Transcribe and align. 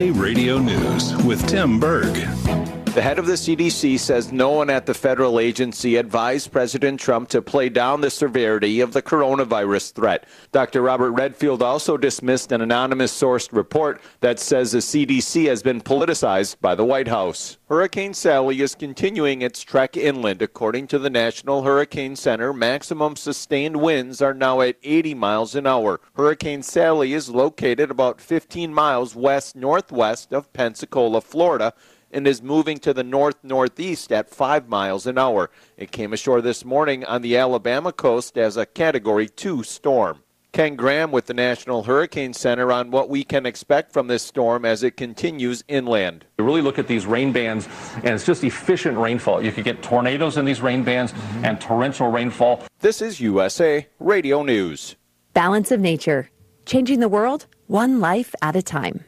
Radio 0.00 0.58
News 0.58 1.12
with 1.24 1.44
Tim 1.48 1.80
Berg. 1.80 2.77
The 2.94 3.02
head 3.02 3.18
of 3.18 3.26
the 3.26 3.34
CDC 3.34 4.00
says 4.00 4.32
no 4.32 4.50
one 4.50 4.70
at 4.70 4.86
the 4.86 4.94
federal 4.94 5.38
agency 5.38 5.96
advised 5.96 6.50
President 6.50 6.98
Trump 6.98 7.28
to 7.28 7.42
play 7.42 7.68
down 7.68 8.00
the 8.00 8.10
severity 8.10 8.80
of 8.80 8.92
the 8.92 9.02
coronavirus 9.02 9.92
threat. 9.92 10.26
Dr. 10.52 10.82
Robert 10.82 11.12
Redfield 11.12 11.62
also 11.62 11.96
dismissed 11.96 12.50
an 12.50 12.60
anonymous 12.60 13.12
sourced 13.12 13.52
report 13.52 14.00
that 14.20 14.40
says 14.40 14.72
the 14.72 14.78
CDC 14.78 15.46
has 15.46 15.62
been 15.62 15.80
politicized 15.80 16.60
by 16.60 16.74
the 16.74 16.84
White 16.84 17.08
House. 17.08 17.58
Hurricane 17.68 18.14
Sally 18.14 18.60
is 18.62 18.74
continuing 18.74 19.42
its 19.42 19.62
trek 19.62 19.96
inland. 19.96 20.40
According 20.40 20.86
to 20.88 20.98
the 20.98 21.10
National 21.10 21.62
Hurricane 21.62 22.16
Center, 22.16 22.52
maximum 22.52 23.14
sustained 23.14 23.76
winds 23.76 24.22
are 24.22 24.34
now 24.34 24.62
at 24.62 24.76
80 24.82 25.14
miles 25.14 25.54
an 25.54 25.66
hour. 25.66 26.00
Hurricane 26.16 26.62
Sally 26.62 27.12
is 27.12 27.28
located 27.28 27.90
about 27.90 28.20
15 28.20 28.72
miles 28.72 29.14
west 29.14 29.54
northwest 29.54 30.32
of 30.32 30.52
Pensacola, 30.52 31.20
Florida 31.20 31.74
and 32.10 32.26
is 32.26 32.42
moving 32.42 32.78
to 32.78 32.94
the 32.94 33.04
north 33.04 33.36
northeast 33.42 34.12
at 34.12 34.30
5 34.30 34.68
miles 34.68 35.06
an 35.06 35.18
hour. 35.18 35.50
It 35.76 35.92
came 35.92 36.12
ashore 36.12 36.40
this 36.40 36.64
morning 36.64 37.04
on 37.04 37.22
the 37.22 37.36
Alabama 37.36 37.92
coast 37.92 38.38
as 38.38 38.56
a 38.56 38.66
Category 38.66 39.28
2 39.28 39.62
storm. 39.62 40.22
Ken 40.52 40.76
Graham 40.76 41.12
with 41.12 41.26
the 41.26 41.34
National 41.34 41.82
Hurricane 41.82 42.32
Center 42.32 42.72
on 42.72 42.90
what 42.90 43.10
we 43.10 43.22
can 43.22 43.44
expect 43.44 43.92
from 43.92 44.06
this 44.06 44.22
storm 44.22 44.64
as 44.64 44.82
it 44.82 44.96
continues 44.96 45.62
inland. 45.68 46.24
You 46.38 46.44
really 46.44 46.62
look 46.62 46.78
at 46.78 46.86
these 46.86 47.04
rain 47.04 47.32
bands, 47.32 47.68
and 47.96 48.08
it's 48.08 48.24
just 48.24 48.42
efficient 48.42 48.96
rainfall. 48.96 49.44
You 49.44 49.52
could 49.52 49.64
get 49.64 49.82
tornadoes 49.82 50.36
in 50.38 50.46
these 50.46 50.60
rain 50.62 50.82
bands 50.82 51.12
mm-hmm. 51.12 51.44
and 51.44 51.60
torrential 51.60 52.10
rainfall. 52.10 52.64
This 52.80 53.02
is 53.02 53.20
USA 53.20 53.86
Radio 54.00 54.42
News. 54.42 54.96
Balance 55.34 55.70
of 55.70 55.80
Nature, 55.80 56.30
changing 56.64 57.00
the 57.00 57.08
world 57.08 57.46
one 57.66 58.00
life 58.00 58.34
at 58.40 58.56
a 58.56 58.62
time. 58.62 59.04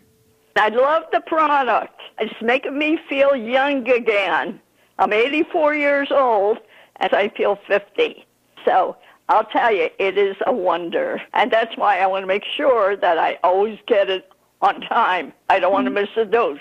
I 0.56 0.68
love 0.68 1.04
the 1.12 1.20
product. 1.20 2.00
It's 2.18 2.34
making 2.42 2.78
me 2.78 2.98
feel 3.08 3.34
young 3.34 3.88
again. 3.88 4.60
I'm 4.98 5.12
84 5.12 5.74
years 5.74 6.08
old 6.10 6.58
and 6.96 7.12
I 7.14 7.28
feel 7.30 7.58
50. 7.66 8.26
So 8.64 8.96
I'll 9.28 9.44
tell 9.44 9.72
you, 9.72 9.88
it 9.98 10.18
is 10.18 10.36
a 10.46 10.52
wonder. 10.52 11.22
And 11.34 11.50
that's 11.50 11.76
why 11.76 12.00
I 12.00 12.06
want 12.06 12.24
to 12.24 12.26
make 12.26 12.44
sure 12.44 12.96
that 12.96 13.16
I 13.18 13.38
always 13.42 13.78
get 13.86 14.10
it 14.10 14.30
on 14.60 14.80
time. 14.82 15.32
I 15.48 15.60
don't 15.60 15.72
want 15.72 15.86
to 15.86 15.90
mm. 15.90 16.02
miss 16.02 16.10
a 16.16 16.24
dose. 16.24 16.58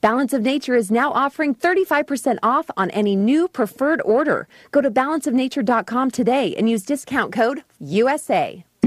Balance 0.00 0.32
of 0.32 0.42
Nature 0.42 0.76
is 0.76 0.92
now 0.92 1.10
offering 1.12 1.56
35% 1.56 2.38
off 2.40 2.70
on 2.76 2.88
any 2.90 3.16
new 3.16 3.48
preferred 3.48 4.00
order. 4.04 4.46
Go 4.70 4.80
to 4.80 4.90
balanceofnature.com 4.90 6.12
today 6.12 6.54
and 6.54 6.70
use 6.70 6.84
discount 6.84 7.32
code 7.32 7.64
USA. 7.80 8.64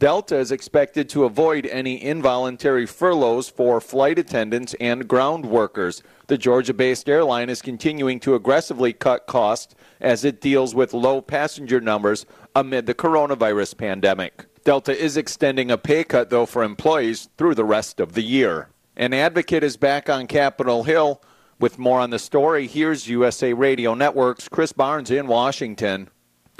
Delta 0.00 0.38
is 0.38 0.50
expected 0.50 1.10
to 1.10 1.24
avoid 1.24 1.66
any 1.66 2.02
involuntary 2.02 2.86
furloughs 2.86 3.50
for 3.50 3.82
flight 3.82 4.18
attendants 4.18 4.74
and 4.80 5.06
ground 5.06 5.44
workers. 5.44 6.02
The 6.26 6.38
Georgia 6.38 6.72
based 6.72 7.06
airline 7.06 7.50
is 7.50 7.60
continuing 7.60 8.18
to 8.20 8.34
aggressively 8.34 8.94
cut 8.94 9.26
costs 9.26 9.74
as 10.00 10.24
it 10.24 10.40
deals 10.40 10.74
with 10.74 10.94
low 10.94 11.20
passenger 11.20 11.82
numbers 11.82 12.24
amid 12.56 12.86
the 12.86 12.94
coronavirus 12.94 13.76
pandemic. 13.76 14.46
Delta 14.64 14.98
is 14.98 15.18
extending 15.18 15.70
a 15.70 15.76
pay 15.76 16.02
cut, 16.02 16.30
though, 16.30 16.46
for 16.46 16.62
employees 16.64 17.28
through 17.36 17.54
the 17.54 17.64
rest 17.66 18.00
of 18.00 18.14
the 18.14 18.22
year. 18.22 18.70
An 18.96 19.12
advocate 19.12 19.62
is 19.62 19.76
back 19.76 20.08
on 20.08 20.26
Capitol 20.26 20.84
Hill. 20.84 21.20
With 21.58 21.78
more 21.78 22.00
on 22.00 22.08
the 22.08 22.18
story, 22.18 22.66
here's 22.66 23.06
USA 23.06 23.52
Radio 23.52 23.92
Network's 23.92 24.48
Chris 24.48 24.72
Barnes 24.72 25.10
in 25.10 25.26
Washington. 25.26 26.08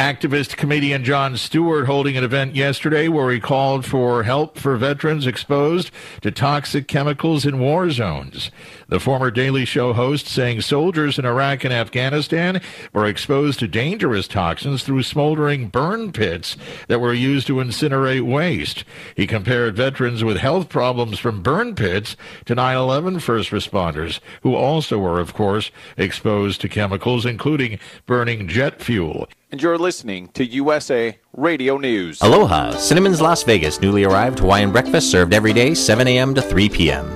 Activist 0.00 0.56
comedian 0.56 1.04
Jon 1.04 1.36
Stewart 1.36 1.84
holding 1.84 2.16
an 2.16 2.24
event 2.24 2.56
yesterday 2.56 3.06
where 3.06 3.30
he 3.30 3.38
called 3.38 3.84
for 3.84 4.22
help 4.22 4.56
for 4.56 4.78
veterans 4.78 5.26
exposed 5.26 5.90
to 6.22 6.30
toxic 6.30 6.88
chemicals 6.88 7.44
in 7.44 7.58
war 7.58 7.90
zones. 7.90 8.50
The 8.88 8.98
former 8.98 9.30
Daily 9.30 9.66
Show 9.66 9.92
host 9.92 10.26
saying 10.26 10.62
soldiers 10.62 11.18
in 11.18 11.26
Iraq 11.26 11.64
and 11.64 11.74
Afghanistan 11.74 12.62
were 12.94 13.04
exposed 13.04 13.58
to 13.58 13.68
dangerous 13.68 14.26
toxins 14.26 14.84
through 14.84 15.02
smoldering 15.02 15.68
burn 15.68 16.12
pits 16.12 16.56
that 16.88 17.02
were 17.02 17.12
used 17.12 17.46
to 17.48 17.56
incinerate 17.56 18.22
waste. 18.22 18.84
He 19.14 19.26
compared 19.26 19.76
veterans 19.76 20.24
with 20.24 20.38
health 20.38 20.70
problems 20.70 21.18
from 21.18 21.42
burn 21.42 21.74
pits 21.74 22.16
to 22.46 22.56
9-11 22.56 23.20
first 23.20 23.50
responders, 23.50 24.20
who 24.40 24.54
also 24.54 24.96
were, 24.96 25.20
of 25.20 25.34
course, 25.34 25.70
exposed 25.98 26.62
to 26.62 26.70
chemicals, 26.70 27.26
including 27.26 27.78
burning 28.06 28.48
jet 28.48 28.80
fuel 28.80 29.28
and 29.50 29.60
you're 29.60 29.78
listening 29.78 30.28
to 30.28 30.44
USA 30.44 31.18
Radio 31.36 31.76
News. 31.76 32.20
Aloha, 32.22 32.72
Cinnamon's 32.72 33.20
Las 33.20 33.42
Vegas 33.42 33.80
newly 33.80 34.04
arrived 34.04 34.38
Hawaiian 34.38 34.70
breakfast 34.70 35.10
served 35.10 35.34
every 35.34 35.52
day 35.52 35.74
7 35.74 36.06
a.m. 36.06 36.34
to 36.34 36.42
3 36.42 36.68
p.m. 36.68 37.08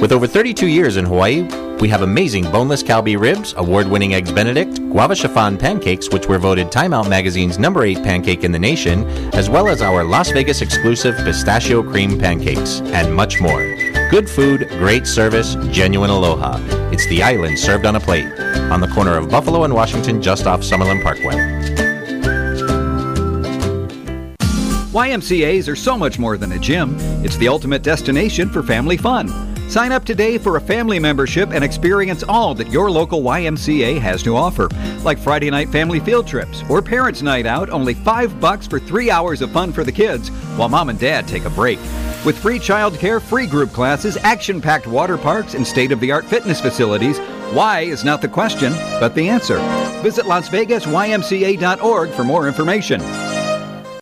With 0.00 0.12
over 0.12 0.26
32 0.26 0.66
years 0.66 0.96
in 0.96 1.04
Hawaii, 1.04 1.42
we 1.80 1.88
have 1.88 2.02
amazing 2.02 2.44
boneless 2.44 2.82
Kalbi 2.82 3.18
ribs, 3.18 3.54
award-winning 3.56 4.14
eggs 4.14 4.32
benedict, 4.32 4.76
guava 4.90 5.14
chiffon 5.14 5.58
pancakes 5.58 6.08
which 6.10 6.26
were 6.26 6.38
voted 6.38 6.72
Time 6.72 6.94
Out 6.94 7.08
magazine's 7.08 7.58
number 7.58 7.84
8 7.84 8.02
pancake 8.02 8.44
in 8.44 8.52
the 8.52 8.58
nation, 8.58 9.04
as 9.34 9.50
well 9.50 9.68
as 9.68 9.82
our 9.82 10.04
Las 10.04 10.30
Vegas 10.30 10.62
exclusive 10.62 11.16
pistachio 11.18 11.82
cream 11.82 12.18
pancakes, 12.18 12.80
and 12.80 13.14
much 13.14 13.40
more. 13.40 13.62
Good 14.14 14.30
food, 14.30 14.68
great 14.78 15.08
service, 15.08 15.56
genuine 15.72 16.08
aloha. 16.08 16.60
It's 16.92 17.04
the 17.08 17.20
island 17.20 17.58
served 17.58 17.84
on 17.84 17.96
a 17.96 18.00
plate 18.00 18.26
on 18.70 18.80
the 18.80 18.86
corner 18.86 19.16
of 19.16 19.28
Buffalo 19.28 19.64
and 19.64 19.74
Washington 19.74 20.22
just 20.22 20.46
off 20.46 20.60
Summerlin 20.60 21.02
Parkway. 21.02 21.34
YMCA's 24.92 25.68
are 25.68 25.74
so 25.74 25.98
much 25.98 26.20
more 26.20 26.38
than 26.38 26.52
a 26.52 26.60
gym. 26.60 26.94
It's 27.24 27.36
the 27.38 27.48
ultimate 27.48 27.82
destination 27.82 28.48
for 28.50 28.62
family 28.62 28.96
fun. 28.96 29.53
Sign 29.68 29.92
up 29.92 30.04
today 30.04 30.38
for 30.38 30.56
a 30.56 30.60
family 30.60 30.98
membership 30.98 31.50
and 31.50 31.64
experience 31.64 32.22
all 32.22 32.54
that 32.54 32.70
your 32.70 32.90
local 32.90 33.22
YMCA 33.22 33.98
has 33.98 34.22
to 34.22 34.36
offer, 34.36 34.68
like 35.02 35.18
Friday 35.18 35.50
night 35.50 35.68
family 35.70 35.98
field 35.98 36.26
trips 36.28 36.62
or 36.68 36.80
parents' 36.80 37.22
night 37.22 37.44
out, 37.46 37.70
only 37.70 37.94
5 37.94 38.40
bucks 38.40 38.66
for 38.68 38.78
3 38.78 39.10
hours 39.10 39.40
of 39.40 39.50
fun 39.50 39.72
for 39.72 39.82
the 39.82 39.90
kids 39.90 40.28
while 40.56 40.68
mom 40.68 40.90
and 40.90 40.98
dad 40.98 41.26
take 41.26 41.44
a 41.44 41.50
break. 41.50 41.78
With 42.24 42.38
free 42.38 42.58
childcare, 42.58 43.20
free 43.20 43.46
group 43.46 43.72
classes, 43.72 44.16
action-packed 44.18 44.86
water 44.86 45.18
parks, 45.18 45.54
and 45.54 45.66
state-of-the-art 45.66 46.24
fitness 46.24 46.60
facilities, 46.60 47.18
why 47.52 47.80
is 47.80 48.04
not 48.04 48.22
the 48.22 48.28
question, 48.28 48.72
but 49.00 49.14
the 49.14 49.28
answer. 49.28 49.58
Visit 50.02 50.24
LasVegasYMCA.org 50.26 52.10
for 52.10 52.24
more 52.24 52.46
information. 52.48 53.00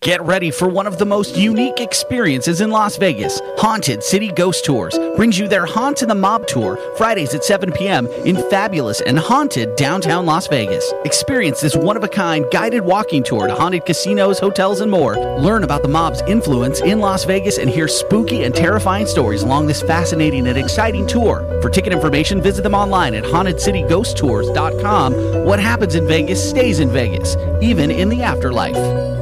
Get 0.02 0.22
ready 0.24 0.50
for 0.50 0.66
one 0.66 0.88
of 0.88 0.98
the 0.98 1.06
most 1.06 1.36
unique 1.36 1.78
experiences 1.78 2.60
in 2.60 2.72
Las 2.72 2.96
Vegas. 2.96 3.40
Haunted 3.56 4.02
City 4.02 4.32
Ghost 4.32 4.64
Tours 4.64 4.98
brings 5.14 5.38
you 5.38 5.46
their 5.46 5.64
Haunt 5.64 6.02
and 6.02 6.10
the 6.10 6.16
Mob 6.16 6.48
Tour 6.48 6.76
Fridays 6.96 7.32
at 7.34 7.44
7 7.44 7.70
p.m. 7.70 8.08
in 8.26 8.34
fabulous 8.50 9.00
and 9.02 9.16
haunted 9.16 9.76
downtown 9.76 10.26
Las 10.26 10.48
Vegas. 10.48 10.92
Experience 11.04 11.60
this 11.60 11.76
one 11.76 11.96
of 11.96 12.02
a 12.02 12.08
kind 12.08 12.44
guided 12.50 12.80
walking 12.80 13.22
tour 13.22 13.46
to 13.46 13.54
haunted 13.54 13.86
casinos, 13.86 14.40
hotels, 14.40 14.80
and 14.80 14.90
more. 14.90 15.14
Learn 15.38 15.62
about 15.62 15.82
the 15.82 15.88
mob's 15.88 16.20
influence 16.22 16.80
in 16.80 16.98
Las 16.98 17.24
Vegas 17.24 17.58
and 17.58 17.70
hear 17.70 17.86
spooky 17.86 18.42
and 18.42 18.56
terrifying 18.56 19.06
stories 19.06 19.44
along 19.44 19.68
this 19.68 19.82
fascinating 19.82 20.48
and 20.48 20.58
exciting 20.58 21.06
tour. 21.06 21.46
For 21.62 21.70
ticket 21.70 21.92
information, 21.92 22.42
visit 22.42 22.62
them 22.62 22.74
online 22.74 23.14
at 23.14 23.22
hauntedcityghosttours.com. 23.22 25.44
What 25.44 25.60
happens 25.60 25.94
in 25.94 26.08
Vegas 26.08 26.50
stays 26.50 26.80
in 26.80 26.90
Vegas, 26.90 27.36
even 27.60 27.92
in 27.92 28.08
the 28.08 28.24
afterlife. 28.24 29.21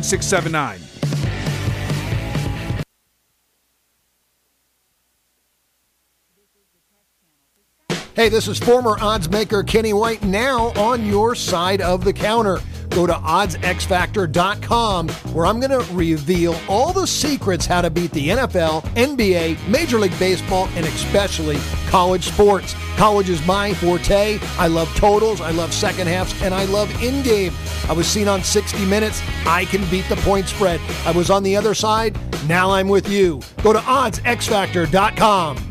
Hey, 8.13 8.27
this 8.27 8.47
is 8.47 8.59
former 8.59 8.97
odds 8.99 9.29
maker 9.29 9.63
Kenny 9.63 9.93
White 9.93 10.21
now 10.21 10.73
on 10.73 11.05
your 11.05 11.33
side 11.33 11.81
of 11.81 12.03
the 12.03 12.11
counter. 12.11 12.59
Go 12.91 13.07
to 13.07 13.13
oddsxfactor.com 13.13 15.09
where 15.09 15.45
I'm 15.45 15.59
going 15.59 15.71
to 15.71 15.93
reveal 15.93 16.55
all 16.67 16.93
the 16.93 17.07
secrets 17.07 17.65
how 17.65 17.81
to 17.81 17.89
beat 17.89 18.11
the 18.11 18.29
NFL, 18.29 18.83
NBA, 18.95 19.67
Major 19.67 19.97
League 19.97 20.17
Baseball, 20.19 20.67
and 20.75 20.85
especially 20.85 21.57
college 21.87 22.25
sports. 22.25 22.75
College 22.97 23.29
is 23.29 23.45
my 23.47 23.73
forte. 23.75 24.39
I 24.57 24.67
love 24.67 24.93
totals, 24.95 25.41
I 25.41 25.51
love 25.51 25.73
second 25.73 26.07
halves, 26.07 26.39
and 26.41 26.53
I 26.53 26.65
love 26.65 26.89
in 27.01 27.23
game. 27.23 27.53
I 27.87 27.93
was 27.93 28.07
seen 28.07 28.27
on 28.27 28.43
60 28.43 28.85
Minutes. 28.85 29.21
I 29.45 29.65
can 29.65 29.89
beat 29.89 30.07
the 30.09 30.17
point 30.17 30.47
spread. 30.47 30.81
I 31.05 31.11
was 31.11 31.29
on 31.29 31.43
the 31.43 31.55
other 31.55 31.73
side. 31.73 32.17
Now 32.47 32.71
I'm 32.71 32.89
with 32.89 33.09
you. 33.09 33.41
Go 33.63 33.73
to 33.73 33.79
oddsxfactor.com. 33.79 35.70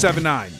1079. 0.00 0.59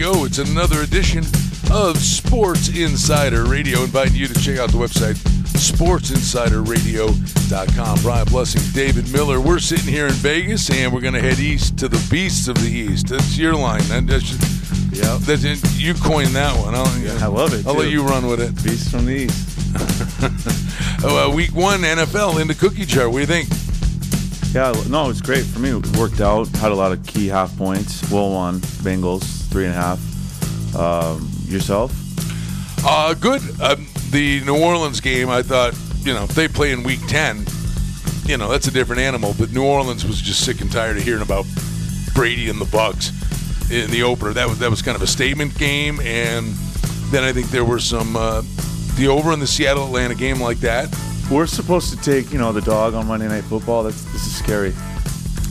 Go. 0.00 0.24
It's 0.24 0.38
another 0.38 0.80
edition 0.80 1.24
of 1.70 1.98
Sports 1.98 2.70
Insider 2.70 3.44
Radio. 3.44 3.82
Inviting 3.82 4.14
you 4.14 4.26
to 4.28 4.40
check 4.40 4.58
out 4.58 4.70
the 4.70 4.78
website, 4.78 5.16
sportsinsiderradio.com. 5.52 7.98
Brian 8.00 8.26
Blessing, 8.28 8.62
David 8.72 9.12
Miller. 9.12 9.42
We're 9.42 9.58
sitting 9.58 9.92
here 9.92 10.06
in 10.06 10.14
Vegas, 10.14 10.70
and 10.70 10.90
we're 10.90 11.02
going 11.02 11.12
to 11.12 11.20
head 11.20 11.38
east 11.38 11.76
to 11.80 11.88
the 11.88 12.02
Beasts 12.10 12.48
of 12.48 12.58
the 12.62 12.70
East. 12.70 13.08
That's 13.08 13.36
your 13.36 13.54
line. 13.54 13.82
That, 13.88 14.06
that's, 14.06 14.32
yeah, 14.90 15.18
that's 15.20 15.44
it. 15.44 15.60
You 15.78 15.92
coined 15.92 16.30
that 16.30 16.58
one. 16.58 16.74
I'll, 16.74 16.86
I 17.22 17.26
love 17.26 17.52
it, 17.52 17.66
I'll 17.66 17.74
let 17.74 17.90
you 17.90 18.02
run 18.02 18.26
with 18.26 18.40
it. 18.40 18.54
Beasts 18.64 18.90
from 18.90 19.04
the 19.04 19.12
East. 19.12 19.58
oh, 21.04 21.30
uh, 21.30 21.34
week 21.34 21.54
one 21.54 21.80
NFL 21.80 22.40
in 22.40 22.48
the 22.48 22.54
cookie 22.54 22.86
jar. 22.86 23.10
What 23.10 23.16
do 23.16 23.20
you 23.20 23.26
think? 23.26 23.50
Yeah, 24.54 24.72
no, 24.88 25.10
it's 25.10 25.20
great 25.20 25.44
for 25.44 25.58
me. 25.58 25.76
It 25.76 25.86
worked 25.98 26.22
out. 26.22 26.48
Had 26.56 26.72
a 26.72 26.74
lot 26.74 26.90
of 26.90 27.06
key 27.06 27.26
half 27.26 27.54
points. 27.58 28.10
Will 28.10 28.32
won. 28.32 28.60
Bengals 28.82 29.39
three 29.50 29.66
and 29.66 29.74
a 29.74 29.76
half. 29.76 30.74
Um, 30.76 31.28
yourself? 31.46 31.92
Uh, 32.86 33.14
good. 33.14 33.42
Um, 33.60 33.86
the 34.10 34.40
New 34.44 34.56
Orleans 34.56 35.00
game, 35.00 35.28
I 35.28 35.42
thought, 35.42 35.74
you 36.02 36.14
know, 36.14 36.24
if 36.24 36.30
they 36.30 36.48
play 36.48 36.72
in 36.72 36.82
week 36.82 37.00
10, 37.08 37.44
you 38.24 38.36
know, 38.36 38.48
that's 38.48 38.68
a 38.68 38.70
different 38.70 39.02
animal. 39.02 39.34
But 39.38 39.52
New 39.52 39.64
Orleans 39.64 40.04
was 40.06 40.20
just 40.20 40.44
sick 40.44 40.60
and 40.60 40.70
tired 40.70 40.96
of 40.96 41.02
hearing 41.02 41.22
about 41.22 41.44
Brady 42.14 42.48
and 42.48 42.60
the 42.60 42.64
Bucs 42.66 43.10
in 43.70 43.90
the 43.90 44.02
opener. 44.04 44.32
That 44.32 44.48
was 44.48 44.58
that 44.60 44.70
was 44.70 44.82
kind 44.82 44.96
of 44.96 45.02
a 45.02 45.06
statement 45.06 45.56
game. 45.58 46.00
And 46.00 46.54
then 47.10 47.24
I 47.24 47.32
think 47.32 47.48
there 47.50 47.64
were 47.64 47.80
some, 47.80 48.16
uh, 48.16 48.42
the 48.96 49.08
over 49.08 49.32
in 49.32 49.40
the 49.40 49.46
Seattle 49.46 49.84
Atlanta 49.86 50.14
game 50.14 50.40
like 50.40 50.58
that. 50.58 50.94
We're 51.30 51.46
supposed 51.46 51.90
to 51.90 51.96
take, 52.02 52.32
you 52.32 52.38
know, 52.38 52.52
the 52.52 52.60
dog 52.60 52.94
on 52.94 53.06
Monday 53.06 53.28
Night 53.28 53.44
Football. 53.44 53.82
That's 53.84 54.02
this 54.12 54.26
is 54.26 54.36
scary. 54.36 54.70
You 54.70 54.76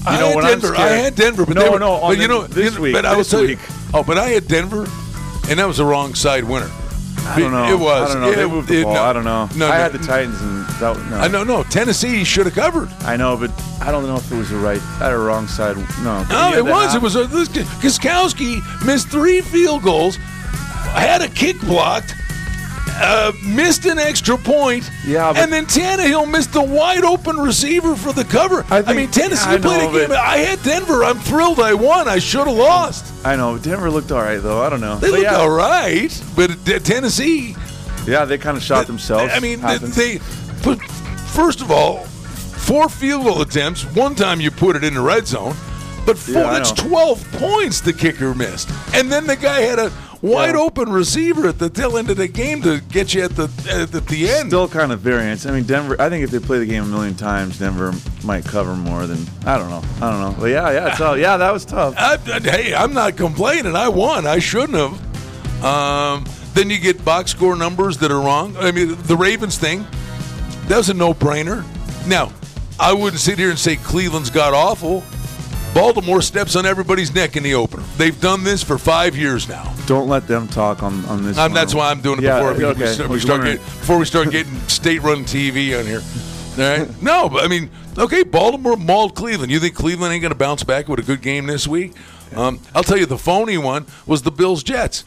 I 0.06 0.20
know, 0.20 0.40
had 0.42 0.62
Denver. 0.62 0.76
I 0.76 0.88
had 0.90 1.16
Denver, 1.16 1.46
but 1.46 1.56
no, 1.56 1.64
they 1.64 1.70
were, 1.70 1.80
no. 1.80 2.00
But 2.02 2.18
you 2.18 2.28
know, 2.28 2.48
this 2.48 2.78
week, 2.80 2.94
But 2.94 3.06
I 3.06 3.16
was 3.16 3.28
this 3.28 3.32
tell 3.32 3.42
you- 3.42 3.56
week. 3.58 3.60
Oh, 3.94 4.04
but 4.04 4.18
I 4.18 4.30
had 4.30 4.48
Denver, 4.48 4.86
and 5.50 5.60
that 5.60 5.66
was 5.68 5.78
the 5.78 5.86
wrong 5.86 6.14
side 6.14 6.44
winner. 6.44 6.70
I 7.26 7.40
don't 7.40 7.52
know. 7.52 7.66
It 7.72 7.78
was. 7.80 8.10
I 8.10 8.14
don't 8.14 8.22
know. 8.24 8.32
They 8.32 8.46
moved 8.48 8.70
the 8.70 8.82
it- 8.82 8.84
ball. 8.84 8.94
no. 8.94 9.04
I 9.04 9.14
don't 9.14 9.24
know. 9.24 9.50
No, 9.56 9.68
I 9.68 9.78
no. 9.78 9.84
had 9.84 9.92
the 9.92 10.00
Titans, 10.00 10.42
and 10.42 10.66
that 10.66 10.98
no. 11.10 11.18
I 11.18 11.28
know. 11.28 11.44
No, 11.44 11.64
Tennessee 11.64 12.24
should 12.24 12.46
have 12.46 12.56
covered. 12.56 12.90
I 13.02 13.18
know, 13.18 13.36
but 13.38 13.52
I 13.82 13.92
don't 13.92 14.06
know 14.06 14.16
if 14.16 14.32
it 14.32 14.36
was 14.36 14.50
the 14.50 14.58
right, 14.58 14.82
or 15.02 15.20
wrong 15.26 15.48
side. 15.48 15.76
No. 16.04 16.24
No, 16.30 16.54
it 16.54 16.64
was. 16.64 16.96
It 16.96 17.02
was. 17.02 17.16
A, 17.16 17.26
this, 17.26 17.50
Gostkowski 17.50 18.62
missed 18.86 19.10
three 19.10 19.42
field 19.42 19.84
goals, 19.84 20.16
had 20.16 21.22
a 21.22 21.28
kick 21.30 21.60
blocked, 21.62 22.16
uh, 23.02 23.32
missed 23.46 23.86
an 23.86 23.98
extra 24.00 24.38
point, 24.38 24.90
Yeah, 25.06 25.32
but- 25.34 25.42
and 25.42 25.52
then 25.54 25.66
Tannehill 25.66 26.30
missed 26.30 26.54
the 26.54 26.62
wide 26.62 27.04
open 27.04 27.38
receiver 27.38 27.96
for 27.96 28.12
the 28.14 28.24
cover. 28.24 28.66
I, 28.70 28.82
think- 28.82 28.98
mean, 28.98 29.12
Tennessee 29.12 29.50
I 29.50 29.58
played 29.58 29.92
know, 29.92 29.96
a 29.96 30.08
game. 30.08 30.12
I 30.12 30.38
had 30.38 30.62
Denver. 30.64 31.04
I'm 31.04 31.18
thrilled. 31.20 31.60
I 31.60 31.74
won. 31.74 32.08
I 32.08 32.20
should 32.20 32.48
have 32.48 32.56
lost. 32.56 33.06
I 33.26 33.36
know. 33.36 33.58
Denver 33.58 33.90
looked 33.90 34.12
all 34.12 34.22
right, 34.22 34.42
though. 34.42 34.62
I 34.62 34.70
don't 34.70 34.82
know. 34.82 34.98
They 34.98 35.08
But 35.12 35.20
looked 35.20 35.32
yeah, 35.32 35.38
all 35.38 35.50
right, 35.50 36.24
but 36.36 36.50
Tennessee. 36.84 37.56
Yeah, 38.08 38.26
they 38.26 38.38
kind 38.38 38.58
of 38.58 38.64
shot 38.64 38.88
themselves. 38.88 39.32
I 39.36 39.40
mean, 39.40 39.60
Happens. 39.60 39.96
they 39.96 40.20
But 40.64 40.82
first 41.34 41.62
of 41.62 41.70
all, 41.72 42.06
four 42.06 42.90
field 42.90 43.24
goal 43.26 43.42
attempts. 43.42 43.84
One 43.96 44.16
time 44.16 44.40
you 44.42 44.52
put 44.52 44.76
it 44.76 44.84
in 44.84 44.94
the 44.94 45.02
red 45.02 45.28
zone, 45.28 45.56
but 46.06 46.18
four, 46.18 46.42
Yeah, 46.42 46.52
that's 46.54 46.72
12 46.72 47.32
points 47.34 47.82
the 47.82 47.94
kicker 47.94 48.34
missed. 48.34 48.70
And 48.94 49.12
then 49.12 49.28
the 49.28 49.36
guy 49.36 49.62
had 49.62 49.80
a 49.80 49.92
wide 50.22 50.56
open 50.56 50.92
receiver 50.92 51.48
at 51.48 51.60
the 51.60 51.70
tail 51.70 51.98
end 51.98 52.10
of 52.10 52.18
the 52.18 52.28
game 52.28 52.62
to 52.64 52.82
get 52.82 53.14
you 53.14 53.24
at 53.24 53.36
the 53.36 53.44
at 53.72 53.92
the, 53.92 54.00
the 54.02 54.30
end. 54.30 54.50
Still 54.50 54.68
kind 54.68 54.92
of 54.92 55.00
variance. 55.00 55.46
I 55.46 55.52
mean, 55.52 55.64
Denver. 55.64 55.96
I 56.00 56.10
think 56.10 56.24
if 56.24 56.32
they 56.32 56.40
play 56.40 56.60
the 56.60 56.66
game 56.66 56.84
a 56.84 56.88
million 56.88 57.16
times, 57.16 57.60
Denver 57.60 57.94
might 58.24 58.44
cover 58.46 58.76
more 58.76 59.08
than 59.08 59.20
I 59.46 59.58
don't 59.58 59.70
know. 59.70 59.84
I 60.06 60.12
don't 60.12 60.22
know. 60.22 60.36
But 60.40 60.48
yeah, 60.48 60.72
yeah, 60.72 60.92
it's 60.92 61.02
all, 61.02 61.18
yeah, 61.18 61.38
that 61.38 61.52
was 61.54 61.66
tough. 61.66 61.94
I, 61.98 62.18
I- 62.26 62.40
hey, 62.40 62.74
I'm 62.76 62.94
not 62.94 63.16
complaining. 63.18 63.76
I 63.76 63.88
won. 63.88 64.28
I 64.28 64.40
shouldn't 64.40 64.78
have. 64.78 65.64
Um, 65.64 66.26
then 66.54 66.70
you 66.70 66.80
get 66.80 67.04
box 67.06 67.32
score 67.32 67.56
numbers 67.56 67.98
that 68.00 68.12
are 68.12 68.20
wrong. 68.20 68.56
I 68.58 68.72
mean, 68.72 68.96
the 69.04 69.16
Ravens 69.18 69.58
thing, 69.58 69.86
that 70.68 70.78
was 70.78 70.90
a 70.90 70.94
no 70.94 71.14
brainer. 71.14 71.64
Now, 72.08 72.32
I 72.80 72.94
wouldn't 72.94 73.20
sit 73.20 73.38
here 73.38 73.50
and 73.50 73.60
say 73.60 73.76
Cleveland's 73.76 74.30
got 74.30 74.54
awful. 74.54 75.04
Baltimore 75.74 76.22
steps 76.22 76.56
on 76.56 76.66
everybody's 76.66 77.14
neck 77.14 77.36
in 77.38 77.44
the 77.44 77.54
opener. 77.54 77.84
They've 77.98 78.20
done 78.20 78.44
this 78.44 78.64
for 78.64 78.78
five 78.78 79.16
years 79.16 79.48
now. 79.48 79.74
Don't 79.86 80.10
let 80.10 80.28
them 80.28 80.48
talk 80.48 80.84
on 80.84 81.06
on 81.06 81.24
this. 81.24 81.38
Um, 81.38 81.54
that's 81.54 81.74
why 81.76 81.92
I'm 81.92 82.02
doing 82.02 82.20
it 82.20 82.24
Yeah, 82.24 82.40
before 82.40 82.54
we, 82.56 82.66
okay. 82.66 82.82
we 82.82 82.88
start, 82.88 83.10
we 83.10 83.20
start 83.20 83.44
getting, 83.44 83.58
before 83.58 83.98
we 84.00 84.06
start 84.06 84.32
getting 84.32 84.54
state-run 84.68 85.24
TV 85.26 85.78
on 85.80 85.86
here. 85.86 86.02
All 86.58 86.78
right? 86.86 87.02
No, 87.02 87.30
but 87.30 87.44
I 87.44 87.48
mean, 87.48 87.70
okay, 87.98 88.24
Baltimore 88.24 88.76
mauled 88.76 89.16
Cleveland. 89.16 89.52
You 89.52 89.60
think 89.60 89.76
Cleveland 89.76 90.14
ain't 90.14 90.22
going 90.22 90.34
to 90.34 90.38
bounce 90.38 90.64
back 90.64 90.88
with 90.88 91.00
a 91.00 91.04
good 91.04 91.22
game 91.22 91.46
this 91.46 91.68
week? 91.68 91.94
Um, 92.36 92.60
I'll 92.76 92.84
tell 92.84 92.98
you, 92.98 93.06
the 93.06 93.18
phony 93.18 93.58
one 93.58 93.86
was 94.06 94.24
the 94.24 94.32
Bills 94.32 94.64
Jets. 94.64 95.06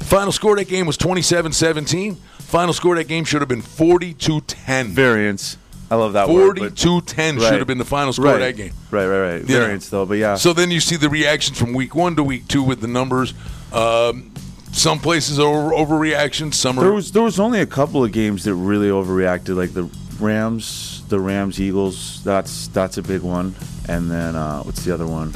Final 0.00 0.32
score 0.32 0.56
that 0.56 0.68
game 0.68 0.86
was 0.86 0.96
27-17. 0.98 2.16
Final 2.16 2.72
score 2.72 2.94
that 2.96 3.08
game 3.08 3.24
should 3.24 3.40
have 3.40 3.48
been 3.48 3.62
42-10. 3.62 4.86
Variance. 4.88 5.56
I 5.90 5.96
love 5.96 6.14
that 6.14 6.28
word. 6.28 6.56
42-10 6.56 7.40
should 7.40 7.58
have 7.58 7.66
been 7.66 7.78
the 7.78 7.84
final 7.84 8.12
score 8.12 8.26
right. 8.26 8.34
of 8.34 8.40
that 8.40 8.56
game. 8.56 8.72
Right, 8.90 9.06
right, 9.06 9.20
right. 9.20 9.40
Know. 9.42 9.46
Variance 9.46 9.88
though, 9.88 10.06
but 10.06 10.18
yeah. 10.18 10.34
So 10.34 10.52
then 10.52 10.70
you 10.70 10.80
see 10.80 10.96
the 10.96 11.08
reactions 11.08 11.58
from 11.58 11.72
week 11.72 11.94
one 11.94 12.16
to 12.16 12.24
week 12.24 12.48
two 12.48 12.62
with 12.62 12.80
the 12.80 12.88
numbers. 12.88 13.34
Um, 13.72 14.32
some 14.72 14.98
places 14.98 15.38
are 15.38 15.46
over 15.46 15.74
overreaction. 15.74 16.52
Some 16.52 16.76
There 16.76 16.92
was 16.92 17.12
there 17.12 17.22
was 17.22 17.38
only 17.38 17.60
a 17.60 17.66
couple 17.66 18.04
of 18.04 18.12
games 18.12 18.44
that 18.44 18.54
really 18.54 18.88
overreacted, 18.88 19.56
like 19.56 19.72
the 19.72 19.88
Rams, 20.18 21.04
the 21.08 21.20
Rams 21.20 21.60
Eagles. 21.60 22.22
That's 22.24 22.68
that's 22.68 22.98
a 22.98 23.02
big 23.02 23.22
one. 23.22 23.54
And 23.88 24.10
then 24.10 24.34
uh, 24.34 24.62
what's 24.62 24.84
the 24.84 24.92
other 24.92 25.06
one? 25.06 25.32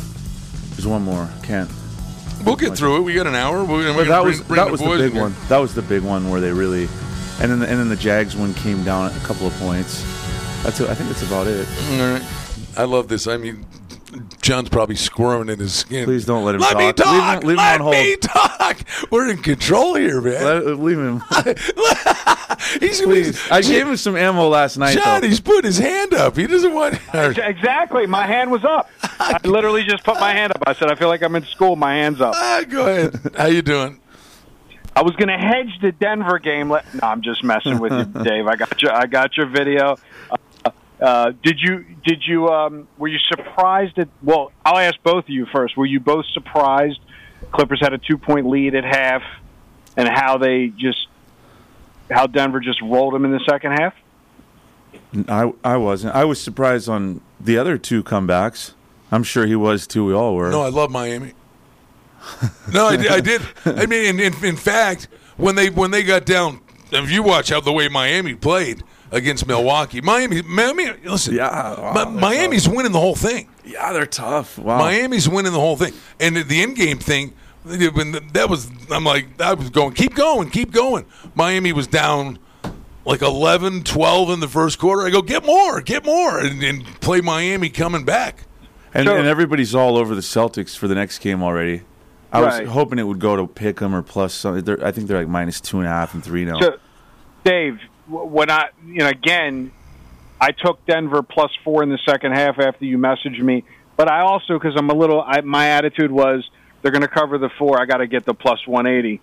There's 0.71 0.87
one 0.87 1.03
more. 1.03 1.29
Can't. 1.43 1.71
We'll 2.45 2.57
get 2.57 2.77
through 2.77 2.97
it. 2.97 3.01
We 3.01 3.15
got 3.15 3.27
an 3.27 3.35
hour. 3.35 3.65
We're, 3.65 3.95
we're 3.95 4.05
that 4.05 4.25
was 4.25 4.41
bring 4.43 4.57
that 4.57 4.67
the 4.67 4.73
was 4.73 4.81
the 4.81 4.97
big 4.97 5.15
one. 5.15 5.35
That 5.49 5.59
was 5.59 5.75
the 5.75 5.83
big 5.83 6.03
one 6.03 6.31
where 6.31 6.41
they 6.41 6.53
really, 6.53 6.89
and 7.41 7.51
then 7.51 7.59
the, 7.59 7.69
and 7.69 7.79
then 7.79 7.89
the 7.89 7.97
Jags 7.97 8.37
one 8.37 8.55
came 8.55 8.85
down 8.85 9.11
a 9.11 9.21
couple 9.21 9.47
of 9.47 9.53
points. 9.55 10.18
That's 10.63 10.81
it. 10.81 10.89
I 10.91 10.95
think 10.95 11.09
that's 11.09 11.23
about 11.23 11.47
it. 11.47 11.67
All 11.93 12.13
right. 12.13 12.23
I 12.77 12.85
love 12.85 13.09
this. 13.09 13.27
I 13.27 13.37
mean, 13.37 13.65
John's 14.43 14.69
probably 14.69 14.97
squirming 14.97 15.49
in 15.53 15.59
his 15.59 15.75
skin. 15.75 16.05
Please 16.05 16.25
don't 16.25 16.45
let 16.45 16.55
him 16.55 16.61
Let 16.61 16.73
talk. 16.73 16.79
me 16.79 16.87
Leave 16.87 16.97
talk. 16.97 17.43
him- 17.43 17.49
leave 17.49 17.59
him 17.59 17.65
let 17.65 17.75
on 17.75 17.81
hold. 17.81 17.95
me 17.95 18.17
talk. 18.17 18.79
We're 19.11 19.31
in 19.31 19.39
control 19.43 19.95
here, 19.95 20.21
man. 20.21 20.45
Let, 20.45 20.79
leave 20.79 20.99
him. 20.99 21.23
he's, 22.81 23.01
Please. 23.01 23.51
I 23.51 23.63
gave 23.63 23.87
him 23.89 23.97
some 23.97 24.17
ammo 24.17 24.49
last 24.49 24.77
night. 24.79 24.95
John, 24.99 25.21
though. 25.21 25.29
he's 25.29 25.41
put 25.41 25.65
his 25.65 25.79
hand 25.79 26.15
up. 26.15 26.37
He 26.37 26.47
doesn't 26.47 26.73
want. 26.75 26.99
Exactly. 27.15 28.07
My 28.07 28.27
hand 28.27 28.51
was 28.51 28.65
up. 28.65 28.91
I 29.03 29.39
literally 29.45 29.85
just 29.85 30.05
put 30.05 30.19
my 30.21 30.33
hand 30.33 30.53
up. 30.53 30.63
I 30.67 30.73
said, 30.75 30.91
I 30.91 30.95
feel 30.95 31.09
like 31.09 31.23
I'm 31.23 31.35
in 31.37 31.45
school. 31.45 31.77
My 31.77 31.95
hand's 31.95 32.21
up. 32.21 32.35
Ah, 32.37 32.63
go 32.69 32.83
ahead. 32.87 33.35
How 33.37 33.47
you 33.47 33.63
doing? 33.63 34.01
I 34.97 35.03
was 35.03 35.15
going 35.17 35.29
to 35.29 35.37
hedge 35.39 35.79
the 35.81 35.93
Denver 35.93 36.39
game. 36.39 36.71
Let- 36.71 36.93
No, 36.95 37.01
I'm 37.09 37.23
just 37.23 37.45
messing 37.45 37.79
with 37.79 37.93
you, 37.93 38.05
Dave. 38.25 38.47
I 38.47 38.57
got 38.57 38.81
your, 38.83 38.93
I 38.93 39.07
got 39.07 39.37
your 39.37 39.47
video. 39.47 39.97
Uh, 41.01 41.33
did 41.45 41.61
you, 41.61 41.85
did 42.05 42.23
you, 42.27 42.49
um, 42.49 42.89
were 42.99 43.09
you 43.09 43.19
surprised 43.19 43.99
at? 43.99 44.09
Well, 44.23 44.51
I'll 44.65 44.79
ask 44.79 44.97
both 45.03 45.25
of 45.25 45.31
you 45.31 45.47
first. 45.47 45.77
Were 45.77 45.87
you 45.87 46.01
both 46.01 46.27
surprised? 46.33 46.99
Clippers 47.53 47.81
had 47.81 47.93
a 47.93 47.99
two 47.99 48.19
point 48.19 48.47
lead 48.49 48.75
at 48.75 48.85
half, 48.85 49.23
and 49.97 50.09
how 50.09 50.39
they 50.39 50.69
just, 50.77 51.07
how 52.11 52.27
Denver 52.27 52.59
just 52.61 52.81
rolled 52.83 53.15
them 53.15 53.25
in 53.25 53.31
the 53.31 53.41
second 53.49 53.73
half. 53.73 53.95
I 55.29 55.53
I 55.63 55.77
wasn't. 55.77 56.15
I 56.15 56.25
was 56.25 56.41
surprised 56.41 56.89
on 56.89 57.21
the 57.41 57.57
other 57.59 57.79
two 57.79 58.03
comebacks. 58.03 58.73
I'm 59.13 59.23
sure 59.23 59.47
he 59.47 59.55
was 59.57 59.87
too. 59.87 60.05
We 60.05 60.13
all 60.15 60.35
were. 60.35 60.51
No, 60.51 60.63
I 60.63 60.69
love 60.69 60.91
Miami. 60.91 61.33
no, 62.73 62.87
I, 62.89 62.97
did- 62.97 63.11
I 63.13 63.21
did. 63.21 63.43
I 63.65 63.87
mean, 63.87 64.05
in, 64.19 64.21
in, 64.21 64.45
in 64.45 64.57
fact, 64.57 65.09
when 65.37 65.55
they 65.55 65.71
when 65.71 65.93
they 65.93 66.03
got 66.03 66.27
down, 66.27 66.61
if 66.91 67.11
you 67.11 67.23
watch 67.23 67.51
how 67.51 67.61
the 67.61 67.73
way 67.73 67.89
Miami 67.89 68.35
played 68.35 68.83
against 69.11 69.47
Milwaukee, 69.47 70.01
Miami, 70.01 70.43
Miami, 70.43 70.91
listen, 71.05 71.35
yeah, 71.35 71.93
Mi- 71.95 72.21
Miami's 72.21 72.69
winning 72.69 72.93
the 72.93 73.01
whole 73.01 73.15
thing. 73.17 73.49
Yeah, 73.65 73.93
they're 73.93 74.07
tough. 74.07 74.59
Wow. 74.59 74.79
Miami's 74.79 75.29
winning 75.29 75.53
the 75.53 75.61
whole 75.61 75.77
thing, 75.77 75.93
and 76.21 76.37
the, 76.37 76.43
the 76.43 76.61
end 76.63 76.77
game 76.77 76.99
thing. 76.99 77.33
When 77.65 78.13
that 78.33 78.47
was, 78.49 78.71
I'm 78.91 79.05
like, 79.05 79.41
I 79.43 79.53
was 79.53 79.69
going, 79.69 79.93
keep 79.93 80.15
going, 80.15 80.49
keep 80.49 80.71
going. 80.71 81.05
Miami 81.35 81.73
was 81.73 81.87
down 81.87 82.39
like 83.05 83.21
11, 83.21 83.83
12 83.85 84.31
in 84.31 84.41
the 84.41 84.49
first 84.49 84.79
quarter. 84.79 85.07
I 85.07 85.11
go, 85.11 85.21
get 85.21 85.45
more, 85.45 85.83
get 85.83 86.05
more, 86.05 86.39
and, 86.39 86.63
and 86.63 86.85
play 87.03 87.21
Miami 87.21 87.69
coming 87.69 88.05
back. 88.07 88.45
And, 88.95 89.07
So- 89.07 89.17
and 89.17 89.27
everybody's 89.27 89.75
all 89.75 89.99
over 89.99 90.15
the 90.15 90.23
Celtics 90.23 90.79
for 90.79 90.89
the 90.89 90.95
next 90.95 91.19
game 91.19 91.43
already. 91.43 91.83
I 92.33 92.41
Right. 92.43 92.63
was 92.63 92.71
hoping 92.73 92.99
it 92.99 93.07
would 93.07 93.19
go 93.19 93.37
to 93.37 93.47
pick 93.47 93.83
'em 93.83 93.95
or 93.95 94.03
plus 94.03 94.33
something. 94.35 94.65
They're, 94.65 94.83
I 94.85 94.91
think 94.93 95.09
they're 95.09 95.19
like 95.19 95.29
minus 95.29 95.61
two 95.61 95.79
and 95.79 95.87
a 95.87 95.91
half 95.91 96.15
and 96.15 96.25
three 96.25 96.45
now. 96.47 96.61
So, 96.61 96.77
Dave, 97.45 97.81
w- 97.81 97.89
when 98.09 98.51
I, 98.51 98.71
you 98.87 98.99
know, 98.99 99.09
again, 99.09 99.73
I 100.41 100.53
took 100.53 100.85
Denver 100.87 101.23
plus 101.23 101.51
four 101.65 101.83
in 101.83 101.91
the 101.91 101.99
second 102.07 102.33
half 102.33 102.59
after 102.59 102.85
you 102.85 102.99
messaged 102.99 103.41
me, 103.41 103.65
but 103.97 104.11
I 104.11 104.21
also, 104.21 104.55
because 104.59 104.75
I'm 104.77 104.91
a 104.91 104.95
little, 104.95 105.21
I, 105.21 105.41
my 105.41 105.71
attitude 105.71 106.11
was 106.11 106.49
they're 106.83 106.93
going 106.93 107.03
to 107.03 107.09
cover 107.09 107.39
the 107.39 107.51
four. 107.59 107.81
I 107.81 107.87
got 107.87 107.99
to 107.99 108.07
get 108.07 108.25
the 108.25 108.35
plus 108.35 108.67
180. 108.67 109.21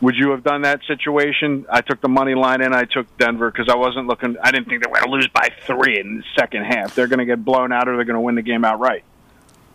Would 0.00 0.14
you 0.14 0.30
have 0.30 0.44
done 0.44 0.62
that 0.62 0.80
situation? 0.86 1.66
I 1.68 1.80
took 1.80 2.00
the 2.00 2.08
money 2.08 2.34
line 2.34 2.60
and 2.60 2.74
I 2.74 2.84
took 2.84 3.16
Denver 3.18 3.50
because 3.50 3.68
I 3.68 3.76
wasn't 3.76 4.06
looking. 4.06 4.36
I 4.40 4.52
didn't 4.52 4.68
think 4.68 4.84
they 4.84 4.88
were 4.88 4.98
going 5.00 5.10
to 5.10 5.16
lose 5.16 5.28
by 5.28 5.50
three 5.66 5.98
in 5.98 6.18
the 6.18 6.24
second 6.38 6.64
half. 6.64 6.94
They're 6.94 7.08
going 7.08 7.18
to 7.18 7.24
get 7.24 7.44
blown 7.44 7.72
out 7.72 7.88
or 7.88 7.96
they're 7.96 8.04
going 8.04 8.14
to 8.14 8.20
win 8.20 8.36
the 8.36 8.42
game 8.42 8.64
outright. 8.64 9.02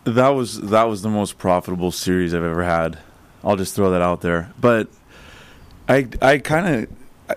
That 0.04 0.30
was 0.30 0.60
that 0.60 0.84
was 0.84 1.02
the 1.02 1.10
most 1.10 1.36
profitable 1.38 1.90
series 1.90 2.34
I've 2.34 2.42
ever 2.42 2.62
had. 2.62 2.98
I'll 3.42 3.56
just 3.56 3.74
throw 3.74 3.90
that 3.90 4.02
out 4.02 4.22
there. 4.22 4.52
But 4.58 4.88
I 5.88 6.08
I 6.22 6.38
kind 6.38 6.74
of 6.74 6.90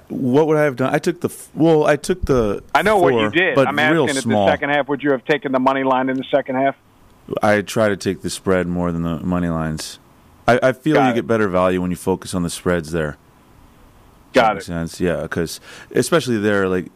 what 0.09 0.47
would 0.47 0.57
I 0.57 0.63
have 0.63 0.75
done? 0.75 0.93
I 0.93 0.99
took 0.99 1.21
the 1.21 1.29
well. 1.53 1.85
I 1.85 1.95
took 1.95 2.21
the. 2.25 2.63
I 2.75 2.81
know 2.81 2.97
what 2.97 3.13
you 3.13 3.29
did. 3.29 3.55
but 3.55 3.67
I'm 3.67 3.77
real 3.77 4.05
asking, 4.05 4.21
small. 4.21 4.45
the 4.45 4.51
second 4.51 4.69
half, 4.71 4.87
would 4.89 5.01
you 5.01 5.11
have 5.11 5.23
taken 5.25 5.51
the 5.51 5.59
money 5.59 5.83
line 5.83 6.09
in 6.09 6.17
the 6.17 6.25
second 6.29 6.55
half? 6.55 6.75
I 7.41 7.61
try 7.61 7.89
to 7.89 7.97
take 7.97 8.21
the 8.21 8.29
spread 8.29 8.67
more 8.67 8.91
than 8.91 9.03
the 9.03 9.19
money 9.19 9.49
lines. 9.49 9.99
I, 10.47 10.59
I 10.63 10.71
feel 10.71 10.95
Got 10.95 11.05
you 11.05 11.11
it. 11.11 11.15
get 11.15 11.27
better 11.27 11.47
value 11.49 11.81
when 11.81 11.89
you 11.91 11.97
focus 11.97 12.33
on 12.33 12.43
the 12.43 12.49
spreads 12.49 12.91
there. 12.91 13.17
Got 14.33 14.55
Makes 14.55 14.65
sense, 14.65 14.99
yeah. 15.01 15.23
Because 15.23 15.59
especially 15.91 16.37
there, 16.37 16.67
like 16.67 16.87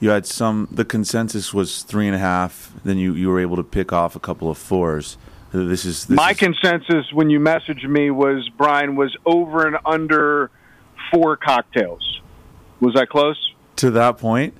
you 0.00 0.10
had 0.10 0.26
some. 0.26 0.68
The 0.70 0.84
consensus 0.84 1.52
was 1.54 1.82
three 1.82 2.06
and 2.06 2.14
a 2.16 2.18
half. 2.18 2.72
Then 2.84 2.96
you 2.98 3.12
you 3.14 3.28
were 3.28 3.40
able 3.40 3.56
to 3.56 3.62
pick 3.64 3.92
off 3.92 4.16
a 4.16 4.20
couple 4.20 4.50
of 4.50 4.56
fours. 4.58 5.18
This 5.52 5.84
is 5.84 6.06
this 6.06 6.16
My 6.16 6.30
is- 6.30 6.38
consensus 6.38 7.12
when 7.12 7.28
you 7.28 7.38
messaged 7.40 7.86
me 7.88 8.10
was 8.10 8.48
Brian 8.56 8.96
was 8.96 9.14
over 9.26 9.66
and 9.66 9.76
under 9.84 10.50
four 11.12 11.36
cocktails. 11.36 12.20
Was 12.80 12.96
I 12.96 13.04
close? 13.06 13.36
to 13.76 13.90
that 13.92 14.18
point. 14.18 14.52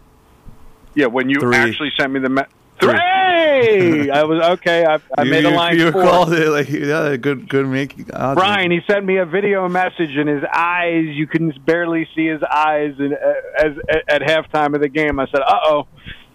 Yeah, 0.94 1.06
when 1.06 1.28
you 1.28 1.40
Three. 1.40 1.54
actually 1.56 1.92
sent 1.98 2.10
me 2.12 2.20
the 2.20 2.30
me- 2.30 2.42
Three. 2.80 2.92
three. 2.92 4.10
I 4.10 4.22
was 4.24 4.42
okay. 4.58 4.86
I, 4.86 4.98
I 5.18 5.24
you, 5.24 5.30
made 5.30 5.44
a 5.44 5.50
line 5.50 5.78
You 5.78 5.92
four. 5.92 6.02
called 6.02 6.32
it 6.32 6.48
like 6.48 6.70
yeah, 6.70 7.16
good 7.16 7.46
good 7.48 7.66
making. 7.66 8.04
Brian, 8.04 8.70
he 8.70 8.80
sent 8.90 9.04
me 9.04 9.18
a 9.18 9.26
video 9.26 9.68
message, 9.68 10.16
and 10.16 10.26
his 10.28 10.42
eyes, 10.50 11.04
you 11.08 11.26
can 11.26 11.50
barely 11.66 12.08
see 12.14 12.26
his 12.26 12.42
eyes 12.42 12.94
in, 12.98 13.12
as, 13.58 13.72
at 14.08 14.22
halftime 14.22 14.74
of 14.74 14.80
the 14.80 14.88
game. 14.88 15.20
I 15.20 15.26
said, 15.26 15.42
uh 15.42 15.58
oh, 15.64 15.86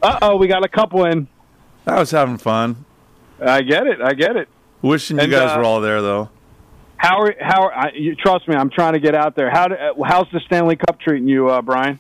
uh 0.04 0.20
oh, 0.22 0.36
we 0.36 0.48
got 0.48 0.64
a 0.64 0.70
couple 0.70 1.06
in. 1.06 1.28
I 1.88 2.00
was 2.00 2.12
having 2.12 2.38
fun. 2.38 2.86
I 3.44 3.62
get 3.64 3.88
it. 3.88 4.00
I 4.02 4.14
get 4.14 4.36
it. 4.36 4.48
Wishing 4.84 5.20
And, 5.20 5.32
you 5.32 5.38
guys 5.38 5.56
uh, 5.56 5.58
were 5.60 5.64
all 5.66 5.82
there 5.82 6.02
though. 6.04 6.30
How 7.06 7.22
are, 7.22 7.36
how 7.40 7.62
are, 7.66 7.72
I, 7.72 7.92
you, 7.94 8.16
trust 8.16 8.48
me, 8.48 8.56
I'm 8.56 8.72
trying 8.72 8.94
to 8.94 9.00
get 9.00 9.14
out 9.14 9.36
there. 9.36 9.52
How 9.52 9.68
do, 9.68 9.76
uh, 9.76 9.94
how's 10.04 10.26
the 10.34 10.40
Stanley 10.48 10.76
Cup 10.76 11.00
treating 11.00 11.28
you, 11.28 11.50
uh, 11.50 11.62
Brian? 11.62 12.00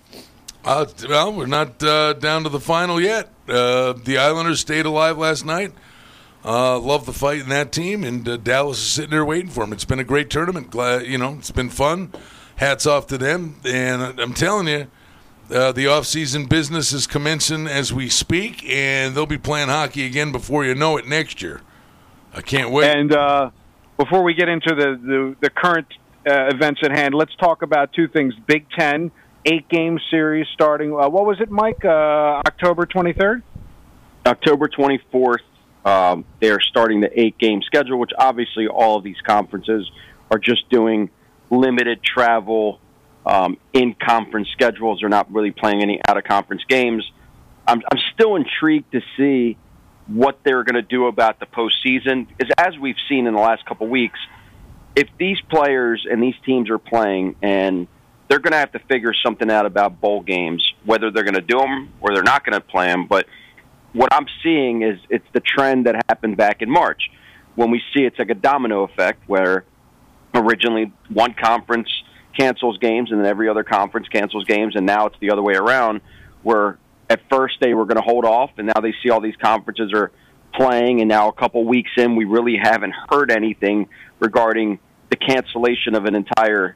Uh, 0.64 0.88
well, 1.08 1.32
we're 1.32 1.46
not 1.46 1.84
uh, 1.84 2.14
down 2.14 2.42
to 2.42 2.50
the 2.50 2.60
final 2.60 3.00
yet. 3.00 3.30
Uh, 3.48 3.94
the 3.94 4.18
Islanders 4.18 4.62
stayed 4.62 4.88
alive 4.88 5.20
last 5.20 5.46
night. 5.46 5.74
Uh, 6.44 6.80
love 6.80 7.06
the 7.06 7.14
fight 7.14 7.42
in 7.42 7.50
that 7.50 7.72
team, 7.72 8.04
and 8.04 8.28
uh, 8.28 8.38
Dallas 8.38 8.80
is 8.80 8.88
sitting 8.88 9.12
there 9.12 9.24
waiting 9.24 9.52
for 9.52 9.64
them. 9.64 9.74
It's 9.74 9.86
been 9.86 10.00
a 10.00 10.04
great 10.04 10.32
tournament. 10.32 10.72
Glad 10.72 11.06
you 11.06 11.20
know 11.20 11.36
it's 11.38 11.52
been 11.52 11.70
fun. 11.70 12.12
Hats 12.56 12.88
off 12.88 13.06
to 13.08 13.20
them, 13.20 13.58
and 13.64 14.20
I'm 14.20 14.34
telling 14.34 14.68
you, 14.68 14.88
uh, 15.52 15.72
the 15.72 15.86
off-season 15.86 16.48
business 16.48 16.94
is 16.94 17.06
commencing 17.06 17.68
as 17.68 17.94
we 17.94 18.10
speak, 18.10 18.68
and 18.68 19.14
they'll 19.14 19.28
be 19.28 19.38
playing 19.38 19.68
hockey 19.68 20.08
again 20.08 20.32
before 20.32 20.66
you 20.66 20.74
know 20.74 20.98
it 20.98 21.08
next 21.08 21.44
year. 21.44 21.62
I 22.34 22.42
can't 22.42 22.72
wait. 22.72 22.90
And 22.90 23.14
uh, 23.14 23.52
before 23.98 24.24
we 24.24 24.34
get 24.34 24.50
into 24.50 24.76
the, 24.76 25.00
the, 25.02 25.36
the 25.42 25.50
current 25.50 25.88
uh, 26.28 26.48
events 26.48 26.82
at 26.84 26.92
hand, 26.92 27.14
let's 27.14 27.36
talk 27.36 27.62
about 27.62 27.94
two 27.94 28.08
things. 28.08 28.34
Big 28.48 28.68
Ten, 28.78 29.12
eight 29.46 29.68
game 29.70 30.00
series 30.10 30.48
starting. 30.54 30.92
Uh, 30.92 31.10
what 31.10 31.26
was 31.26 31.40
it, 31.40 31.50
Mike? 31.50 31.84
Uh, 31.86 32.42
October 32.46 32.86
23rd? 32.86 33.44
October 34.26 34.68
24th, 34.68 35.38
um, 35.86 36.26
they're 36.42 36.60
starting 36.60 37.00
the 37.00 37.20
eight 37.20 37.38
game 37.38 37.62
schedule, 37.62 38.00
which 38.00 38.12
obviously 38.18 38.68
all 38.68 38.98
of 38.98 39.04
these 39.04 39.22
conferences 39.26 39.90
are 40.32 40.40
just 40.40 40.68
doing 40.70 41.12
limited 41.52 42.02
travel 42.04 42.80
um, 43.26 43.58
in 43.74 43.94
conference 43.94 44.50
schedules. 44.52 45.00
They're 45.00 45.10
not 45.10 45.32
really 45.32 45.52
playing 45.52 45.84
any 45.84 46.02
out 46.08 46.18
of 46.18 46.24
conference 46.24 46.64
games. 46.68 47.10
I'm, 47.68 47.82
I'm 47.92 48.00
still 48.14 48.36
intrigued 48.36 48.92
to 48.94 49.02
see 49.16 49.58
what 50.08 50.40
they're 50.44 50.64
going 50.64 50.76
to 50.76 50.82
do 50.82 51.08
about 51.08 51.40
the 51.40 51.46
postseason. 51.46 52.28
Is 52.40 52.50
as 52.58 52.78
we've 52.78 52.96
seen 53.10 53.28
in 53.28 53.34
the 53.34 53.40
last 53.40 53.66
couple 53.66 53.88
weeks, 53.88 54.20
if 54.96 55.10
these 55.18 55.40
players 55.42 56.06
and 56.10 56.22
these 56.22 56.36
teams 56.46 56.70
are 56.70 56.78
playing 56.78 57.36
and 57.42 57.88
they're 58.28 58.40
going 58.40 58.54
to 58.54 58.58
have 58.58 58.72
to 58.72 58.80
figure 58.80 59.14
something 59.14 59.52
out 59.52 59.66
about 59.66 60.00
bowl 60.02 60.22
games, 60.22 60.74
whether 60.84 61.12
they're 61.12 61.24
going 61.24 61.36
to 61.36 61.42
do 61.42 61.58
them 61.58 61.94
or 62.02 62.14
they're 62.14 62.24
not 62.24 62.44
going 62.46 62.54
to 62.54 62.62
play 62.62 62.88
them. 62.88 63.08
But 63.08 63.28
what 63.94 64.14
I'm 64.14 64.26
seeing 64.44 64.82
is 64.82 65.00
it's 65.10 65.28
the 65.34 65.40
trend 65.42 65.86
that 65.86 65.96
happened 66.10 66.38
back 66.38 66.62
in 66.62 66.70
March 66.70 67.10
when 67.56 67.72
we 67.72 67.82
see 67.94 68.04
it's 68.04 68.20
like 68.20 68.30
a 68.30 68.36
domino 68.36 68.84
effect 68.84 69.28
where 69.28 69.64
originally 70.34 70.92
one 71.10 71.34
conference 71.34 71.90
cancels 72.38 72.78
games 72.78 73.12
and 73.12 73.20
then 73.22 73.28
every 73.28 73.48
other 73.48 73.64
conference 73.64 74.08
cancels 74.10 74.44
games 74.44 74.76
and 74.76 74.86
now 74.86 75.06
it's 75.06 75.16
the 75.22 75.32
other 75.32 75.42
way 75.42 75.54
around 75.54 76.02
where 76.44 76.78
at 77.10 77.22
first 77.30 77.56
they 77.62 77.74
were 77.74 77.86
going 77.86 77.98
to 77.98 78.04
hold 78.04 78.26
off 78.26 78.52
and 78.58 78.68
now 78.68 78.82
they 78.82 78.94
see 79.04 79.10
all 79.10 79.22
these 79.22 79.36
conferences 79.38 79.92
are 79.94 80.12
playing 80.54 81.02
and 81.02 81.10
now 81.10 81.28
a 81.28 81.34
couple 81.34 81.64
weeks 81.66 81.92
in 81.98 82.16
we 82.16 82.26
really 82.26 82.58
haven't 82.62 82.94
heard 83.10 83.32
anything 83.32 83.88
regarding 84.20 84.80
the 85.10 85.16
cancellation 85.16 85.96
of 85.96 86.06
an 86.06 86.16
entire 86.16 86.76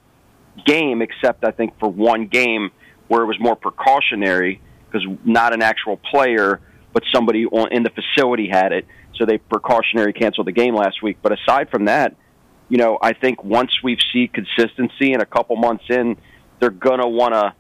game 0.65 1.01
except 1.01 1.43
I 1.43 1.51
think 1.51 1.79
for 1.79 1.89
one 1.89 2.27
game 2.27 2.71
where 3.07 3.21
it 3.21 3.25
was 3.25 3.39
more 3.39 3.55
precautionary 3.55 4.61
because 4.85 5.07
not 5.23 5.53
an 5.53 5.61
actual 5.61 5.97
player 5.97 6.59
but 6.91 7.03
somebody 7.13 7.45
in 7.71 7.83
the 7.83 7.91
facility 7.91 8.49
had 8.49 8.71
it. 8.71 8.87
So 9.15 9.25
they 9.25 9.37
precautionary 9.37 10.11
canceled 10.11 10.47
the 10.47 10.51
game 10.51 10.75
last 10.75 11.03
week. 11.03 11.17
But 11.21 11.37
aside 11.39 11.69
from 11.69 11.85
that 11.85 12.15
you 12.67 12.77
know 12.77 12.97
I 13.01 13.13
think 13.13 13.43
once 13.43 13.71
we 13.83 13.97
see 14.11 14.27
consistency 14.27 15.13
and 15.13 15.21
a 15.21 15.25
couple 15.25 15.55
months 15.55 15.85
in 15.89 16.17
they're 16.59 16.69
going 16.69 16.99
to 16.99 17.07
want 17.07 17.33
to 17.33 17.53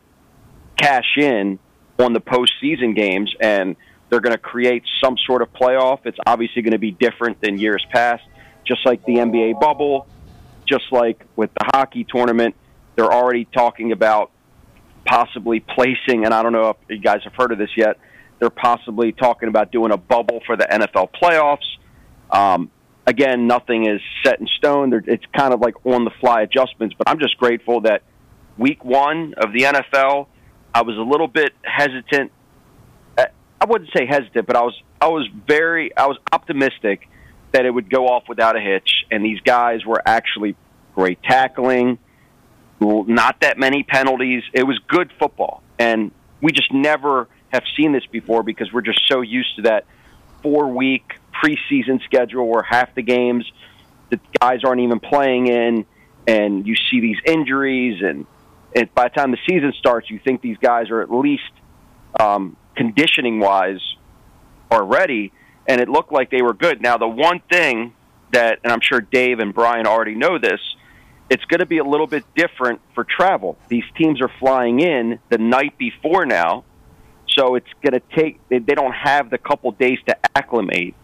cash 0.75 1.17
in 1.17 1.59
on 1.99 2.13
the 2.13 2.21
postseason 2.21 2.95
games 2.95 3.33
and 3.39 3.75
they're 4.09 4.21
going 4.21 4.35
to 4.35 4.41
create 4.41 4.83
some 5.03 5.17
sort 5.25 5.41
of 5.41 5.53
playoff. 5.53 5.99
It's 6.05 6.17
obviously 6.25 6.61
going 6.61 6.71
to 6.71 6.79
be 6.79 6.91
different 6.91 7.41
than 7.41 7.59
years 7.59 7.85
past, 7.91 8.23
just 8.65 8.85
like 8.85 9.05
the 9.05 9.15
NBA 9.15 9.59
bubble, 9.59 10.07
just 10.65 10.91
like 10.91 11.23
with 11.35 11.51
the 11.53 11.65
hockey 11.73 12.05
tournament. 12.05 12.55
They're 12.95 13.11
already 13.11 13.45
talking 13.45 13.91
about 13.91 14.31
possibly 15.05 15.59
placing, 15.59 16.25
and 16.25 16.33
I 16.33 16.43
don't 16.43 16.53
know 16.53 16.69
if 16.69 16.77
you 16.89 16.99
guys 16.99 17.21
have 17.23 17.33
heard 17.35 17.51
of 17.51 17.57
this 17.57 17.69
yet. 17.77 17.97
They're 18.39 18.49
possibly 18.49 19.11
talking 19.11 19.49
about 19.49 19.71
doing 19.71 19.91
a 19.91 19.97
bubble 19.97 20.41
for 20.45 20.55
the 20.55 20.65
NFL 20.65 21.09
playoffs. 21.21 21.77
Um, 22.31 22.71
again, 23.05 23.47
nothing 23.47 23.87
is 23.87 24.01
set 24.23 24.39
in 24.39 24.47
stone. 24.57 24.89
They're, 24.89 25.03
it's 25.05 25.25
kind 25.35 25.53
of 25.53 25.59
like 25.59 25.85
on 25.85 26.05
the 26.05 26.11
fly 26.19 26.41
adjustments, 26.41 26.95
but 26.97 27.09
I'm 27.09 27.19
just 27.19 27.37
grateful 27.37 27.81
that 27.81 28.03
week 28.57 28.83
one 28.83 29.33
of 29.37 29.51
the 29.53 29.63
NFL, 29.63 30.27
I 30.73 30.81
was 30.81 30.97
a 30.97 31.01
little 31.01 31.27
bit 31.27 31.53
hesitant. 31.63 32.31
Uh, 33.17 33.25
I 33.59 33.65
wouldn't 33.65 33.91
say 33.95 34.05
hesitant, 34.05 34.45
but 34.47 34.55
I 34.55 34.61
was 34.61 34.81
I 35.01 35.07
was 35.07 35.27
very 35.47 35.95
I 35.97 36.07
was 36.07 36.17
optimistic 36.31 37.07
that 37.51 37.65
it 37.65 37.71
would 37.71 37.89
go 37.89 38.07
off 38.07 38.29
without 38.29 38.55
a 38.55 38.59
hitch, 38.59 39.05
and 39.11 39.25
these 39.25 39.39
guys 39.41 39.85
were 39.85 40.01
actually 40.05 40.55
great 40.93 41.21
tackling, 41.23 41.97
not 42.79 43.39
that 43.41 43.57
many 43.57 43.83
penalties. 43.83 44.43
It 44.53 44.63
was 44.63 44.79
good 44.87 45.11
football, 45.19 45.63
and 45.79 46.11
we 46.41 46.51
just 46.51 46.71
never 46.71 47.27
have 47.51 47.63
seen 47.75 47.91
this 47.91 48.05
before 48.05 48.43
because 48.43 48.71
we're 48.71 48.81
just 48.81 49.01
so 49.07 49.21
used 49.21 49.55
to 49.55 49.61
that 49.63 49.85
four 50.43 50.67
week 50.67 51.15
preseason 51.43 52.03
schedule 52.03 52.47
where 52.47 52.61
half 52.61 52.93
the 52.95 53.01
games 53.01 53.49
the 54.09 54.19
guys 54.39 54.63
aren't 54.63 54.81
even 54.81 54.99
playing 54.99 55.47
in, 55.47 55.85
and 56.27 56.67
you 56.67 56.75
see 56.75 56.99
these 56.99 57.17
injuries 57.25 58.01
and 58.01 58.25
and 58.75 58.93
by 58.93 59.05
the 59.05 59.09
time 59.09 59.31
the 59.31 59.37
season 59.47 59.73
starts, 59.77 60.09
you 60.09 60.19
think 60.19 60.41
these 60.41 60.57
guys 60.57 60.89
are 60.89 61.01
at 61.01 61.11
least 61.11 61.51
um, 62.19 62.55
conditioning 62.75 63.39
wise 63.39 63.81
are 64.71 64.83
ready, 64.83 65.31
and 65.67 65.81
it 65.81 65.89
looked 65.89 66.11
like 66.11 66.29
they 66.29 66.41
were 66.41 66.53
good. 66.53 66.81
Now, 66.81 66.97
the 66.97 67.07
one 67.07 67.41
thing 67.51 67.93
that, 68.31 68.59
and 68.63 68.71
I'm 68.71 68.81
sure 68.81 69.01
Dave 69.01 69.39
and 69.39 69.53
Brian 69.53 69.87
already 69.87 70.15
know 70.15 70.37
this, 70.37 70.59
it's 71.29 71.43
going 71.45 71.59
to 71.59 71.65
be 71.65 71.77
a 71.77 71.83
little 71.83 72.07
bit 72.07 72.23
different 72.35 72.81
for 72.95 73.03
travel. 73.03 73.57
These 73.67 73.83
teams 73.97 74.21
are 74.21 74.31
flying 74.39 74.79
in 74.79 75.19
the 75.29 75.37
night 75.37 75.77
before 75.77 76.25
now, 76.25 76.63
so 77.27 77.55
it's 77.55 77.67
going 77.83 77.93
to 77.93 78.01
take, 78.15 78.39
they 78.49 78.59
don't 78.59 78.93
have 78.93 79.29
the 79.29 79.37
couple 79.37 79.71
days 79.71 79.99
to 80.07 80.17
acclimate 80.35 80.95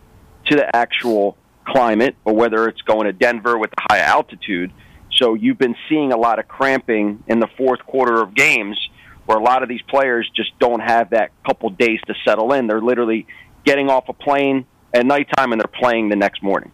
to 0.48 0.56
the 0.56 0.76
actual 0.76 1.38
climate, 1.66 2.16
or 2.26 2.34
whether 2.34 2.68
it's 2.68 2.82
going 2.82 3.06
to 3.06 3.14
Denver 3.14 3.58
with 3.58 3.72
the 3.72 3.82
high 3.90 4.00
altitude. 4.00 4.72
So 5.16 5.34
you've 5.34 5.58
been 5.58 5.76
seeing 5.90 6.12
a 6.12 6.18
lot 6.18 6.40
of 6.40 6.48
cramping 6.48 7.24
in 7.28 7.40
the 7.40 7.48
fourth 7.58 7.80
quarter 7.86 8.22
of 8.22 8.36
games 8.36 8.78
where 9.26 9.38
a 9.38 9.44
lot 9.44 9.64
of 9.64 9.70
these 9.70 9.82
players 9.82 10.30
just 10.36 10.58
don't 10.60 10.82
have 10.82 11.12
that 11.12 11.32
couple 11.46 11.70
days 11.70 12.00
to 12.08 12.14
settle 12.26 12.54
in. 12.54 12.68
They're 12.68 12.82
literally 12.82 13.26
getting 13.64 13.90
off 13.90 14.10
a 14.10 14.14
plane 14.14 14.66
at 14.94 15.06
nighttime 15.06 15.52
and 15.52 15.60
they're 15.60 15.68
playing 15.68 16.10
the 16.10 16.16
next 16.16 16.44
morning. 16.44 16.72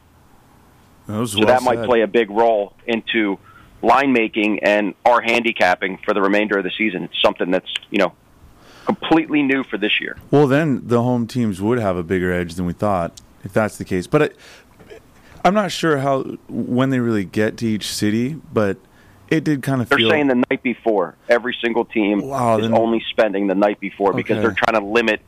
That 1.07 1.27
so 1.27 1.45
that 1.45 1.63
might 1.63 1.83
play 1.85 2.01
a 2.01 2.07
big 2.07 2.29
role 2.29 2.73
into 2.85 3.39
line 3.81 4.13
making 4.13 4.63
and 4.63 4.93
our 5.05 5.21
handicapping 5.21 5.97
for 6.05 6.13
the 6.13 6.21
remainder 6.21 6.57
of 6.57 6.63
the 6.63 6.71
season. 6.77 7.03
It's 7.03 7.21
something 7.21 7.51
that's, 7.51 7.71
you 7.89 7.97
know, 7.97 8.13
completely 8.85 9.41
new 9.41 9.63
for 9.63 9.77
this 9.77 9.99
year. 9.99 10.17
Well, 10.29 10.47
then 10.47 10.87
the 10.87 11.01
home 11.01 11.27
teams 11.27 11.61
would 11.61 11.79
have 11.79 11.97
a 11.97 12.03
bigger 12.03 12.31
edge 12.31 12.55
than 12.55 12.65
we 12.65 12.73
thought, 12.73 13.19
if 13.43 13.53
that's 13.53 13.77
the 13.77 13.85
case. 13.85 14.07
But 14.07 14.35
I'm 15.43 15.53
not 15.53 15.71
sure 15.71 15.97
how 15.97 16.23
when 16.47 16.89
they 16.89 16.99
really 16.99 17.25
get 17.25 17.57
to 17.57 17.65
each 17.67 17.91
city, 17.91 18.35
but 18.53 18.77
it 19.29 19.43
did 19.43 19.63
kind 19.63 19.81
of 19.81 19.89
they're 19.89 19.97
feel. 19.97 20.09
saying 20.09 20.27
the 20.27 20.43
night 20.49 20.61
before. 20.61 21.15
Every 21.29 21.55
single 21.63 21.85
team 21.85 22.21
wow, 22.21 22.57
is 22.57 22.63
then... 22.63 22.77
only 22.77 23.03
spending 23.09 23.47
the 23.47 23.55
night 23.55 23.79
before 23.79 24.13
because 24.13 24.37
Okay. 24.37 24.47
they're 24.47 24.55
trying 24.55 24.79
to 24.79 24.85
limit 24.85 25.21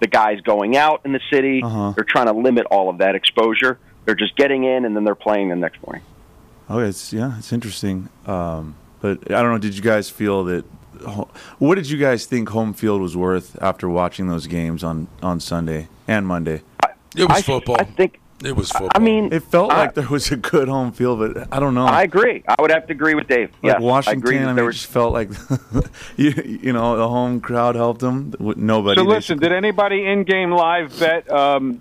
the 0.00 0.06
guys 0.06 0.40
going 0.40 0.76
out 0.76 1.00
in 1.04 1.12
the 1.12 1.20
city. 1.32 1.62
Uh-huh. 1.62 1.92
They're 1.94 2.04
trying 2.04 2.26
to 2.26 2.32
limit 2.32 2.66
all 2.70 2.90
of 2.90 2.98
that 2.98 3.14
exposure. 3.14 3.78
They're 4.04 4.14
just 4.14 4.36
getting 4.36 4.64
in 4.64 4.84
and 4.84 4.94
then 4.94 5.04
they're 5.04 5.14
playing 5.14 5.48
the 5.48 5.56
next 5.56 5.84
morning. 5.86 6.02
Oh, 6.68 6.78
it's 6.78 7.12
yeah, 7.12 7.38
it's 7.38 7.52
interesting. 7.52 8.08
Um, 8.26 8.76
but 9.00 9.30
I 9.30 9.40
don't 9.42 9.52
know. 9.52 9.58
Did 9.58 9.76
you 9.76 9.82
guys 9.82 10.10
feel 10.10 10.44
that? 10.44 10.64
What 11.58 11.74
did 11.74 11.90
you 11.90 11.98
guys 11.98 12.24
think 12.24 12.48
home 12.48 12.72
field 12.72 13.00
was 13.02 13.16
worth 13.16 13.60
after 13.62 13.88
watching 13.88 14.28
those 14.28 14.46
games 14.46 14.82
on 14.82 15.08
on 15.22 15.40
Sunday 15.40 15.88
and 16.08 16.26
Monday? 16.26 16.62
It 17.16 17.28
was 17.28 17.42
football. 17.42 17.76
I 17.78 17.84
think 17.84 18.18
it 18.44 18.54
was 18.56 18.70
football. 18.70 18.90
I 18.94 18.98
mean, 18.98 19.32
It 19.32 19.42
felt 19.44 19.72
I- 19.72 19.78
like 19.78 19.94
there 19.94 20.08
was 20.08 20.30
a 20.30 20.36
good 20.36 20.68
home 20.68 20.92
field, 20.92 21.18
but 21.20 21.48
I 21.52 21.58
don't 21.60 21.74
know. 21.74 21.86
I 21.86 22.02
agree. 22.02 22.42
I 22.48 22.54
would 22.60 22.70
have 22.70 22.86
to 22.86 22.92
agree 22.92 23.14
with 23.14 23.26
Dave. 23.28 23.50
like 23.62 23.72
yes, 23.74 23.80
Washington, 23.80 24.18
I 24.18 24.20
agree 24.20 24.38
I 24.38 24.46
mean, 24.46 24.54
there 24.56 24.64
it 24.64 24.66
was 24.66 24.76
just 24.76 24.90
felt 24.92 25.12
like 25.12 25.30
you, 26.16 26.30
you 26.62 26.72
know 26.72 26.96
the 26.96 27.08
home 27.08 27.40
crowd 27.40 27.74
helped 27.74 28.00
them. 28.00 28.34
Nobody. 28.38 29.00
So 29.00 29.04
they 29.04 29.10
listen, 29.14 29.38
did 29.38 29.52
anybody 29.52 30.04
in 30.06 30.24
game 30.24 30.50
live 30.52 30.98
bet? 30.98 31.30
Um, 31.30 31.80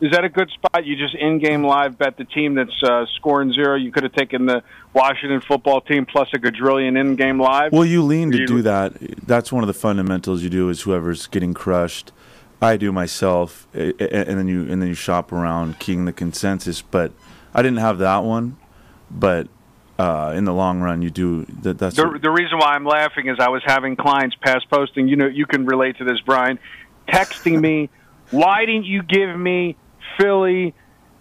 is 0.00 0.12
that 0.12 0.24
a 0.24 0.28
good 0.28 0.48
spot? 0.50 0.86
You 0.86 0.94
just 0.94 1.16
in 1.16 1.40
game 1.40 1.64
live 1.64 1.98
bet 1.98 2.16
the 2.16 2.24
team 2.24 2.54
that's 2.54 2.82
uh, 2.84 3.04
scoring 3.16 3.52
zero. 3.52 3.74
You 3.74 3.90
could 3.90 4.04
have 4.04 4.12
taken 4.12 4.46
the 4.46 4.62
Washington 4.94 5.40
football 5.40 5.80
team 5.80 6.06
plus 6.06 6.28
a 6.34 6.38
quadrillion 6.38 6.96
in 6.96 7.16
game 7.16 7.40
live. 7.40 7.72
Well, 7.72 7.84
you 7.84 8.02
lean 8.04 8.30
to 8.30 8.38
You- 8.38 8.46
do 8.46 8.62
that. 8.62 8.92
That's 9.26 9.50
one 9.52 9.64
of 9.64 9.66
the 9.66 9.74
fundamentals 9.74 10.42
you 10.44 10.50
do 10.50 10.68
is 10.68 10.82
whoever's 10.82 11.26
getting 11.26 11.52
crushed. 11.52 12.12
I 12.60 12.76
do 12.76 12.90
myself, 12.90 13.68
and 13.72 13.94
then 13.98 14.48
you 14.48 14.62
and 14.62 14.82
then 14.82 14.88
you 14.88 14.94
shop 14.94 15.32
around, 15.32 15.78
keying 15.78 16.04
the 16.06 16.12
consensus. 16.12 16.82
But 16.82 17.12
I 17.54 17.62
didn't 17.62 17.78
have 17.78 17.98
that 17.98 18.24
one. 18.24 18.56
But 19.10 19.48
uh, 19.98 20.32
in 20.36 20.44
the 20.44 20.52
long 20.54 20.80
run, 20.80 21.02
you 21.02 21.10
do 21.10 21.44
that. 21.62 21.78
That's 21.78 21.96
The, 21.96 22.18
the 22.20 22.30
reason 22.30 22.58
why 22.58 22.74
I'm 22.74 22.84
laughing 22.84 23.28
is 23.28 23.36
I 23.38 23.48
was 23.48 23.62
having 23.64 23.96
clients 23.96 24.36
pass 24.40 24.64
posting. 24.64 25.08
You 25.08 25.16
know, 25.16 25.26
you 25.26 25.46
can 25.46 25.66
relate 25.66 25.98
to 25.98 26.04
this, 26.04 26.20
Brian. 26.20 26.58
Texting 27.08 27.60
me, 27.60 27.88
why 28.30 28.66
didn't 28.66 28.84
you 28.84 29.02
give 29.02 29.36
me 29.38 29.76
Philly? 30.18 30.74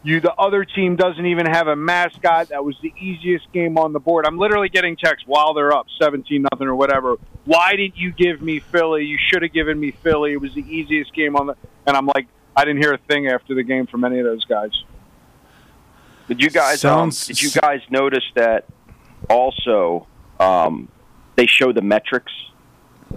You, 0.08 0.22
the 0.22 0.34
other 0.36 0.64
team 0.64 0.96
doesn't 0.96 1.26
even 1.26 1.48
have 1.48 1.68
a 1.68 1.76
mascot. 1.76 2.48
That 2.48 2.64
was 2.64 2.78
the 2.82 2.94
easiest 2.98 3.52
game 3.52 3.78
on 3.78 3.92
the 3.92 4.00
board. 4.00 4.26
I'm 4.26 4.38
literally 4.38 4.70
getting 4.70 4.96
texts 4.96 5.28
while 5.28 5.54
they're 5.54 5.76
up, 5.76 5.88
seventeen 6.02 6.46
nothing 6.50 6.66
or 6.66 6.76
whatever. 6.76 7.18
Why 7.44 7.76
didn't 7.76 7.98
you 7.98 8.14
give 8.14 8.42
me 8.42 8.60
Philly? 8.60 9.04
You 9.04 9.18
should 9.28 9.42
have 9.42 9.52
given 9.52 9.78
me 9.78 9.92
Philly. 9.92 10.32
It 10.32 10.40
was 10.40 10.54
the 10.54 10.62
easiest 10.62 11.14
game 11.14 11.36
on 11.36 11.48
the. 11.48 11.56
And 11.86 11.98
I'm 11.98 12.06
like, 12.06 12.28
I 12.56 12.64
didn't 12.64 12.82
hear 12.82 12.94
a 12.94 12.98
thing 12.98 13.28
after 13.28 13.54
the 13.54 13.64
game 13.64 13.86
from 13.86 14.06
any 14.06 14.18
of 14.20 14.24
those 14.24 14.46
guys. 14.46 14.72
Did 16.30 16.42
you 16.42 16.52
guys 16.52 16.80
Sounds- 16.80 17.24
um, 17.24 17.28
did 17.28 17.42
you 17.42 17.52
guys 17.52 17.82
notice 17.90 18.24
that 18.36 18.64
also 19.30 20.08
um, 20.40 20.88
they 21.36 21.48
show 21.48 21.74
the 21.74 21.82
metrics 21.82 22.32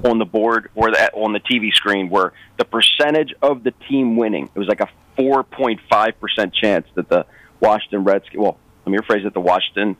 on 0.05 0.18
the 0.18 0.24
board 0.24 0.72
or 0.74 0.90
the, 0.90 1.12
on 1.12 1.35
the 1.35 1.40
TV 1.40 1.72
screen 1.72 2.09
where 2.11 2.33
the 2.59 2.64
percentage 2.64 3.33
of 3.42 3.62
the 3.62 3.70
team 3.88 4.16
winning 4.16 4.50
it 4.53 4.59
was 4.59 4.66
like 4.66 4.81
a 4.81 4.88
4.5 5.20 6.18
percent 6.18 6.54
chance 6.54 6.87
that 6.94 7.09
the 7.09 7.26
Washington 7.61 8.04
Redskins 8.04 8.40
well 8.40 8.59
let 8.87 8.92
me 8.92 8.98
rephrase 8.98 9.26
it 9.26 9.35
the 9.35 9.40
Washington 9.40 9.96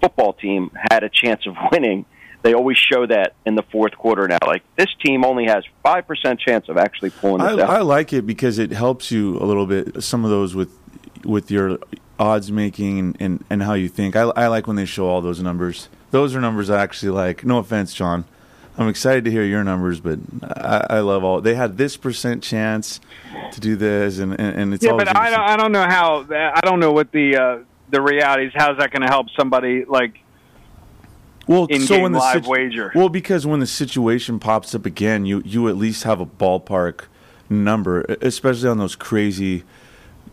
football 0.00 0.32
team 0.32 0.70
had 0.90 1.02
a 1.02 1.08
chance 1.08 1.46
of 1.46 1.54
winning 1.72 2.04
they 2.42 2.54
always 2.54 2.78
show 2.78 3.06
that 3.06 3.34
in 3.44 3.56
the 3.56 3.64
fourth 3.64 3.96
quarter 3.96 4.28
now. 4.28 4.38
Like 4.46 4.62
this 4.76 4.88
team 5.04 5.24
only 5.24 5.46
has 5.46 5.64
five 5.82 6.06
percent 6.06 6.40
chance 6.40 6.68
of 6.68 6.76
actually 6.76 7.10
pulling 7.10 7.42
I, 7.42 7.52
out. 7.52 7.60
I 7.60 7.80
like 7.80 8.12
it 8.12 8.26
because 8.26 8.58
it 8.58 8.70
helps 8.70 9.10
you 9.10 9.36
a 9.38 9.44
little 9.44 9.66
bit. 9.66 10.02
Some 10.02 10.24
of 10.24 10.30
those 10.30 10.54
with 10.54 10.70
with 11.24 11.50
your 11.50 11.78
odds 12.18 12.50
making 12.50 12.98
and, 12.98 13.16
and, 13.20 13.44
and 13.50 13.62
how 13.62 13.74
you 13.74 13.88
think. 13.88 14.16
I, 14.16 14.22
I 14.22 14.46
like 14.48 14.66
when 14.66 14.76
they 14.76 14.84
show 14.84 15.06
all 15.06 15.20
those 15.20 15.42
numbers. 15.42 15.88
Those 16.10 16.34
are 16.34 16.40
numbers 16.40 16.70
I 16.70 16.82
actually 16.82 17.10
like. 17.10 17.44
No 17.44 17.58
offense, 17.58 17.92
John. 17.92 18.24
I'm 18.78 18.88
excited 18.88 19.24
to 19.24 19.30
hear 19.30 19.42
your 19.42 19.64
numbers, 19.64 19.98
but 19.98 20.20
I, 20.42 20.86
I 20.88 21.00
love 21.00 21.24
all. 21.24 21.40
They 21.40 21.56
had 21.56 21.76
this 21.76 21.96
percent 21.96 22.44
chance 22.44 23.00
to 23.52 23.60
do 23.60 23.74
this, 23.74 24.18
and 24.20 24.32
and, 24.38 24.56
and 24.60 24.74
it's 24.74 24.84
yeah, 24.84 24.92
but 24.92 25.14
I 25.14 25.30
don't, 25.30 25.40
I 25.40 25.56
don't 25.56 25.72
know 25.72 25.82
how. 25.82 26.24
I 26.30 26.60
don't 26.62 26.78
know 26.78 26.92
what 26.92 27.10
the 27.10 27.36
uh, 27.36 27.58
the 27.90 28.00
reality 28.00 28.46
is. 28.46 28.52
How's 28.54 28.78
that 28.78 28.92
going 28.92 29.02
to 29.02 29.08
help 29.08 29.26
somebody 29.36 29.84
like 29.84 30.20
well, 31.48 31.66
in 31.66 31.80
so 31.80 32.00
when 32.00 32.12
the 32.12 32.18
live 32.20 32.34
situ- 32.44 32.48
wager? 32.50 32.92
Well, 32.94 33.08
because 33.08 33.46
when 33.46 33.58
the 33.58 33.66
situation 33.66 34.38
pops 34.38 34.74
up 34.76 34.86
again, 34.86 35.26
you 35.26 35.42
you 35.44 35.68
at 35.68 35.76
least 35.76 36.04
have 36.04 36.20
a 36.20 36.26
ballpark 36.26 37.06
number, 37.50 38.02
especially 38.20 38.68
on 38.68 38.78
those 38.78 38.94
crazy 38.94 39.64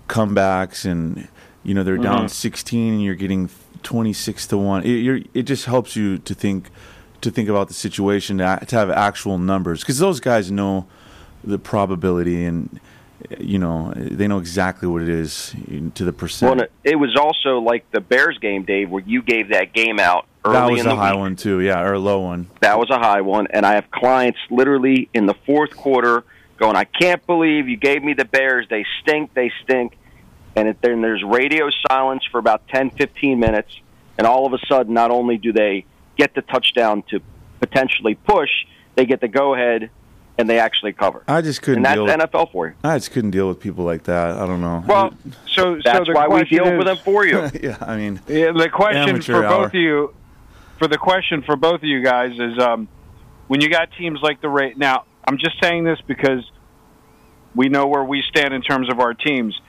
comebacks, 0.08 0.86
and 0.86 1.28
you 1.64 1.74
know 1.74 1.84
they're 1.84 1.98
down 1.98 2.26
Mhm. 2.26 2.30
16 2.30 2.94
and 2.94 3.04
you're 3.04 3.16
getting 3.16 3.50
26 3.82 4.48
to 4.48 4.58
one. 4.58 4.84
It, 4.84 4.90
you're, 4.98 5.20
it 5.34 5.44
just 5.44 5.66
helps 5.66 5.96
you 5.96 6.20
to 6.20 6.34
think 6.36 6.70
to 7.22 7.32
think 7.32 7.50
about 7.50 7.68
the 7.68 7.74
situation 7.74 8.38
to, 8.40 8.60
to 8.68 8.76
have 8.76 8.90
actual 8.90 9.38
numbers 9.38 9.82
because 9.82 10.00
those 10.00 10.20
guys 10.20 10.52
know 10.52 10.86
the 11.44 11.60
probability 11.60 12.44
and 12.46 12.80
you 13.40 13.58
know 13.58 13.94
they 13.96 14.28
know 14.28 14.40
exactly 14.40 14.88
what 14.88 15.02
it 15.02 15.10
is 15.10 15.56
to 15.96 16.04
the 16.04 16.14
percent. 16.14 16.58
Well, 16.58 16.68
it, 16.84 16.96
was 16.96 17.16
also 17.16 17.60
like 17.60 17.90
the 17.92 18.02
Bears 18.02 18.38
game, 18.40 18.64
Dave, 18.64 18.90
where 18.90 19.04
you 19.06 19.22
gave 19.22 19.50
that 19.50 19.74
game 19.74 20.00
out 20.00 20.28
early 20.44 20.56
that 20.56 20.72
was 20.72 20.82
in 20.82 20.88
a 20.88 20.90
the 20.90 20.96
high 20.96 21.12
week. 21.12 21.20
one 21.20 21.36
too, 21.36 21.62
yeah, 21.62 21.82
or 21.82 21.94
a 21.94 22.00
low 22.00 22.20
one. 22.20 22.48
That 22.62 22.78
was 22.78 22.90
a 22.90 23.00
high 23.00 23.22
one, 23.22 23.48
and 23.48 23.66
I 23.66 23.76
have 23.76 23.90
clients 23.92 24.40
literally 24.50 25.10
in 25.14 25.26
the 25.26 25.36
fourth 25.46 25.76
quarter 25.76 26.24
going, 26.58 26.76
"I 26.76 26.84
can't 26.84 27.26
believe 27.26 27.68
you 27.68 27.78
gave 27.78 28.04
me 28.04 28.14
the 28.14 28.26
Bears. 28.26 28.68
They 28.70 28.86
stink. 29.02 29.34
They 29.34 29.52
stink." 29.64 29.98
And 30.56 30.74
then 30.82 31.02
there's 31.02 31.24
radio 31.24 31.70
silence 31.90 32.24
for 32.32 32.38
about 32.38 32.66
10, 32.70 32.92
15 32.92 33.40
minutes, 33.40 33.78
and 34.18 34.26
all 34.26 34.46
of 34.46 34.54
a 34.54 34.66
sudden, 34.68 34.94
not 34.94 35.12
only 35.12 35.38
do 35.38 35.52
they 35.52 35.86
get 36.18 36.34
the 36.36 36.42
touchdown 36.42 37.04
to 37.10 37.20
potentially 37.60 38.16
push, 38.16 38.50
they 38.96 39.06
get 39.06 39.22
the 39.22 39.28
go 39.28 39.54
ahead, 39.54 39.90
and 40.38 40.50
they 40.50 40.60
actually 40.60 40.94
cover. 40.94 41.24
I 41.28 41.42
just 41.42 41.62
couldn't 41.62 41.86
And 41.86 41.86
that's 41.86 41.96
deal. 41.96 42.28
NFL 42.28 42.52
for 42.52 42.68
you. 42.68 42.74
I 42.84 42.98
just 42.98 43.12
couldn't 43.12 43.32
deal 43.32 43.48
with 43.48 43.60
people 43.60 43.86
like 43.86 44.04
that. 44.04 44.38
I 44.38 44.46
don't 44.46 44.62
know. 44.62 44.84
Well, 44.86 45.14
so 45.48 45.80
That's 45.84 46.08
so 46.08 46.14
why 46.14 46.28
we 46.28 46.44
deal 46.44 46.66
is, 46.68 46.78
with 46.78 46.88
them 46.88 46.98
for 46.98 47.26
you. 47.26 47.50
yeah, 47.64 47.78
I 47.82 47.96
mean, 47.96 48.22
Yeah, 48.28 48.52
the 48.52 48.70
question 48.70 49.22
for 49.22 49.46
hour. 49.46 49.64
both 49.64 49.68
of 49.68 49.76
you, 49.76 50.14
for 50.78 50.88
the 50.88 50.98
question 50.98 51.42
for 51.42 51.56
both 51.56 51.76
of 51.76 51.84
you 51.86 52.04
guys 52.04 52.34
is, 52.38 52.60
um, 52.60 52.88
when 53.48 53.62
you 53.62 53.70
got 53.70 53.90
teams 53.98 54.20
like 54.22 54.42
the 54.42 54.50
Ra 54.50 54.70
Now, 54.76 55.06
I'm 55.26 55.38
just 55.38 55.56
saying 55.62 55.86
this 55.86 56.00
because 56.06 56.44
we 57.56 57.70
know 57.70 57.88
where 57.88 58.04
we 58.04 58.22
stand 58.28 58.54
in 58.54 58.62
terms 58.62 58.90
of 58.92 59.00
our 59.00 59.14
teams. 59.14 59.60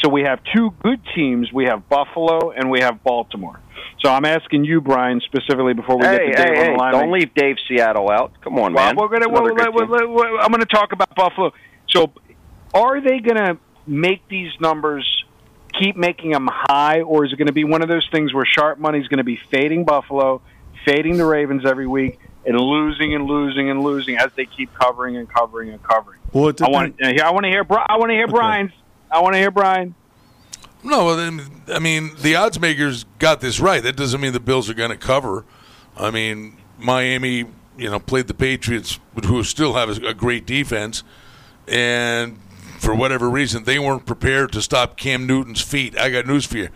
So 0.00 0.08
we 0.08 0.22
have 0.22 0.40
two 0.54 0.72
good 0.82 1.00
teams. 1.14 1.52
We 1.52 1.64
have 1.64 1.88
Buffalo 1.88 2.50
and 2.50 2.70
we 2.70 2.80
have 2.80 3.02
Baltimore. 3.02 3.58
So 4.00 4.10
I'm 4.10 4.24
asking 4.24 4.64
you, 4.64 4.80
Brian, 4.80 5.20
specifically 5.20 5.74
before 5.74 5.96
we 5.98 6.06
Hey, 6.06 6.18
get 6.28 6.36
to 6.36 6.42
Dave 6.44 6.54
hey, 6.54 6.66
on 6.68 6.72
the 6.74 6.78
line. 6.78 6.94
Hey, 6.94 7.00
Don't 7.00 7.12
leave 7.12 7.34
Dave 7.34 7.56
Seattle 7.66 8.08
out. 8.10 8.32
Come 8.42 8.58
on, 8.58 8.72
Well, 8.74 8.86
man. 8.86 8.96
we're 8.96 9.08
gonna. 9.08 9.28
Another 9.28 9.52
Well, 9.54 9.54
good 9.54 9.74
let- 9.74 10.00
team. 10.00 10.14
let- 10.16 10.32
let- 10.32 10.44
I'm 10.44 10.50
going 10.52 10.60
to 10.60 10.66
talk 10.66 10.92
about 10.92 11.12
Buffalo. 11.16 11.52
So, 11.88 12.12
are 12.74 13.00
they 13.00 13.18
going 13.18 13.36
to 13.36 13.56
make 13.88 14.26
these 14.28 14.52
numbers 14.60 15.24
keep 15.72 15.96
making 15.96 16.30
them 16.30 16.48
high, 16.50 17.00
or 17.00 17.24
is 17.24 17.32
it 17.32 17.36
going 17.36 17.46
to 17.48 17.52
be 17.52 17.64
one 17.64 17.82
of 17.82 17.88
those 17.88 18.06
things 18.12 18.32
where 18.32 18.44
sharp 18.44 18.78
money 18.78 18.98
is 19.00 19.08
going 19.08 19.18
to 19.18 19.24
be 19.24 19.36
fading 19.50 19.84
Buffalo, 19.84 20.42
fading 20.84 21.16
the 21.16 21.24
Ravens 21.24 21.64
every 21.66 21.86
week, 21.86 22.18
and 22.46 22.58
losing 22.58 23.14
and 23.14 23.26
losing 23.26 23.68
and 23.68 23.82
losing 23.82 24.16
as 24.16 24.30
they 24.36 24.46
keep 24.46 24.72
covering 24.74 25.16
and 25.16 25.28
covering 25.28 25.70
and 25.70 25.82
covering? 25.82 26.20
Well, 26.32 26.52
I 26.62 26.68
want. 26.68 26.94
I 27.02 27.30
want 27.32 27.44
to 27.44 27.50
hear. 27.50 27.64
Bri- 27.64 27.78
I 27.88 27.96
want 27.96 28.10
to 28.10 28.14
hear 28.14 28.28
Brian's. 28.28 28.70
I 29.10 29.20
want 29.20 29.34
to 29.34 29.38
hear 29.38 29.50
Brian. 29.50 29.94
No, 30.82 31.10
I 31.68 31.78
mean, 31.80 32.12
the 32.20 32.36
odds 32.36 32.60
makers 32.60 33.04
got 33.18 33.40
this 33.40 33.58
right. 33.58 33.82
That 33.82 33.96
doesn't 33.96 34.20
mean 34.20 34.32
the 34.32 34.40
Bills 34.40 34.70
are 34.70 34.74
going 34.74 34.90
to 34.90 34.96
cover. 34.96 35.44
I 35.96 36.10
mean, 36.10 36.56
Miami, 36.78 37.46
you 37.76 37.90
know, 37.90 37.98
played 37.98 38.28
the 38.28 38.34
Patriots, 38.34 39.00
who 39.24 39.42
still 39.42 39.74
have 39.74 39.90
a, 40.02 40.14
great 40.14 40.46
defense, 40.46 41.02
and 41.66 42.38
for 42.78 42.94
whatever 42.94 43.28
reason, 43.28 43.64
they 43.64 43.78
weren't 43.78 44.06
prepared 44.06 44.52
to 44.52 44.62
stop 44.62 44.96
Cam 44.96 45.26
Newton's 45.26 45.60
feet. 45.60 45.98
I 45.98 46.10
got 46.10 46.26
news 46.26 46.46
for 46.46 46.58
you. 46.58 46.68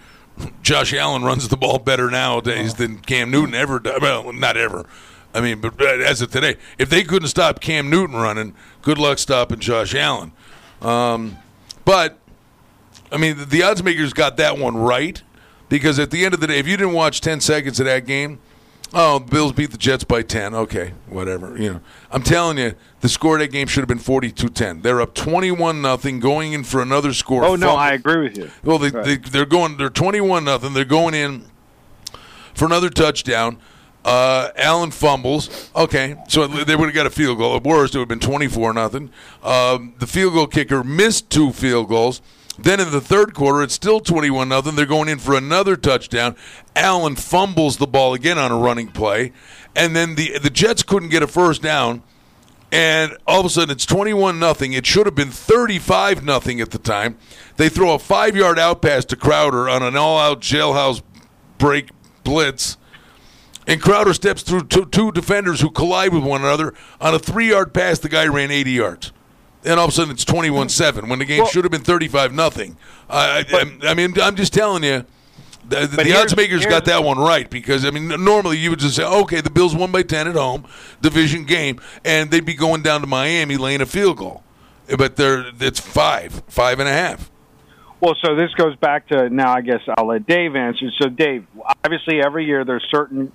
Josh 0.63 0.93
Allen 0.93 1.23
runs 1.23 1.49
the 1.49 1.57
ball 1.57 1.79
better 1.79 2.11
nowadays 2.11 2.75
than 2.75 2.99
Cam 2.99 3.31
Newton 3.31 3.55
ever. 3.55 3.81
Well, 4.01 4.33
not 4.33 4.57
ever. 4.57 4.87
I 5.35 5.41
mean, 5.41 5.61
but 5.61 5.77
but 5.77 6.01
as 6.01 6.21
of 6.21 6.31
today, 6.31 6.57
if 6.79 6.91
they 6.91 7.05
couldn't 7.05 7.29
stop 7.29 7.61
Cam 7.61 7.89
Newton 7.89 8.17
running, 8.17 8.55
good 8.83 8.99
luck 8.99 9.19
stopping 9.19 9.61
Josh 9.61 9.95
Allen. 9.95 10.33
Um, 10.81 11.39
but 11.85 12.19
I 13.13 13.17
mean, 13.19 13.37
the- 13.49 13.63
odds 13.63 13.83
makers 13.83 14.13
got 14.13 14.37
that 14.39 14.59
one 14.59 14.77
right 14.77 15.23
because 15.69 15.99
at 15.99 16.11
the 16.11 16.25
end 16.25 16.35
of 16.35 16.41
the 16.41 16.47
day, 16.47 16.59
if 16.59 16.67
you 16.67 16.77
didn't 16.77 16.95
watch 16.95 17.21
10 17.21 17.41
seconds 17.41 17.79
of 17.81 17.87
that 17.87 18.07
game, 18.07 18.39
oh, 18.95 19.19
the 19.21 19.25
Bills 19.27 19.53
beat 19.53 19.71
the 19.71 19.79
Jets 19.79 20.05
by 20.05 20.23
10. 20.23 20.55
Okay, 20.55 20.93
whatever. 21.09 21.57
You 21.57 21.75
know, 21.75 21.81
I'm 22.11 22.23
telling 22.23 22.59
you, 22.59 22.75
the 23.01 23.09
score 23.09 23.37
of 23.37 23.41
that 23.41 23.53
game 23.53 23.67
should 23.67 23.81
have 23.81 23.89
been 23.89 23.99
42-10. 23.99 24.83
They're 24.83 25.01
up 25.01 25.15
21 25.15 25.81
nothing, 25.83 26.21
going 26.21 26.53
in 26.53 26.65
for 26.65 26.81
another 26.83 27.13
score. 27.13 27.45
Oh 27.45 27.55
no, 27.57 27.69
Fumble. 27.69 27.79
I 27.81 27.93
agree 27.93 28.23
with 28.29 28.39
you. 28.39 28.51
Well, 28.65 28.79
they, 28.79 28.91
Right. 28.91 29.05
they, 29.05 29.17
they're 29.17 29.47
going. 29.47 29.77
They're 29.77 29.89
21 29.91 30.45
nothing. 30.45 30.75
They're 30.75 30.85
going 30.85 31.15
in 31.15 31.45
for 32.55 32.67
another 32.67 32.91
touchdown. 32.91 33.59
Uh, 34.05 34.49
Allen 34.57 34.91
fumbles. 34.91 35.71
Okay, 35.77 36.17
so 36.29 36.47
they 36.49 36.75
would 36.75 36.87
have 36.87 36.95
got 36.95 37.07
a 37.07 37.11
field 37.11 37.39
goal. 37.39 37.55
At 37.57 37.63
worst, 37.63 37.95
it 37.95 37.99
would 37.99 38.11
have 38.11 38.21
been 38.21 38.29
24 38.29 38.73
nothing. 38.75 39.11
Um, 39.45 39.95
the 40.01 40.09
field 40.09 40.35
goal 40.35 40.49
kicker 40.49 40.83
missed 40.83 41.31
two 41.31 41.53
field 41.53 41.89
goals. 41.89 42.21
Then 42.63 42.79
in 42.79 42.91
the 42.93 43.01
third 43.01 43.35
quarter, 43.35 43.63
it's 43.63 43.75
still 43.75 43.99
21 43.99 44.49
nothing. 44.49 44.77
They're 44.77 44.87
going 44.87 45.09
in 45.09 45.19
for 45.19 45.35
another 45.35 45.77
touchdown. 45.77 46.37
Allen 46.77 47.17
fumbles 47.17 47.79
the 47.79 47.87
ball 47.87 48.15
again 48.15 48.39
on 48.39 48.53
a 48.53 48.57
running 48.57 48.89
play, 48.89 49.33
and 49.75 49.97
then 49.97 50.15
the 50.15 50.39
the 50.39 50.51
Jets 50.51 50.83
couldn't 50.83 51.09
get 51.09 51.23
a 51.23 51.27
first 51.27 51.63
down. 51.63 52.03
And 52.71 53.19
all 53.27 53.41
of 53.41 53.47
a 53.47 53.51
sudden, 53.51 53.71
it's 53.71 53.85
twenty-one 53.85 54.39
nothing. 54.39 54.73
It 54.73 54.87
should 54.87 55.07
have 55.07 55.15
been 55.15 55.31
thirty-five 55.31 56.25
nothing 56.25 56.61
at 56.61 56.71
the 56.71 56.79
time. 56.79 57.19
They 57.57 57.69
throw 57.69 57.95
a 57.95 57.99
five-yard 57.99 58.59
out 58.59 58.81
pass 58.81 59.05
to 59.07 59.17
Crowder 59.17 59.69
on 59.69 59.83
an 59.83 59.97
all-out 59.97 60.41
jailhouse 60.41 61.03
break 61.59 61.91
blitz, 62.25 62.79
and 63.67 63.83
Crowder 63.83 64.15
steps 64.15 64.43
through 64.43 64.65
two, 64.69 64.87
two 64.87 65.13
defenders 65.13 65.61
who 65.61 65.71
collide 65.71 66.15
with 66.15 66.25
one 66.25 66.43
another 66.43 66.73
on 67.01 67.13
a 67.13 67.19
three-yard 67.19 67.75
pass. 67.75 67.99
The 67.99 68.09
guy 68.09 68.27
ran 68.27 68.51
eighty 68.51 68.73
yards. 68.73 69.13
And 69.65 69.79
all 69.79 69.87
of 69.87 69.91
a 69.91 69.93
sudden, 69.93 70.13
it's 70.13 70.25
twenty-one-seven 70.25 71.09
when 71.09 71.19
the 71.19 71.25
game 71.25 71.47
should 71.47 71.65
have 71.65 71.71
been 71.71 71.83
thirty-five 71.83 72.33
nothing. 72.33 72.77
I, 73.09 73.45
I, 73.53 73.91
I 73.91 73.95
mean, 73.95 74.15
I'm 74.21 74.37
just 74.37 74.53
telling 74.53 74.83
you. 74.85 75.05
The, 75.69 75.87
the 75.87 76.17
odds 76.21 76.37
makers 76.37 76.67
got 76.67 76.87
that 76.87 77.05
one 77.05 77.19
right 77.19 77.49
because 77.49 77.87
I 77.87 77.93
mean 77.93 78.09
normally 78.09 78.59
you 78.59 78.71
would 78.71 78.81
just 78.81 78.97
say 78.97 79.05
okay 79.05 79.41
the 79.41 79.49
Bills 79.49 79.77
won 79.77 79.93
by 79.93 80.03
ten 80.03 80.27
at 80.27 80.35
home 80.35 80.67
division 81.01 81.45
game 81.45 81.81
and 82.05 82.33
they'd 82.33 82.45
be 82.45 82.55
going 82.55 82.83
down 82.83 83.01
to 83.01 83.07
Miami 83.07 83.57
laying 83.57 83.81
a 83.81 83.87
field 83.87 84.17
goal 84.17 84.43
but 84.99 85.15
they're 85.15 85.45
it's 85.61 85.79
five 85.79 86.43
five 86.49 86.81
and 86.81 86.89
a 86.89 86.93
half 86.93 87.31
Well, 88.01 88.17
so 88.25 88.35
this 88.35 88.53
goes 88.55 88.75
back 88.75 89.07
to 89.11 89.31
now. 89.31 89.55
I 89.55 89.61
guess 89.61 89.83
I'll 89.97 90.09
let 90.09 90.27
Dave 90.27 90.57
answer. 90.57 90.91
So, 91.01 91.09
Dave, 91.09 91.47
obviously, 91.85 92.21
every 92.21 92.45
year 92.45 92.65
there's 92.65 92.85
certain 92.91 93.31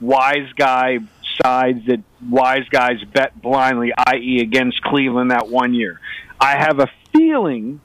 wise 0.00 0.52
guy 0.54 0.98
sides 1.42 1.86
that 1.86 2.00
wise 2.28 2.68
guys 2.70 3.02
bet 3.12 3.40
blindly, 3.40 3.92
i.e., 3.96 4.40
against 4.40 4.82
Cleveland 4.82 5.30
that 5.30 5.48
one 5.48 5.74
year. 5.74 6.00
I 6.40 6.56
have 6.56 6.80
a 6.80 6.88
feeling 7.12 7.80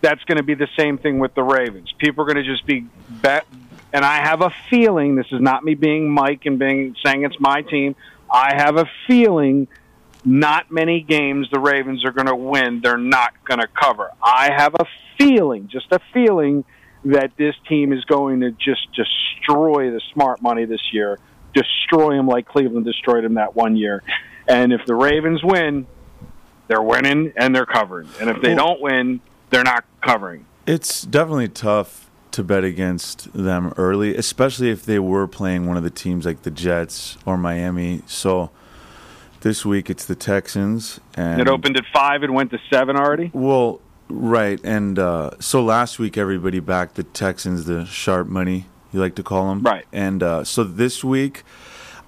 that's 0.00 0.22
going 0.24 0.36
to 0.36 0.42
be 0.42 0.54
the 0.54 0.68
same 0.76 0.98
thing 0.98 1.18
with 1.18 1.34
the 1.34 1.42
Ravens. 1.42 1.92
People 1.98 2.24
are 2.24 2.26
going 2.32 2.44
to 2.44 2.50
just 2.50 2.66
be 2.66 2.86
bet, 3.08 3.46
and 3.92 4.04
I 4.04 4.16
have 4.16 4.42
a 4.42 4.50
feeling 4.68 5.14
this 5.14 5.30
is 5.32 5.40
not 5.40 5.64
me 5.64 5.74
being 5.74 6.10
Mike 6.10 6.44
and 6.44 6.58
being 6.58 6.96
saying 7.04 7.24
it's 7.24 7.40
my 7.40 7.62
team. 7.62 7.94
I 8.30 8.54
have 8.56 8.76
a 8.76 8.90
feeling 9.06 9.68
not 10.24 10.70
many 10.70 11.00
games 11.00 11.48
the 11.50 11.60
Ravens 11.60 12.04
are 12.04 12.12
going 12.12 12.26
to 12.26 12.36
win. 12.36 12.80
They're 12.80 12.96
not 12.96 13.44
going 13.44 13.60
to 13.60 13.66
cover. 13.66 14.10
I 14.22 14.50
have 14.56 14.74
a 14.74 14.86
feeling, 15.18 15.68
just 15.68 15.86
a 15.90 16.00
feeling, 16.12 16.64
that 17.04 17.32
this 17.36 17.54
team 17.68 17.92
is 17.92 18.04
going 18.04 18.40
to 18.40 18.52
just 18.52 18.86
destroy 18.94 19.90
the 19.90 20.00
smart 20.12 20.40
money 20.40 20.64
this 20.64 20.92
year, 20.92 21.18
destroy 21.54 22.16
them 22.16 22.26
like 22.26 22.46
Cleveland 22.46 22.84
destroyed 22.84 23.24
them 23.24 23.34
that 23.34 23.54
one 23.54 23.76
year. 23.76 24.02
And 24.48 24.72
if 24.72 24.80
the 24.86 24.94
Ravens 24.94 25.42
win, 25.42 25.86
they're 26.68 26.82
winning 26.82 27.32
and 27.36 27.54
they're 27.54 27.66
covering. 27.66 28.08
And 28.20 28.30
if 28.30 28.40
they 28.40 28.54
don't 28.54 28.80
win, 28.80 29.20
they're 29.50 29.64
not 29.64 29.84
covering. 30.00 30.46
It's 30.66 31.02
definitely 31.02 31.48
tough 31.48 32.10
to 32.32 32.42
bet 32.42 32.64
against 32.64 33.32
them 33.32 33.74
early, 33.76 34.16
especially 34.16 34.70
if 34.70 34.84
they 34.84 34.98
were 34.98 35.26
playing 35.26 35.66
one 35.66 35.76
of 35.76 35.82
the 35.82 35.90
teams 35.90 36.24
like 36.24 36.42
the 36.42 36.50
Jets 36.50 37.18
or 37.26 37.36
Miami. 37.36 38.02
So 38.06 38.50
this 39.40 39.64
week 39.66 39.90
it's 39.90 40.06
the 40.06 40.14
Texans, 40.14 40.98
and 41.14 41.40
it 41.40 41.48
opened 41.48 41.76
at 41.76 41.84
five 41.92 42.22
and 42.22 42.34
went 42.34 42.50
to 42.52 42.58
seven 42.70 42.96
already. 42.96 43.30
Well, 43.34 43.80
right, 44.08 44.58
and 44.64 44.98
uh, 44.98 45.32
so 45.40 45.62
last 45.62 45.98
week 45.98 46.16
everybody 46.16 46.60
backed 46.60 46.94
the 46.94 47.02
Texans, 47.02 47.66
the 47.66 47.84
sharp 47.84 48.28
money 48.28 48.66
you 48.92 49.00
like 49.00 49.14
to 49.16 49.22
call 49.22 49.48
them, 49.48 49.62
right? 49.62 49.84
And 49.92 50.22
uh, 50.22 50.44
so 50.44 50.64
this 50.64 51.02
week, 51.02 51.42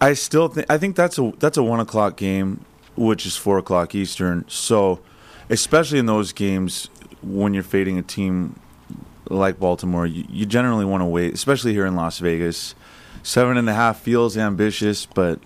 I 0.01 0.15
still 0.15 0.49
think 0.49 0.71
I 0.71 0.79
think 0.79 0.97
that's 0.97 1.19
a 1.19 1.33
that's 1.39 1.57
a 1.57 1.63
one 1.63 1.81
o'clock 1.81 2.17
game, 2.17 2.65
which 2.97 3.27
is 3.27 3.37
four 3.37 3.59
o'clock 3.59 3.95
Eastern. 3.95 4.45
So, 4.49 5.01
especially 5.49 5.99
in 5.99 6.07
those 6.07 6.33
games 6.33 6.89
when 7.23 7.55
you're 7.55 7.63
fading 7.63 7.99
a 7.99 8.03
team 8.03 8.59
like 9.31 9.59
Baltimore, 9.59 10.07
you, 10.07 10.25
you 10.29 10.47
generally 10.47 10.85
want 10.85 11.01
to 11.01 11.07
wait, 11.07 11.35
especially 11.35 11.73
here 11.73 11.87
in 11.87 11.97
Las 11.97 12.19
Vegas. 12.19 12.75
Seven 13.23 13.57
and 13.57 13.69
a 13.71 13.75
half 13.75 14.01
feels 14.01 14.37
ambitious, 14.37 15.07
but 15.07 15.41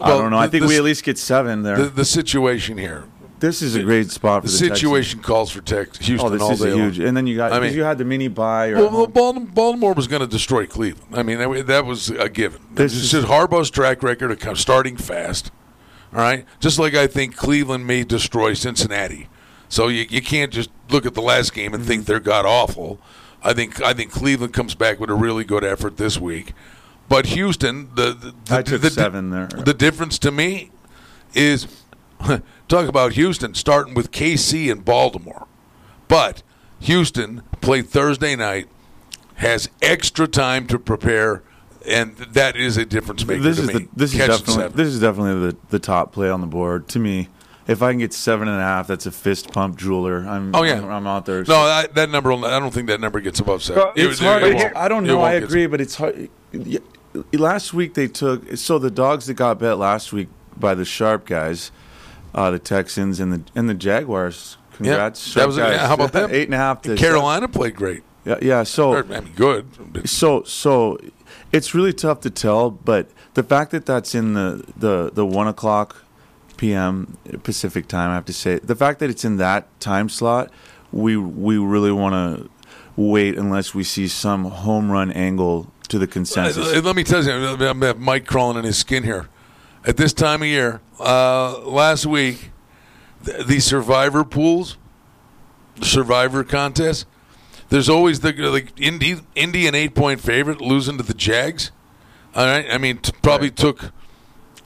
I 0.00 0.08
don't 0.08 0.30
know. 0.30 0.38
I 0.38 0.48
think 0.48 0.62
the 0.62 0.68
we 0.68 0.76
at 0.76 0.82
least 0.82 1.04
get 1.04 1.16
seven 1.16 1.62
there. 1.62 1.76
The, 1.76 1.88
the 1.88 2.04
situation 2.04 2.76
here. 2.76 3.04
This 3.42 3.60
is 3.60 3.74
a 3.74 3.82
great 3.82 4.08
spot 4.08 4.42
for 4.42 4.48
The 4.48 4.52
the, 4.52 4.58
Texans. 4.68 4.78
situation 4.78 5.20
calls 5.20 5.50
for 5.50 5.60
Tex 5.60 5.98
Houston 5.98 6.26
Oh, 6.26 6.30
this 6.30 6.40
all 6.40 6.52
is 6.52 6.60
day 6.60 6.72
huge. 6.72 6.98
long. 7.00 7.08
And 7.08 7.16
then 7.16 7.26
you 7.26 7.36
got 7.36 7.52
I 7.52 7.58
mean- 7.58 7.74
you 7.74 7.82
had 7.82 7.98
the 7.98 8.04
mini 8.04 8.28
bye. 8.28 8.72
Well, 8.72 9.08
Baltimore, 9.08 9.48
Baltimore 9.52 9.94
was 9.94 10.06
going 10.06 10.20
to 10.20 10.28
destroy 10.28 10.64
Cleveland. 10.64 11.12
I 11.12 11.24
mean, 11.24 11.38
that, 11.38 11.84
was 11.84 12.08
a 12.10 12.28
given. 12.28 12.60
This 12.72 12.94
This 12.94 13.02
is- 13.02 13.14
is 13.14 13.24
Harbaugh's 13.24 13.68
track 13.68 14.04
record 14.04 14.30
of 14.30 14.60
starting 14.60 14.96
fast. 14.96 15.50
All 16.14 16.20
right, 16.20 16.44
just 16.60 16.78
like 16.78 16.94
I 16.94 17.08
think 17.08 17.36
Cleveland 17.36 17.84
may 17.86 18.04
destroy 18.04 18.54
Cincinnati. 18.54 19.28
So 19.68 19.88
you, 19.88 20.06
you 20.08 20.22
can't 20.22 20.52
just 20.52 20.70
look 20.90 21.04
at 21.04 21.14
the 21.14 21.22
last 21.22 21.52
game 21.52 21.74
and 21.74 21.84
think 21.84 22.02
mm-hmm. 22.02 22.12
they're 22.12 22.20
god 22.20 22.46
awful. 22.46 23.00
I 23.42 23.54
think 23.54 23.82
I 23.82 23.92
think 23.92 24.12
Cleveland 24.12 24.52
comes 24.52 24.76
back 24.76 25.00
with 25.00 25.10
a 25.10 25.14
really 25.14 25.42
good 25.42 25.64
effort 25.64 25.96
this 25.96 26.20
week. 26.20 26.52
But 27.08 27.26
Houston, 27.26 27.88
the, 27.94 28.12
the, 28.12 28.34
the 28.44 28.56
I 28.56 28.62
took 28.62 28.82
the, 28.82 28.90
seven 28.90 29.30
there. 29.30 29.46
The 29.46 29.74
difference 29.74 30.18
to 30.20 30.30
me 30.30 30.70
is 31.34 31.66
talk 32.72 32.88
about 32.88 33.12
Houston 33.12 33.54
starting 33.54 33.94
with 33.94 34.10
KC 34.10 34.70
and 34.72 34.84
Baltimore. 34.84 35.46
But 36.08 36.42
Houston 36.80 37.42
played 37.60 37.88
Thursday 37.88 38.34
night, 38.34 38.68
has 39.36 39.68
extra 39.80 40.26
time 40.26 40.66
to 40.68 40.78
prepare, 40.78 41.42
and 41.86 42.16
that 42.16 42.56
is 42.56 42.76
a 42.76 42.84
difference 42.86 43.24
maker 43.26 43.42
this 43.42 43.56
to 43.58 43.62
is 43.62 43.68
me. 43.68 43.74
the 43.74 43.88
this 43.94 44.12
is 44.12 44.18
definitely 44.18 44.54
seven. 44.54 44.76
this 44.76 44.88
is 44.88 45.00
definitely 45.00 45.50
the, 45.50 45.56
the 45.68 45.78
top 45.78 46.12
play 46.12 46.30
on 46.30 46.40
the 46.40 46.46
board 46.46 46.88
to 46.88 46.98
me. 46.98 47.28
If 47.68 47.80
I 47.80 47.92
can 47.92 47.98
get 48.00 48.12
seven 48.12 48.48
and 48.48 48.58
a 48.58 48.62
half, 48.64 48.88
that's 48.88 49.06
a 49.06 49.12
fist 49.12 49.52
pump 49.52 49.76
jeweler. 49.76 50.26
I'm 50.26 50.52
Oh, 50.54 50.64
yeah. 50.64 50.78
I'm, 50.78 50.90
I'm 50.90 51.06
out 51.06 51.26
there. 51.26 51.44
No, 51.44 51.54
I, 51.56 51.86
that 51.94 52.10
number. 52.10 52.32
I 52.32 52.58
don't 52.58 52.72
think 52.74 52.88
that 52.88 53.00
number 53.00 53.20
gets 53.20 53.38
above 53.38 53.62
seven. 53.62 53.82
Well, 53.84 53.92
it's 53.94 54.20
It- 54.20 54.24
hard. 54.24 54.42
it 54.42 54.46
It's- 54.48 54.64
won't. 54.64 54.76
I 54.76 54.88
don't 54.88 55.04
know. 55.04 55.20
I 55.20 55.34
agree, 55.34 55.66
but 55.68 55.80
it's 55.80 55.94
hard. 55.94 56.28
Last 57.32 57.72
week 57.74 57.94
they 57.94 58.08
took 58.08 58.56
so 58.56 58.78
the 58.78 58.90
dogs 58.90 59.26
that 59.26 59.34
got 59.34 59.58
bet 59.60 59.78
last 59.78 60.12
week 60.12 60.28
by 60.56 60.74
the 60.74 60.84
sharp 60.84 61.24
guys, 61.26 61.70
uh, 62.34 62.50
the 62.50 62.58
Texans 62.58 63.20
and 63.20 63.32
the 63.32 63.42
and 63.54 63.68
the 63.68 63.74
Jaguars. 63.74 64.56
Congrats, 64.74 65.34
Yeah, 65.36 65.42
that 65.42 65.46
was 65.46 65.56
guys. 65.58 65.80
how 65.80 65.94
about 65.94 66.12
that? 66.12 66.32
Eight 66.32 66.48
and 66.48 66.54
a 66.54 66.58
half. 66.58 66.82
To 66.82 66.96
Carolina 66.96 67.46
played 67.48 67.76
great. 67.76 68.02
Yeah, 68.24 68.38
yeah. 68.40 68.62
So 68.62 68.96
I 68.96 69.02
mean, 69.02 69.32
good. 69.36 70.08
so 70.08 70.42
so 70.44 70.98
it's 71.52 71.74
really 71.74 71.92
tough 71.92 72.20
to 72.20 72.30
tell, 72.30 72.70
but 72.70 73.10
the 73.34 73.42
fact 73.42 73.70
that 73.72 73.84
that's 73.86 74.14
in 74.14 74.34
the 74.34 74.64
the 74.76 75.10
the 75.12 75.26
one 75.26 75.46
o'clock 75.48 76.04
p.m. 76.56 77.18
Pacific 77.42 77.88
time, 77.88 78.10
I 78.10 78.14
have 78.14 78.24
to 78.26 78.32
say, 78.32 78.58
the 78.60 78.76
fact 78.76 79.00
that 79.00 79.10
it's 79.10 79.24
in 79.24 79.36
that 79.38 79.68
time 79.80 80.08
slot, 80.08 80.50
we 80.92 81.16
we 81.16 81.58
really 81.58 81.92
want 81.92 82.14
to 82.14 82.48
wait 82.96 83.36
unless 83.36 83.74
we 83.74 83.82
see 83.84 84.06
some 84.08 84.44
home 84.44 84.90
run 84.90 85.10
angle 85.12 85.70
to 85.88 85.98
the 85.98 86.06
consensus. 86.06 86.82
Let 86.84 86.96
me 86.96 87.04
tell 87.04 87.22
you, 87.24 87.32
I'm 87.66 88.00
Mike 88.02 88.26
crawling 88.26 88.56
in 88.58 88.64
his 88.64 88.78
skin 88.78 89.02
here. 89.02 89.28
At 89.84 89.96
this 89.96 90.12
time 90.12 90.42
of 90.42 90.48
year, 90.48 90.80
uh, 91.00 91.58
last 91.60 92.06
week, 92.06 92.50
th- 93.24 93.46
the 93.46 93.58
survivor 93.60 94.24
pools, 94.24 94.76
the 95.76 95.86
survivor 95.86 96.44
contest, 96.44 97.06
there's 97.68 97.88
always 97.88 98.20
the 98.20 98.32
like 98.32 98.78
Indy, 98.80 99.20
Indy 99.34 99.66
an 99.66 99.74
eight 99.74 99.94
point 99.94 100.20
favorite 100.20 100.60
losing 100.60 100.98
to 100.98 101.02
the 101.02 101.14
Jags. 101.14 101.72
All 102.34 102.46
right, 102.46 102.66
I 102.70 102.78
mean, 102.78 102.98
t- 102.98 103.12
probably 103.22 103.50
took, 103.50 103.92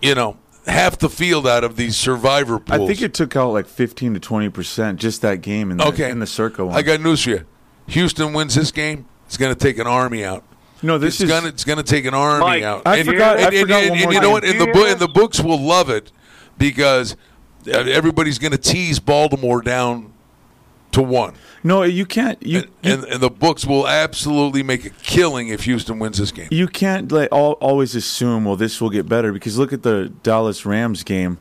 you 0.02 0.14
know, 0.14 0.36
half 0.66 0.98
the 0.98 1.08
field 1.08 1.46
out 1.46 1.64
of 1.64 1.76
these 1.76 1.96
survivor 1.96 2.58
pools. 2.58 2.80
I 2.80 2.86
think 2.86 3.00
it 3.00 3.14
took 3.14 3.36
out 3.36 3.52
like 3.52 3.66
fifteen 3.66 4.12
to 4.14 4.20
twenty 4.20 4.50
percent 4.50 5.00
just 5.00 5.22
that 5.22 5.40
game 5.40 5.70
in 5.70 5.78
the, 5.78 5.86
okay 5.86 6.10
in 6.10 6.18
the 6.18 6.26
circle. 6.26 6.66
one. 6.66 6.76
I 6.76 6.82
got 6.82 7.00
news 7.00 7.24
for 7.24 7.30
you. 7.30 7.46
Houston 7.86 8.32
wins 8.32 8.54
this 8.54 8.70
game. 8.70 9.06
It's 9.26 9.36
going 9.36 9.54
to 9.54 9.58
take 9.58 9.78
an 9.78 9.86
army 9.86 10.24
out. 10.24 10.44
No, 10.82 10.98
this 10.98 11.14
it's 11.14 11.22
is- 11.24 11.30
gonna 11.30 11.48
it's 11.48 11.64
going 11.64 11.78
to 11.78 11.82
take 11.84 12.04
an 12.04 12.14
army 12.14 12.44
Mike, 12.44 12.62
out. 12.62 12.82
I 12.86 13.02
forgot- 13.02 13.38
I 13.38 13.42
And, 13.46 13.54
and- 13.54 13.60
forgot 13.62 13.80
and- 13.82 13.90
one 13.90 13.98
more 14.00 14.12
you 14.12 14.20
know 14.20 14.30
what? 14.30 14.44
And 14.44 14.60
the 14.60 14.66
book 14.66 14.88
and 14.88 15.00
the 15.00 15.08
books 15.08 15.40
will 15.40 15.60
love 15.60 15.88
it 15.90 16.12
because 16.58 17.16
uh, 17.66 17.70
everybody's 17.78 18.38
going 18.38 18.52
to 18.52 18.58
tease 18.58 18.98
Baltimore 19.00 19.62
down 19.62 20.12
to 20.92 21.02
one. 21.02 21.34
No, 21.64 21.82
you 21.82 22.06
can't. 22.06 22.40
You 22.46 22.64
and, 22.84 23.04
and 23.04 23.20
the 23.20 23.28
books 23.30 23.64
will 23.66 23.88
absolutely 23.88 24.62
make 24.62 24.84
a 24.84 24.90
killing 24.90 25.48
if 25.48 25.64
Houston 25.64 25.98
wins 25.98 26.18
this 26.18 26.30
game. 26.30 26.46
You 26.52 26.68
can't 26.68 27.10
like 27.10 27.30
all, 27.32 27.52
always 27.54 27.94
assume 27.96 28.44
well 28.44 28.54
this 28.56 28.80
will 28.80 28.90
get 28.90 29.08
better 29.08 29.32
because 29.32 29.58
look 29.58 29.72
at 29.72 29.82
the 29.82 30.12
Dallas 30.22 30.64
Rams 30.64 31.02
game. 31.02 31.38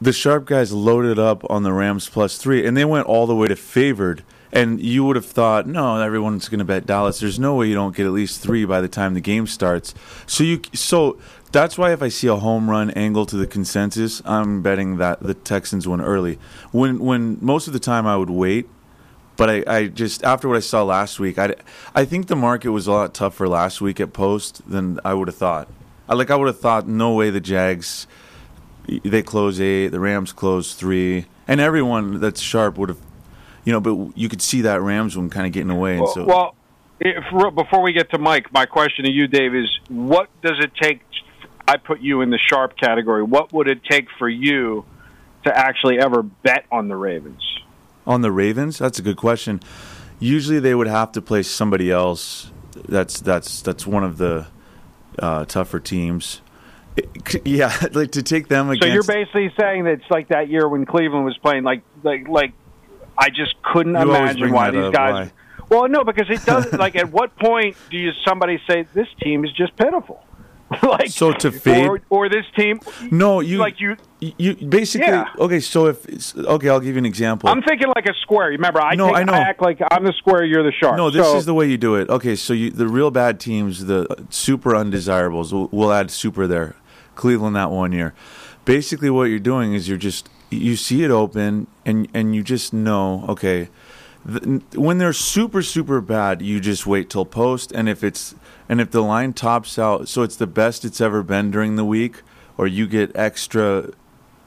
The 0.00 0.12
sharp 0.12 0.46
guys 0.46 0.72
loaded 0.72 1.16
up 1.20 1.48
on 1.48 1.62
the 1.62 1.72
Rams 1.72 2.08
plus 2.08 2.38
three, 2.38 2.66
and 2.66 2.76
they 2.76 2.84
went 2.84 3.06
all 3.06 3.28
the 3.28 3.36
way 3.36 3.46
to 3.46 3.54
favored. 3.54 4.24
And 4.52 4.80
you 4.82 5.04
would 5.04 5.16
have 5.16 5.24
thought, 5.24 5.66
no, 5.66 5.98
everyone's 6.00 6.48
going 6.48 6.58
to 6.58 6.64
bet 6.64 6.84
Dallas. 6.84 7.20
There's 7.20 7.38
no 7.38 7.54
way 7.54 7.68
you 7.68 7.74
don't 7.74 7.96
get 7.96 8.04
at 8.04 8.12
least 8.12 8.42
three 8.42 8.66
by 8.66 8.82
the 8.82 8.88
time 8.88 9.14
the 9.14 9.20
game 9.20 9.46
starts. 9.46 9.94
So 10.26 10.44
you, 10.44 10.60
so 10.74 11.18
that's 11.52 11.78
why 11.78 11.92
if 11.92 12.02
I 12.02 12.08
see 12.08 12.26
a 12.26 12.36
home 12.36 12.68
run 12.68 12.90
angle 12.90 13.24
to 13.26 13.36
the 13.36 13.46
consensus, 13.46 14.20
I'm 14.26 14.60
betting 14.60 14.98
that 14.98 15.20
the 15.20 15.32
Texans 15.32 15.88
win 15.88 16.02
early. 16.02 16.38
When 16.70 16.98
when 16.98 17.38
most 17.40 17.66
of 17.66 17.72
the 17.72 17.80
time 17.80 18.06
I 18.06 18.16
would 18.16 18.30
wait 18.30 18.68
but 19.36 19.48
I, 19.48 19.64
I 19.66 19.86
just 19.86 20.22
after 20.24 20.48
what 20.48 20.56
I 20.56 20.60
saw 20.60 20.82
last 20.82 21.18
week, 21.18 21.38
I, 21.38 21.54
I 21.94 22.04
think 22.04 22.26
the 22.26 22.36
market 22.36 22.70
was 22.70 22.86
a 22.86 22.92
lot 22.92 23.14
tougher 23.14 23.48
last 23.48 23.80
week 23.80 24.00
at 24.00 24.12
post 24.12 24.62
than 24.68 25.00
I 25.04 25.14
would 25.14 25.28
have 25.28 25.36
thought. 25.36 25.68
I 26.08 26.14
like 26.14 26.30
I 26.30 26.36
would 26.36 26.48
have 26.48 26.60
thought 26.60 26.86
no 26.86 27.14
way 27.14 27.30
the 27.30 27.40
Jags 27.40 28.06
they 28.86 29.22
close 29.22 29.60
eight, 29.60 29.88
the 29.88 30.00
Rams 30.00 30.32
close 30.32 30.74
three, 30.74 31.26
and 31.48 31.60
everyone 31.60 32.20
that's 32.20 32.40
sharp 32.40 32.76
would 32.78 32.90
have, 32.90 32.98
you 33.64 33.72
know. 33.72 33.80
But 33.80 34.16
you 34.16 34.28
could 34.28 34.42
see 34.42 34.62
that 34.62 34.80
Rams 34.80 35.16
one 35.16 35.30
kind 35.30 35.46
of 35.46 35.52
getting 35.52 35.70
away, 35.70 35.92
and 35.92 36.02
Well, 36.02 36.14
so 36.14 36.24
well 36.24 36.54
if, 37.00 37.54
before 37.54 37.82
we 37.82 37.92
get 37.92 38.10
to 38.10 38.18
Mike, 38.18 38.52
my 38.52 38.66
question 38.66 39.04
to 39.04 39.10
you, 39.10 39.26
Dave, 39.26 39.54
is 39.54 39.68
what 39.88 40.28
does 40.42 40.58
it 40.60 40.72
take? 40.80 41.00
I 41.66 41.76
put 41.76 42.00
you 42.00 42.20
in 42.22 42.30
the 42.30 42.38
sharp 42.38 42.76
category. 42.76 43.22
What 43.22 43.52
would 43.52 43.68
it 43.68 43.84
take 43.84 44.08
for 44.18 44.28
you 44.28 44.84
to 45.44 45.56
actually 45.56 45.98
ever 45.98 46.22
bet 46.22 46.66
on 46.70 46.88
the 46.88 46.96
Ravens? 46.96 47.42
on 48.06 48.22
the 48.22 48.32
Ravens, 48.32 48.78
that's 48.78 48.98
a 48.98 49.02
good 49.02 49.16
question. 49.16 49.60
Usually 50.18 50.60
they 50.60 50.74
would 50.74 50.86
have 50.86 51.12
to 51.12 51.22
play 51.22 51.42
somebody 51.42 51.90
else. 51.90 52.50
That's 52.88 53.20
that's 53.20 53.62
that's 53.62 53.86
one 53.86 54.04
of 54.04 54.18
the 54.18 54.46
uh, 55.18 55.44
tougher 55.44 55.80
teams. 55.80 56.40
It- 56.96 57.42
yeah, 57.46 57.74
like 57.92 58.12
to 58.12 58.22
take 58.22 58.48
them 58.48 58.74
So 58.80 58.86
you're 58.86 59.02
basically 59.02 59.52
saying 59.58 59.84
that 59.84 59.94
it's 59.94 60.10
like 60.10 60.28
that 60.28 60.48
year 60.48 60.68
when 60.68 60.86
Cleveland 60.86 61.24
was 61.24 61.36
playing, 61.38 61.64
like 61.64 61.82
like 62.02 62.28
like 62.28 62.52
I 63.22 63.28
just 63.30 63.54
couldn't 63.62 63.94
You 63.94 64.00
imagine 64.02 64.50
why 64.52 64.72
these 64.72 64.84
up, 64.86 64.92
guys. 64.92 65.30
Well, 65.68 65.88
no, 65.88 66.02
because 66.02 66.28
it 66.28 66.44
does. 66.44 66.72
like, 66.84 66.96
at 66.96 67.12
what 67.12 67.36
point 67.36 67.76
do 67.88 67.96
you 67.96 68.10
somebody 68.26 68.60
say 68.68 68.84
this 68.94 69.06
team 69.22 69.44
is 69.44 69.52
just 69.52 69.76
pitiful? 69.76 70.24
like, 70.82 71.08
so 71.08 71.32
to 71.32 71.52
fade 71.52 71.86
or, 71.86 72.00
or 72.10 72.28
this 72.28 72.46
team? 72.56 72.80
No, 73.12 73.38
you 73.40 73.58
like 73.58 73.78
you. 73.78 73.96
You 74.20 74.54
basically 74.56 75.06
Yeah. 75.06 75.26
okay. 75.38 75.60
So 75.60 75.86
if 75.86 76.36
okay, 76.36 76.68
I'll 76.68 76.80
give 76.80 76.94
you 76.94 76.98
an 76.98 77.06
example. 77.06 77.48
I'm 77.48 77.62
thinking 77.62 77.88
like 77.94 78.06
a 78.06 78.14
square. 78.22 78.48
Remember, 78.48 78.80
I 78.80 78.96
No, 78.96 79.14
I 79.14 79.22
know. 79.22 79.34
act 79.34 79.62
like 79.62 79.78
I'm 79.90 80.02
the 80.04 80.14
square, 80.14 80.44
you're 80.44 80.62
the 80.64 80.72
sharp. 80.72 80.96
No, 80.96 81.10
this 81.10 81.24
So- 81.24 81.36
is 81.36 81.44
the 81.44 81.54
way 81.54 81.66
you 81.68 81.76
do 81.78 81.94
it. 81.94 82.08
Okay, 82.08 82.34
so 82.34 82.54
you, 82.54 82.70
the 82.70 82.88
real 82.88 83.10
bad 83.12 83.38
teams, 83.38 83.84
the 83.86 84.06
super 84.30 84.74
undesirables, 84.74 85.52
we'll, 85.52 85.68
we'll 85.70 85.92
add 85.92 86.10
super 86.10 86.46
there. 86.46 86.74
Cleveland 87.14 87.54
that 87.54 87.70
one 87.70 87.92
year. 87.92 88.14
Basically, 88.64 89.10
what 89.10 89.24
you're 89.24 89.38
doing 89.38 89.74
is 89.74 89.88
you're 89.88 89.98
just 89.98 90.28
you 90.56 90.76
see 90.76 91.04
it 91.04 91.10
open 91.10 91.66
and 91.84 92.08
and 92.14 92.34
you 92.34 92.42
just 92.42 92.72
know 92.72 93.24
okay. 93.28 93.68
th- 94.26 94.62
When 94.74 94.98
they're 94.98 95.12
super 95.12 95.62
super 95.62 96.00
bad, 96.00 96.42
you 96.42 96.60
just 96.60 96.86
wait 96.86 97.10
till 97.10 97.24
post, 97.24 97.72
and 97.72 97.88
if 97.88 98.02
it's 98.04 98.34
and 98.68 98.80
if 98.80 98.90
the 98.90 99.02
line 99.02 99.32
tops 99.32 99.78
out, 99.78 100.08
so 100.08 100.22
it's 100.22 100.36
the 100.36 100.46
best 100.46 100.84
it's 100.84 101.00
ever 101.00 101.22
been 101.22 101.50
during 101.50 101.76
the 101.76 101.84
week, 101.84 102.22
or 102.56 102.66
you 102.66 102.86
get 102.86 103.10
extra 103.16 103.90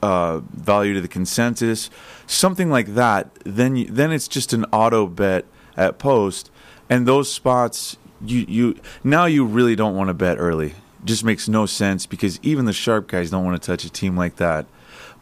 uh, 0.01 0.39
value 0.53 0.93
to 0.93 1.01
the 1.01 1.07
consensus, 1.07 1.89
something 2.27 2.69
like 2.69 2.93
that, 2.95 3.29
then 3.43 3.75
you, 3.75 3.85
then 3.85 4.11
it's 4.11 4.27
just 4.27 4.53
an 4.53 4.65
auto 4.71 5.07
bet 5.07 5.45
at 5.77 5.97
post, 5.99 6.51
and 6.89 7.07
those 7.07 7.31
spots 7.31 7.97
you 8.25 8.45
you 8.47 8.75
now 9.03 9.25
you 9.25 9.45
really 9.45 9.75
don't 9.75 9.95
want 9.95 10.07
to 10.07 10.13
bet 10.13 10.37
early. 10.39 10.73
Just 11.03 11.23
makes 11.23 11.47
no 11.47 11.67
sense 11.67 12.07
because 12.07 12.39
even 12.41 12.65
the 12.65 12.73
sharp 12.73 13.07
guys 13.07 13.29
don't 13.29 13.45
want 13.45 13.61
to 13.61 13.65
touch 13.65 13.83
a 13.85 13.91
team 13.91 14.17
like 14.17 14.37
that. 14.37 14.65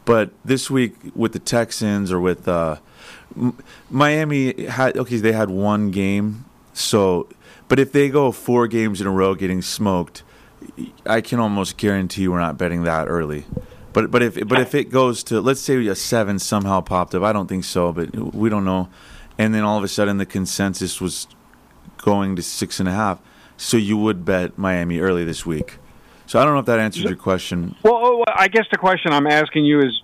But 0.06 0.32
this 0.44 0.70
week 0.70 0.96
with 1.16 1.34
the 1.34 1.40
Texans 1.40 2.12
or 2.12 2.20
with 2.20 2.48
uh, 2.48 2.78
Miami 3.90 4.66
had 4.66 4.98
okay 4.98 5.18
they 5.18 5.32
had 5.32 5.50
one 5.50 5.92
game, 5.92 6.46
so 6.74 7.28
but 7.68 7.80
if 7.80 7.92
they 7.92 8.10
go 8.10 8.32
four 8.32 8.68
games 8.68 9.02
in 9.02 9.08
a 9.08 9.12
row 9.12 9.34
getting 9.34 9.62
smoked, 9.62 10.24
I 11.06 11.22
can 11.22 11.40
almost 11.40 11.78
guarantee 11.78 12.28
we're 12.28 12.40
not 12.40 12.58
betting 12.58 12.84
that 12.84 13.08
early. 13.08 13.46
But 13.94 14.12
but 14.12 14.22
if 14.22 14.48
but 14.48 14.60
if 14.60 14.76
it 14.76 14.86
goes 14.90 15.24
to 15.26 15.40
let's 15.40 15.62
say 15.62 15.86
a 15.88 15.96
seven 15.96 16.40
somehow 16.40 16.82
popped 16.82 17.16
up, 17.16 17.24
I 17.24 17.32
don't 17.32 17.48
think 17.48 17.64
so, 17.64 17.94
but 17.94 18.14
we 18.34 18.50
don't 18.50 18.66
know. 18.66 18.90
And 19.38 19.54
then 19.54 19.64
all 19.64 19.78
of 19.78 19.84
a 19.84 19.88
sudden 19.88 20.18
the 20.18 20.26
consensus 20.26 21.00
was 21.00 21.28
going 21.98 22.36
to 22.36 22.44
six 22.44 22.80
and 22.80 22.90
a 22.90 22.92
half, 22.92 23.20
so 23.56 23.78
you 23.78 23.98
would 23.98 24.26
bet 24.26 24.58
Miami 24.58 25.00
early 25.00 25.24
this 25.24 25.46
week. 25.46 25.78
So 26.34 26.40
I 26.40 26.46
don't 26.46 26.56
know 26.56 26.62
if 26.62 26.66
that 26.66 26.80
answers 26.80 27.04
your 27.04 27.16
question. 27.16 27.76
Well, 27.84 27.94
oh, 27.94 28.24
I 28.28 28.48
guess 28.48 28.66
the 28.72 28.78
question 28.80 29.14
I'm 29.14 29.28
asking 29.28 29.66
you 29.66 29.82
is, 29.82 30.02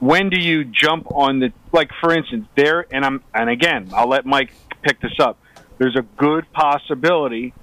when 0.00 0.28
do 0.28 0.38
you 0.38 0.66
jump 0.66 1.10
on 1.10 1.38
the 1.38 1.50
like? 1.72 1.88
For 1.98 2.12
instance, 2.12 2.46
there 2.58 2.84
and 2.90 3.02
I'm 3.02 3.24
and 3.32 3.48
again, 3.48 3.88
I'll 3.94 4.06
let 4.06 4.26
Mike 4.26 4.52
pick 4.82 5.00
this 5.00 5.18
up. 5.18 5.38
There's 5.78 5.96
a 5.96 6.02
good 6.02 6.44
possibility 6.52 7.54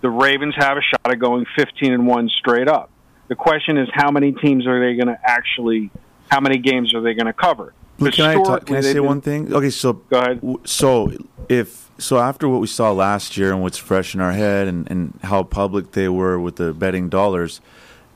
the 0.00 0.08
Ravens 0.08 0.54
have 0.58 0.76
a 0.76 0.80
shot 0.80 1.10
at 1.10 1.18
going 1.18 1.44
15 1.56 1.92
and 1.92 2.06
one 2.06 2.28
straight 2.28 2.68
up. 2.68 2.88
The 3.26 3.34
question 3.34 3.78
is, 3.78 3.88
how 3.92 4.12
many 4.12 4.30
teams 4.30 4.64
are 4.68 4.78
they 4.78 4.94
going 4.94 5.08
to 5.08 5.18
actually? 5.20 5.90
How 6.28 6.38
many 6.38 6.58
games 6.58 6.94
are 6.94 7.00
they 7.00 7.14
going 7.14 7.26
to 7.26 7.32
cover? 7.32 7.74
Can 7.98 8.24
I, 8.24 8.34
talk, 8.34 8.66
can 8.66 8.76
I 8.76 8.80
say 8.80 9.00
one 9.00 9.20
thing? 9.20 9.52
Okay, 9.52 9.70
so 9.70 9.94
Go 9.94 10.18
ahead. 10.18 10.40
So 10.64 11.12
if 11.48 11.90
so, 11.98 12.18
after 12.18 12.48
what 12.48 12.60
we 12.60 12.68
saw 12.68 12.92
last 12.92 13.36
year 13.36 13.52
and 13.52 13.60
what's 13.60 13.78
fresh 13.78 14.14
in 14.14 14.20
our 14.20 14.32
head, 14.32 14.68
and, 14.68 14.88
and 14.90 15.18
how 15.22 15.42
public 15.42 15.92
they 15.92 16.08
were 16.08 16.38
with 16.38 16.56
the 16.56 16.72
betting 16.72 17.08
dollars, 17.08 17.60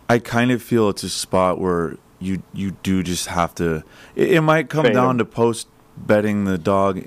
I 0.09 0.21
kind 0.21 0.53
of 0.53 0.63
feel 0.63 0.89
it's 0.89 1.03
a 1.03 1.09
spot 1.09 1.59
where 1.59 1.97
you 2.21 2.43
you 2.53 2.73
do 2.83 3.03
just 3.03 3.27
have 3.27 3.55
to. 3.57 3.83
It, 4.15 4.35
it 4.35 4.41
might 4.43 4.69
come 4.69 4.93
down 4.93 5.19
to 5.19 5.25
post 5.25 5.67
betting 5.97 6.45
the 6.45 6.59
dog 6.59 7.07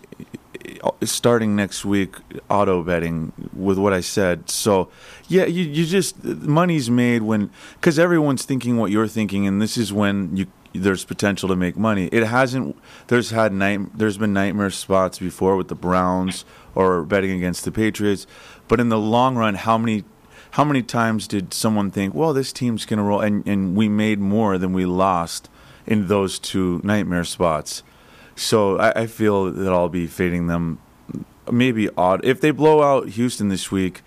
starting 1.04 1.56
next 1.56 1.86
week 1.86 2.16
auto 2.50 2.84
betting 2.84 3.32
with 3.54 3.78
what 3.78 3.94
I 3.94 4.02
said. 4.02 4.50
So 4.50 4.90
yeah, 5.28 5.46
you 5.46 5.64
you 5.64 5.86
just 5.86 6.24
money's 6.24 6.90
made 6.90 7.22
when 7.22 7.52
because 7.76 7.98
everyone's 8.00 8.44
thinking 8.44 8.78
what 8.78 8.92
you're 8.92 9.08
thinking, 9.08 9.48
and 9.48 9.62
this 9.62 9.78
is 9.78 9.94
when 9.94 10.36
you 10.36 10.48
there's 10.78 11.06
potential 11.06 11.50
to 11.50 11.56
make 11.56 11.78
money. 11.78 12.08
It 12.12 12.24
hasn't. 12.24 12.76
There's 13.08 13.32
had 13.32 13.54
night. 13.54 13.98
There's 13.98 14.18
been 14.18 14.34
nightmare 14.34 14.70
spots 14.70 15.20
before 15.20 15.56
with 15.56 15.68
the 15.68 15.76
Browns 15.76 16.46
or 16.74 17.04
betting 17.04 17.32
against 17.32 17.66
the 17.66 17.72
Patriots, 17.72 18.28
but 18.68 18.80
in 18.80 18.90
the 18.90 19.00
long 19.00 19.36
run, 19.36 19.56
how 19.56 19.78
many? 19.78 20.04
How 20.52 20.64
many 20.64 20.84
times 20.84 21.28
did 21.28 21.54
someone 21.54 21.92
think, 21.92 22.14
"Well, 22.14 22.34
this 22.34 22.54
team's 22.54 22.86
going 22.86 22.98
to 22.98 23.04
roll," 23.04 23.20
and, 23.20 23.46
and 23.48 23.76
we 23.76 23.90
made 23.90 24.20
more 24.20 24.58
than 24.58 24.72
we 24.72 24.86
lost 24.86 25.50
in 25.86 26.08
those 26.08 26.40
two 26.40 26.80
nightmare 26.84 27.26
spots? 27.26 27.84
So 28.36 28.78
I, 28.78 29.02
I 29.02 29.08
feel 29.08 29.52
that 29.52 29.74
I'll 29.74 29.90
be 29.90 30.08
fading 30.08 30.48
them. 30.48 30.80
Maybe 31.52 31.90
odd 31.98 32.24
if 32.24 32.42
they 32.42 32.52
blow 32.52 32.82
out 32.82 33.10
Houston 33.10 33.50
this 33.50 33.72
week. 33.72 34.02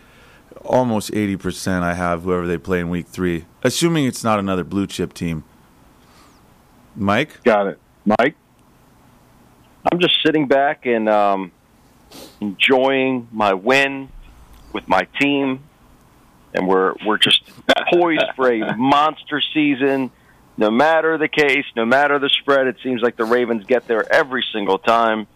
Almost 0.64 1.14
eighty 1.14 1.37
percent, 1.37 1.85
I 1.85 1.94
have 1.94 2.24
whoever 2.24 2.46
they 2.46 2.59
play 2.59 2.81
in 2.81 2.90
Week 2.90 3.07
Three, 3.07 3.46
assuming 3.62 4.07
it's 4.07 4.24
not 4.24 4.38
another 4.38 4.64
blue 4.64 4.87
chip 4.87 5.14
team. 5.14 5.44
Mike, 6.99 7.43
got 7.45 7.69
it. 7.69 7.79
Mike, 8.05 8.35
I'm 9.91 10.01
just 10.01 10.17
sitting 10.25 10.49
back 10.49 10.85
and 10.85 11.09
um, 11.09 11.53
enjoying 12.41 13.29
my 13.31 13.55
win 13.55 14.09
with 14.73 14.89
my 14.89 15.07
team, 15.21 15.63
and 16.53 16.67
we're 16.67 16.95
we're 17.07 17.19
just 17.19 17.43
poised 17.93 18.25
for 18.35 18.53
a 18.53 18.77
monster 18.77 19.41
season. 19.55 20.11
No 20.57 20.73
matter 20.73 21.17
the 21.19 21.29
case, 21.29 21.65
no 21.77 21.87
matter 21.87 22.19
the 22.19 22.29
spread, 22.41 22.67
it 22.67 22.77
seems 22.83 23.01
like 23.01 23.17
the 23.17 23.25
Ravens 23.25 23.65
get 23.65 23.87
there 23.87 24.13
every 24.13 24.45
single 24.53 24.79
time. 24.79 25.29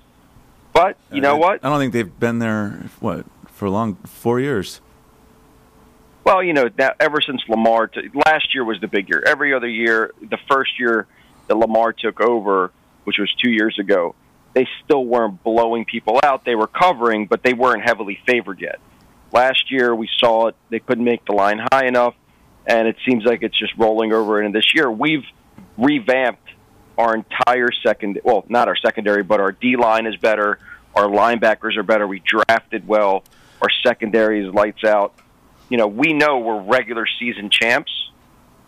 But 0.72 0.96
you 1.12 1.20
know 1.20 1.36
what? 1.36 1.64
I 1.64 1.68
don't 1.68 1.78
think 1.78 1.92
they've 1.92 2.18
been 2.18 2.40
there 2.40 2.86
what 2.98 3.24
for 3.46 3.68
long 3.70 3.94
four 4.04 4.40
years. 4.40 4.80
Well, 6.24 6.42
you 6.42 6.52
know, 6.52 6.68
now, 6.76 6.90
ever 6.98 7.20
since 7.20 7.40
Lamar, 7.48 7.90
last 8.26 8.54
year 8.54 8.64
was 8.64 8.80
the 8.80 8.88
big 8.88 9.08
year. 9.08 9.22
Every 9.24 9.54
other 9.54 9.68
year, 9.68 10.12
the 10.20 10.38
first 10.48 10.78
year 10.78 11.06
that 11.52 11.58
Lamar 11.58 11.92
took 11.92 12.20
over, 12.20 12.72
which 13.04 13.18
was 13.18 13.30
two 13.42 13.50
years 13.50 13.78
ago, 13.78 14.14
they 14.54 14.66
still 14.84 15.04
weren't 15.04 15.42
blowing 15.42 15.84
people 15.84 16.18
out. 16.22 16.44
They 16.44 16.54
were 16.54 16.66
covering, 16.66 17.26
but 17.26 17.42
they 17.42 17.52
weren't 17.52 17.82
heavily 17.82 18.18
favored 18.26 18.60
yet. 18.60 18.80
Last 19.32 19.70
year, 19.70 19.94
we 19.94 20.08
saw 20.18 20.48
it. 20.48 20.56
They 20.70 20.78
couldn't 20.78 21.04
make 21.04 21.24
the 21.26 21.32
line 21.32 21.60
high 21.72 21.86
enough, 21.86 22.14
and 22.66 22.88
it 22.88 22.96
seems 23.06 23.24
like 23.24 23.42
it's 23.42 23.58
just 23.58 23.72
rolling 23.76 24.12
over 24.12 24.42
into 24.42 24.58
this 24.58 24.74
year. 24.74 24.90
We've 24.90 25.24
revamped 25.76 26.48
our 26.96 27.14
entire 27.14 27.70
second, 27.84 28.20
well, 28.24 28.44
not 28.48 28.68
our 28.68 28.76
secondary, 28.76 29.22
but 29.22 29.40
our 29.40 29.52
D 29.52 29.76
line 29.76 30.06
is 30.06 30.16
better. 30.16 30.58
Our 30.94 31.04
linebackers 31.04 31.76
are 31.76 31.82
better. 31.82 32.06
We 32.06 32.20
drafted 32.20 32.86
well. 32.86 33.24
Our 33.60 33.70
secondary 33.82 34.46
is 34.46 34.52
lights 34.52 34.84
out 34.84 35.14
you 35.72 35.78
know, 35.78 35.86
we 35.86 36.12
know 36.12 36.38
we're 36.38 36.60
regular 36.60 37.06
season 37.18 37.48
champs, 37.48 38.01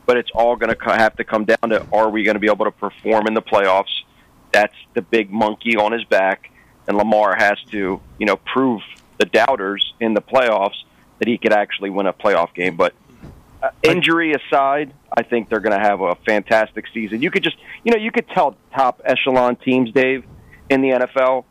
but 0.07 0.17
it's 0.17 0.31
all 0.35 0.57
going 0.57 0.75
to 0.75 0.85
have 0.85 1.17
to 1.17 1.25
come 1.25 1.45
down 1.45 1.71
to 1.71 1.87
are 1.93 2.11
we 2.11 2.23
going 2.25 2.35
to 2.35 2.41
be 2.41 2.49
able 2.49 2.65
to 2.65 2.71
perform 2.71 3.27
in 3.27 3.35
the 3.35 3.43
playoffs? 3.43 4.03
That's 4.53 4.75
the 4.95 5.03
big 5.03 5.31
monkey 5.31 5.77
on 5.77 5.93
his 5.93 6.05
back, 6.05 6.51
and 6.87 6.97
Lamar 6.97 7.35
has 7.37 7.59
to, 7.71 8.01
you 8.19 8.27
know, 8.27 8.37
prove 8.37 8.83
the 9.19 9.27
doubters 9.27 9.95
in 10.01 10.15
the 10.15 10.23
playoffs 10.23 10.83
that 11.19 11.29
he 11.29 11.39
could 11.39 11.53
actually 11.53 11.91
win 11.91 12.07
a 12.07 12.13
playoff 12.13 12.55
game. 12.55 12.77
But 12.77 12.95
uh, 13.63 13.71
injury 13.83 14.33
aside, 14.33 14.93
I 15.17 15.23
think 15.23 15.49
they're 15.49 15.61
going 15.61 15.79
to 15.79 15.85
have 15.85 16.01
a 16.01 16.15
fantastic 16.27 16.87
season. 16.93 17.23
You 17.23 17.31
could 17.31 17.43
just, 17.43 17.57
you 17.85 17.93
know, 17.93 17.99
you 17.99 18.11
could 18.11 18.29
tell 18.29 18.57
top 18.75 19.01
echelon 19.05 19.57
teams, 19.57 19.93
Dave, 19.93 20.25
in 20.69 20.83
the 20.83 20.91
NFL, 20.91 21.45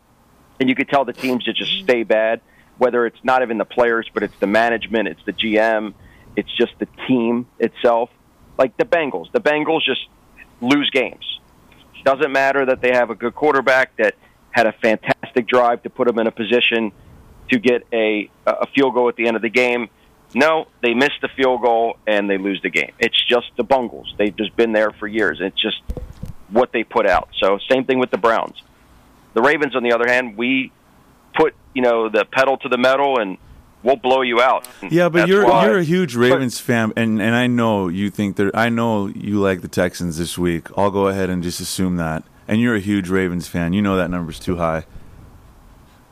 and 0.60 0.68
you 0.68 0.74
could 0.74 0.88
tell 0.88 1.04
the 1.04 1.12
teams 1.12 1.44
that 1.46 1.56
just 1.56 1.72
stay 1.82 2.02
bad 2.02 2.40
whether 2.78 3.06
it's 3.06 3.22
not 3.22 3.42
even 3.42 3.58
the 3.58 3.64
players, 3.64 4.08
but 4.12 4.22
it's 4.22 4.38
the 4.40 4.46
management, 4.46 5.08
it's 5.08 5.24
the 5.24 5.32
GM, 5.32 5.94
it's 6.36 6.50
just 6.56 6.72
the 6.78 6.88
team 7.06 7.46
itself. 7.58 8.10
Like 8.58 8.76
the 8.76 8.84
Bengals, 8.84 9.30
the 9.32 9.40
Bengals 9.40 9.82
just 9.82 10.06
lose 10.60 10.90
games. 10.90 11.40
Doesn't 12.04 12.32
matter 12.32 12.66
that 12.66 12.80
they 12.80 12.92
have 12.92 13.10
a 13.10 13.14
good 13.14 13.34
quarterback 13.34 13.96
that 13.96 14.14
had 14.50 14.66
a 14.66 14.72
fantastic 14.72 15.46
drive 15.46 15.82
to 15.82 15.90
put 15.90 16.06
them 16.06 16.18
in 16.18 16.26
a 16.26 16.30
position 16.30 16.92
to 17.50 17.58
get 17.58 17.86
a 17.92 18.30
a 18.46 18.66
field 18.68 18.94
goal 18.94 19.08
at 19.08 19.16
the 19.16 19.26
end 19.26 19.36
of 19.36 19.42
the 19.42 19.48
game. 19.48 19.88
No, 20.34 20.66
they 20.82 20.94
miss 20.94 21.10
the 21.22 21.28
field 21.28 21.62
goal 21.62 21.96
and 22.06 22.28
they 22.28 22.38
lose 22.38 22.60
the 22.62 22.70
game. 22.70 22.92
It's 22.98 23.20
just 23.26 23.50
the 23.56 23.64
Bungles. 23.64 24.14
They've 24.18 24.36
just 24.36 24.56
been 24.56 24.72
there 24.72 24.90
for 24.90 25.06
years. 25.06 25.38
It's 25.40 25.60
just 25.60 25.80
what 26.50 26.72
they 26.72 26.84
put 26.84 27.06
out. 27.06 27.28
So 27.38 27.58
same 27.70 27.84
thing 27.84 27.98
with 27.98 28.10
the 28.10 28.18
Browns. 28.18 28.62
The 29.34 29.42
Ravens, 29.42 29.74
on 29.74 29.82
the 29.82 29.92
other 29.92 30.08
hand, 30.08 30.36
we 30.36 30.72
put 31.34 31.54
you 31.74 31.82
know 31.82 32.08
the 32.08 32.24
pedal 32.24 32.56
to 32.58 32.68
the 32.68 32.78
metal 32.78 33.18
and 33.18 33.38
we'll 33.84 33.94
blow 33.96 34.22
you 34.22 34.40
out. 34.40 34.66
Yeah, 34.82 35.08
but 35.08 35.18
That's 35.20 35.28
you're 35.28 35.46
why- 35.46 35.66
you're 35.66 35.78
a 35.78 35.84
huge 35.84 36.16
Ravens 36.16 36.58
fan, 36.58 36.92
and, 36.96 37.22
and 37.22 37.36
I 37.36 37.46
know 37.46 37.86
you 37.86 38.10
think 38.10 38.34
that 38.36 38.50
I 38.56 38.68
know 38.70 39.06
you 39.06 39.38
like 39.38 39.60
the 39.60 39.68
Texans 39.68 40.18
this 40.18 40.36
week. 40.36 40.66
I'll 40.76 40.90
go 40.90 41.06
ahead 41.06 41.30
and 41.30 41.42
just 41.42 41.60
assume 41.60 41.96
that. 41.98 42.24
And 42.48 42.60
you're 42.60 42.74
a 42.74 42.80
huge 42.80 43.08
Ravens 43.08 43.46
fan. 43.46 43.72
You 43.72 43.80
know 43.82 43.96
that 43.96 44.10
number's 44.10 44.40
too 44.40 44.56
high. 44.56 44.84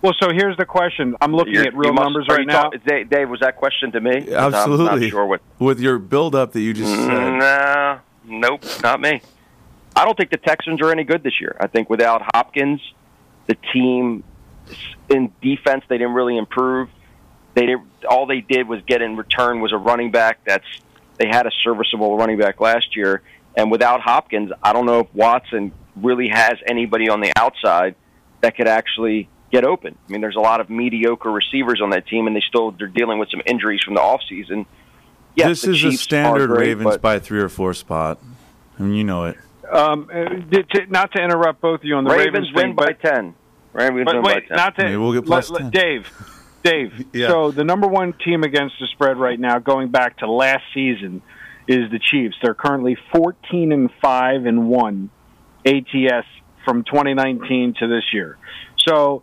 well, 0.00 0.14
so 0.20 0.30
here's 0.32 0.56
the 0.56 0.64
question. 0.64 1.14
I'm 1.20 1.32
looking 1.34 1.54
You're- 1.54 1.66
at 1.68 1.76
real 1.76 1.92
must- 1.92 2.04
numbers 2.04 2.26
right 2.28 2.46
now. 2.46 2.62
talk- 2.70 2.74
Dave, 2.86 3.08
Dave, 3.10 3.28
was 3.30 3.40
that 3.40 3.56
question 3.56 3.92
to 3.92 4.00
me? 4.00 4.22
'Cause 4.22 4.32
I'm 4.34 4.54
Absolutely. 4.54 5.00
not 5.00 5.10
sure 5.10 5.26
what. 5.26 5.40
With 5.58 5.78
your 5.80 5.98
build 5.98 6.34
up 6.34 6.52
that 6.52 6.60
you 6.60 6.72
just 6.74 6.92
said. 6.92 7.10
Mm, 7.10 7.38
nah, 7.38 7.98
nope, 8.26 8.64
not 8.82 9.00
me. 9.00 9.20
I 9.94 10.04
don't 10.04 10.16
think 10.16 10.30
the 10.30 10.38
Texans 10.38 10.80
are 10.80 10.90
any 10.90 11.04
good 11.04 11.22
this 11.22 11.40
year. 11.40 11.54
I 11.60 11.66
think 11.68 11.88
without 11.90 12.22
Hopkins, 12.34 12.80
the 13.46 13.56
team 13.72 14.24
in 15.10 15.30
defense 15.42 15.84
they 15.88 15.98
didn't 15.98 16.14
really 16.14 16.36
improve. 16.38 16.88
They 17.54 17.66
didn't. 17.66 17.86
All 18.08 18.26
they 18.26 18.40
did 18.40 18.68
was 18.68 18.80
get 18.86 19.02
in 19.02 19.16
return 19.16 19.60
was 19.60 19.72
a 19.72 19.76
running 19.76 20.10
back. 20.10 20.38
That's 20.46 20.64
they 21.18 21.28
had 21.28 21.46
a 21.46 21.50
serviceable 21.62 22.16
running 22.16 22.38
back 22.38 22.60
last 22.60 22.96
year, 22.96 23.22
and 23.56 23.70
without 23.70 24.00
Hopkins, 24.00 24.50
I 24.62 24.72
don't 24.72 24.86
know 24.86 25.00
if 25.00 25.14
Watson 25.14 25.72
really 25.96 26.28
has 26.28 26.54
anybody 26.66 27.08
on 27.10 27.20
the 27.20 27.32
outside 27.36 27.94
that 28.40 28.56
could 28.56 28.66
actually 28.68 29.28
get 29.52 29.64
open. 29.64 29.96
I 30.08 30.12
mean, 30.12 30.22
there's 30.22 30.36
a 30.36 30.40
lot 30.40 30.60
of 30.62 30.70
mediocre 30.70 31.30
receivers 31.30 31.80
on 31.82 31.90
that 31.90 32.06
team, 32.06 32.26
and 32.26 32.34
they 32.34 32.42
still 32.48 32.70
they're 32.72 32.86
dealing 32.88 33.18
with 33.18 33.30
some 33.30 33.42
injuries 33.46 33.82
from 33.84 33.94
the 33.94 34.00
offseason. 34.00 34.64
Yes, 35.34 35.62
this 35.62 35.62
the 35.62 35.88
is 35.88 35.94
a 35.94 35.98
standard 35.98 36.48
great, 36.48 36.68
Ravens 36.68 36.84
but- 36.92 37.02
by 37.02 37.18
three 37.18 37.40
or 37.40 37.48
four 37.48 37.74
spot. 37.74 38.18
I 38.78 38.82
mean, 38.82 38.94
you 38.94 39.04
know 39.04 39.26
it. 39.26 39.36
Um, 39.70 40.08
uh, 40.12 40.24
to, 40.28 40.62
to- 40.62 40.86
not 40.90 41.12
to 41.12 41.22
interrupt 41.22 41.60
both 41.60 41.80
of 41.80 41.84
you 41.84 41.96
on 41.96 42.04
the 42.04 42.10
Ravens, 42.10 42.34
Ravens, 42.34 42.54
win 42.54 42.64
thing, 42.68 42.74
by 42.76 42.86
but, 42.86 43.00
ten. 43.00 43.34
Ravens 43.74 44.04
but 44.06 44.14
win 44.16 44.22
wait, 44.24 44.34
by 44.34 44.40
ten. 44.48 44.56
not 44.56 44.76
to 44.76 44.84
Maybe 44.84 44.96
we'll 44.96 45.12
get 45.12 45.24
plus 45.26 45.50
let- 45.50 45.58
10. 45.58 45.64
let- 45.66 45.72
Dave. 45.72 46.10
Dave. 46.62 47.06
Yeah. 47.12 47.28
So 47.28 47.50
the 47.50 47.64
number 47.64 47.88
one 47.88 48.12
team 48.12 48.42
against 48.42 48.76
the 48.80 48.86
spread 48.88 49.18
right 49.18 49.38
now, 49.38 49.58
going 49.58 49.90
back 49.90 50.18
to 50.18 50.30
last 50.30 50.64
season, 50.74 51.22
is 51.68 51.90
the 51.90 51.98
Chiefs. 51.98 52.36
They're 52.42 52.54
currently 52.54 52.96
14 53.14 53.72
and 53.72 53.90
five 54.00 54.46
and 54.46 54.68
one 54.68 55.10
ATS 55.64 56.26
from 56.64 56.84
2019 56.84 57.74
to 57.80 57.86
this 57.88 58.04
year. 58.12 58.38
So 58.76 59.22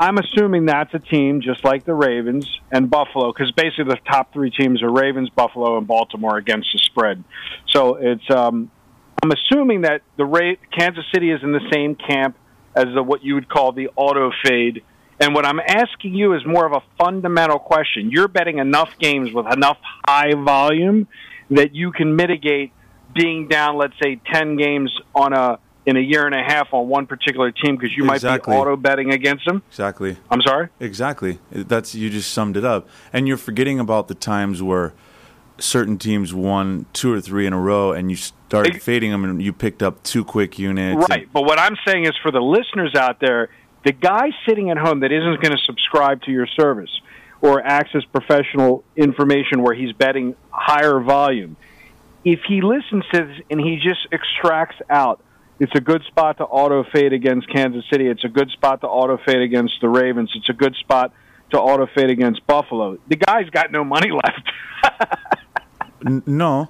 I'm 0.00 0.18
assuming 0.18 0.66
that's 0.66 0.92
a 0.94 0.98
team 0.98 1.40
just 1.40 1.64
like 1.64 1.84
the 1.84 1.94
Ravens 1.94 2.48
and 2.70 2.88
Buffalo, 2.88 3.32
because 3.32 3.50
basically 3.52 3.84
the 3.84 3.98
top 4.08 4.32
three 4.32 4.50
teams 4.50 4.82
are 4.82 4.90
Ravens, 4.90 5.28
Buffalo, 5.30 5.78
and 5.78 5.86
Baltimore 5.86 6.36
against 6.36 6.68
the 6.72 6.78
spread. 6.78 7.24
So 7.68 7.96
it's 7.96 8.30
um, 8.30 8.70
I'm 9.22 9.32
assuming 9.32 9.82
that 9.82 10.02
the 10.16 10.24
Ra- 10.24 10.56
Kansas 10.76 11.04
City 11.12 11.30
is 11.30 11.42
in 11.42 11.52
the 11.52 11.68
same 11.72 11.96
camp 11.96 12.36
as 12.76 12.86
the, 12.94 13.02
what 13.02 13.24
you 13.24 13.34
would 13.34 13.48
call 13.48 13.72
the 13.72 13.88
auto 13.96 14.30
fade. 14.44 14.84
And 15.20 15.34
what 15.34 15.44
I'm 15.44 15.58
asking 15.60 16.14
you 16.14 16.34
is 16.34 16.46
more 16.46 16.64
of 16.64 16.72
a 16.72 16.82
fundamental 16.96 17.58
question. 17.58 18.10
You're 18.10 18.28
betting 18.28 18.58
enough 18.58 18.90
games 19.00 19.32
with 19.32 19.46
enough 19.52 19.78
high 20.06 20.32
volume 20.34 21.08
that 21.50 21.74
you 21.74 21.90
can 21.92 22.14
mitigate 22.14 22.72
being 23.14 23.48
down, 23.48 23.76
let's 23.76 23.94
say, 24.02 24.20
10 24.32 24.56
games 24.56 24.92
on 25.14 25.32
a 25.32 25.58
in 25.86 25.96
a 25.96 26.00
year 26.00 26.26
and 26.26 26.34
a 26.34 26.42
half 26.42 26.68
on 26.74 26.86
one 26.86 27.06
particular 27.06 27.50
team 27.50 27.74
because 27.76 27.96
you 27.96 28.04
Exactly. 28.10 28.52
might 28.52 28.58
be 28.58 28.60
auto 28.60 28.76
betting 28.76 29.10
against 29.10 29.46
them. 29.46 29.62
Exactly. 29.70 30.18
I'm 30.30 30.42
sorry. 30.42 30.68
Exactly. 30.80 31.38
That's 31.50 31.94
you 31.94 32.10
just 32.10 32.30
summed 32.30 32.58
it 32.58 32.64
up. 32.64 32.86
And 33.10 33.26
you're 33.26 33.38
forgetting 33.38 33.80
about 33.80 34.06
the 34.08 34.14
times 34.14 34.62
where 34.62 34.92
certain 35.56 35.96
teams 35.96 36.34
won 36.34 36.84
two 36.92 37.10
or 37.10 37.22
three 37.22 37.46
in 37.46 37.54
a 37.54 37.58
row, 37.58 37.92
and 37.92 38.10
you 38.10 38.16
started 38.16 38.82
fading 38.82 39.10
them, 39.12 39.24
and 39.24 39.40
you 39.42 39.50
picked 39.50 39.82
up 39.82 40.02
two 40.02 40.24
quick 40.24 40.58
units. 40.58 41.00
and- 41.00 41.08
Right. 41.08 41.28
But 41.32 41.44
what 41.44 41.58
I'm 41.58 41.76
saying 41.86 42.04
is 42.04 42.12
for 42.22 42.30
the 42.30 42.40
listeners 42.42 42.94
out 42.94 43.18
there, 43.20 43.48
the 43.88 43.92
guy 43.92 44.32
sitting 44.46 44.68
at 44.68 44.76
home 44.76 45.00
that 45.00 45.12
isn't 45.12 45.40
going 45.40 45.56
to 45.56 45.64
subscribe 45.64 46.20
to 46.20 46.30
your 46.30 46.46
service 46.46 46.90
or 47.40 47.64
access 47.64 48.02
professional 48.12 48.84
information 48.96 49.62
where 49.62 49.74
he's 49.74 49.92
betting 49.92 50.36
higher 50.50 51.00
volume, 51.00 51.56
if 52.22 52.40
he 52.46 52.60
listens 52.60 53.02
to 53.10 53.24
this 53.24 53.40
and 53.50 53.58
he 53.58 53.76
just 53.76 54.06
extracts 54.12 54.76
out, 54.90 55.22
it's 55.58 55.72
a 55.74 55.80
good 55.80 56.02
spot 56.04 56.36
to 56.36 56.44
auto 56.44 56.84
fade 56.92 57.14
against 57.14 57.48
Kansas 57.48 57.82
City. 57.90 58.08
It's 58.08 58.24
a 58.24 58.28
good 58.28 58.50
spot 58.50 58.82
to 58.82 58.86
auto 58.86 59.16
fade 59.24 59.40
against 59.40 59.80
the 59.80 59.88
Ravens. 59.88 60.32
It's 60.34 60.50
a 60.50 60.52
good 60.52 60.74
spot 60.74 61.14
to 61.52 61.58
auto 61.58 61.86
fade 61.94 62.10
against 62.10 62.46
Buffalo. 62.46 62.98
The 63.08 63.16
guy's 63.16 63.48
got 63.48 63.72
no 63.72 63.84
money 63.84 64.10
left. 64.10 64.52
No, 66.26 66.68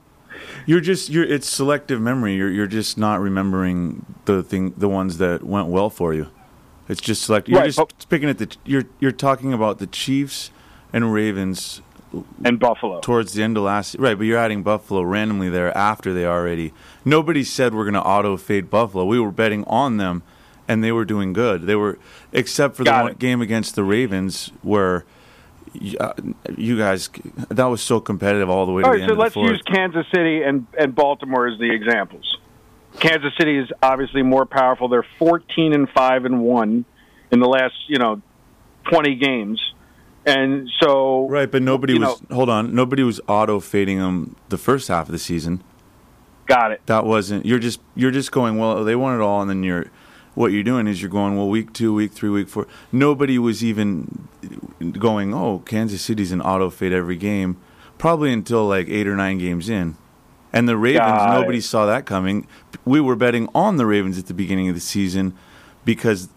you're 0.65 0.81
just 0.81 1.11
you're. 1.11 1.23
It's 1.23 1.47
selective 1.47 2.01
memory. 2.01 2.35
You're 2.35 2.51
you're 2.51 2.67
just 2.67 2.97
not 2.97 3.21
remembering 3.21 4.07
the 4.25 4.43
thing, 4.43 4.73
the 4.75 4.89
ones 4.89 5.19
that 5.19 5.43
went 5.43 5.69
well 5.69 5.91
for 5.91 6.15
you. 6.15 6.29
It's 6.89 7.01
just 7.01 7.23
select. 7.23 7.49
You're 7.49 7.61
Right, 7.61 7.73
just 7.73 8.09
picking 8.09 8.29
at 8.29 8.39
the. 8.39 8.55
You're 8.65 8.85
you're 8.99 9.13
talking 9.13 9.53
about 9.53 9.79
the 9.79 9.87
Chiefs 9.87 10.51
and 10.93 11.13
Ravens 11.13 11.83
and 12.45 12.59
Buffalo 12.59 13.01
towards 13.01 13.35
the 13.35 13.43
end 13.43 13.57
of 13.59 13.65
last. 13.65 13.97
Right, 13.99 14.17
but 14.17 14.25
you're 14.25 14.39
adding 14.39 14.63
Buffalo 14.63 15.03
randomly 15.03 15.51
there 15.51 15.77
after 15.77 16.15
they 16.15 16.25
already. 16.25 16.73
Nobody 17.05 17.45
said 17.45 17.75
we're 17.75 17.85
going 17.85 17.95
to 17.95 18.03
auto 18.03 18.37
fade 18.37 18.71
Buffalo. 18.71 19.05
We 19.05 19.21
were 19.21 19.31
betting 19.31 19.65
on 19.65 19.99
them, 19.99 20.23
and 20.67 20.83
they 20.83 20.93
were 20.93 21.05
doing 21.05 21.33
good. 21.35 21.67
They 21.67 21.77
were 21.77 21.99
except 22.33 22.77
for 22.77 22.85
the 22.85 22.91
Got 22.91 23.05
one 23.05 23.13
game 23.15 23.43
against 23.43 23.75
the 23.75 23.85
Ravens 23.85 24.51
where. 24.63 25.05
uh, 26.01 26.13
You 26.57 26.79
guys, 26.79 27.11
that 27.51 27.67
was 27.67 27.83
so 27.83 28.01
competitive 28.01 28.49
all 28.49 28.65
the 28.65 28.73
way 28.73 28.83
to 28.83 28.89
All 28.89 28.95
the 28.95 29.03
end 29.03 29.11
so 29.11 29.15
let's 29.15 29.37
use 29.37 29.61
Kansas 29.67 30.07
City 30.15 30.43
and, 30.43 30.67
and 30.79 30.95
Baltimore 30.95 31.47
as 31.47 31.59
the 31.59 31.71
examples. 31.71 32.39
Kansas 33.01 33.33
City 33.39 33.59
is 33.59 33.69
obviously 33.83 34.23
more 34.23 34.47
powerful. 34.47 34.89
They're 34.89 35.07
14 35.19 35.73
and 35.73 35.89
5 35.91 36.25
and 36.25 36.41
1 36.43 36.85
in 37.31 37.41
the 37.41 37.49
last, 37.49 37.75
you 37.89 37.99
know, 37.99 38.21
20 38.91 39.15
games. 39.17 39.61
And 40.27 40.69
so 40.81 41.27
Right, 41.29 41.51
but 41.51 41.63
nobody 41.63 41.99
was. 41.99 42.21
hold 42.31 42.51
on, 42.51 42.75
nobody 42.75 43.03
was 43.03 43.21
auto 43.29 43.61
fading 43.61 43.99
them 43.99 44.37
the 44.49 44.59
first 44.59 44.89
half 44.89 45.07
of 45.07 45.13
the 45.13 45.19
season. 45.19 45.63
Got 46.47 46.73
it. 46.73 46.81
That 46.87 47.05
wasn't. 47.05 47.45
You're 47.47 47.59
just. 47.59 47.81
You're 47.95 48.11
just 48.11 48.33
going. 48.33 48.57
Well, 48.57 48.83
they 48.85 48.97
won 48.97 49.15
it 49.19 49.23
all, 49.23 49.41
and 49.43 49.51
then 49.51 49.63
you're. 49.63 49.87
What 50.35 50.53
you're 50.53 50.63
doing 50.63 50.87
is 50.87 51.03
you're 51.03 51.11
going. 51.11 51.37
Well, 51.37 51.49
week 51.49 51.73
two, 51.75 51.93
week 51.95 52.13
three, 52.13 52.31
week 52.31 52.49
four. 52.49 52.67
Nobody 52.91 53.39
was 53.39 53.63
even 53.63 54.29
going. 54.99 55.35
Oh, 55.35 55.59
Kansas 55.67 56.01
City's 56.01 56.33
an 56.33 56.41
auto 56.41 56.71
fade 56.71 56.93
every 56.93 57.17
game. 57.17 57.59
Probably 57.99 58.33
until 58.33 58.67
like 58.67 58.89
eight 58.89 59.07
or 59.07 59.15
nine 59.15 59.37
games 59.39 59.69
in. 59.69 59.97
And 60.53 60.69
the 60.69 60.77
Ravens, 60.77 61.23
it. 61.23 61.31
nobody 61.41 61.61
saw 61.61 61.87
that 61.87 62.07
coming. 62.07 62.47
We 62.85 63.01
were 63.01 63.17
betting 63.17 63.49
on 63.55 63.77
the 63.77 63.87
Ravens 63.87 64.19
at 64.19 64.27
the 64.27 64.35
beginning 64.35 64.69
of 64.69 64.75
the 64.75 64.81
season 64.81 65.35
because 65.85 66.29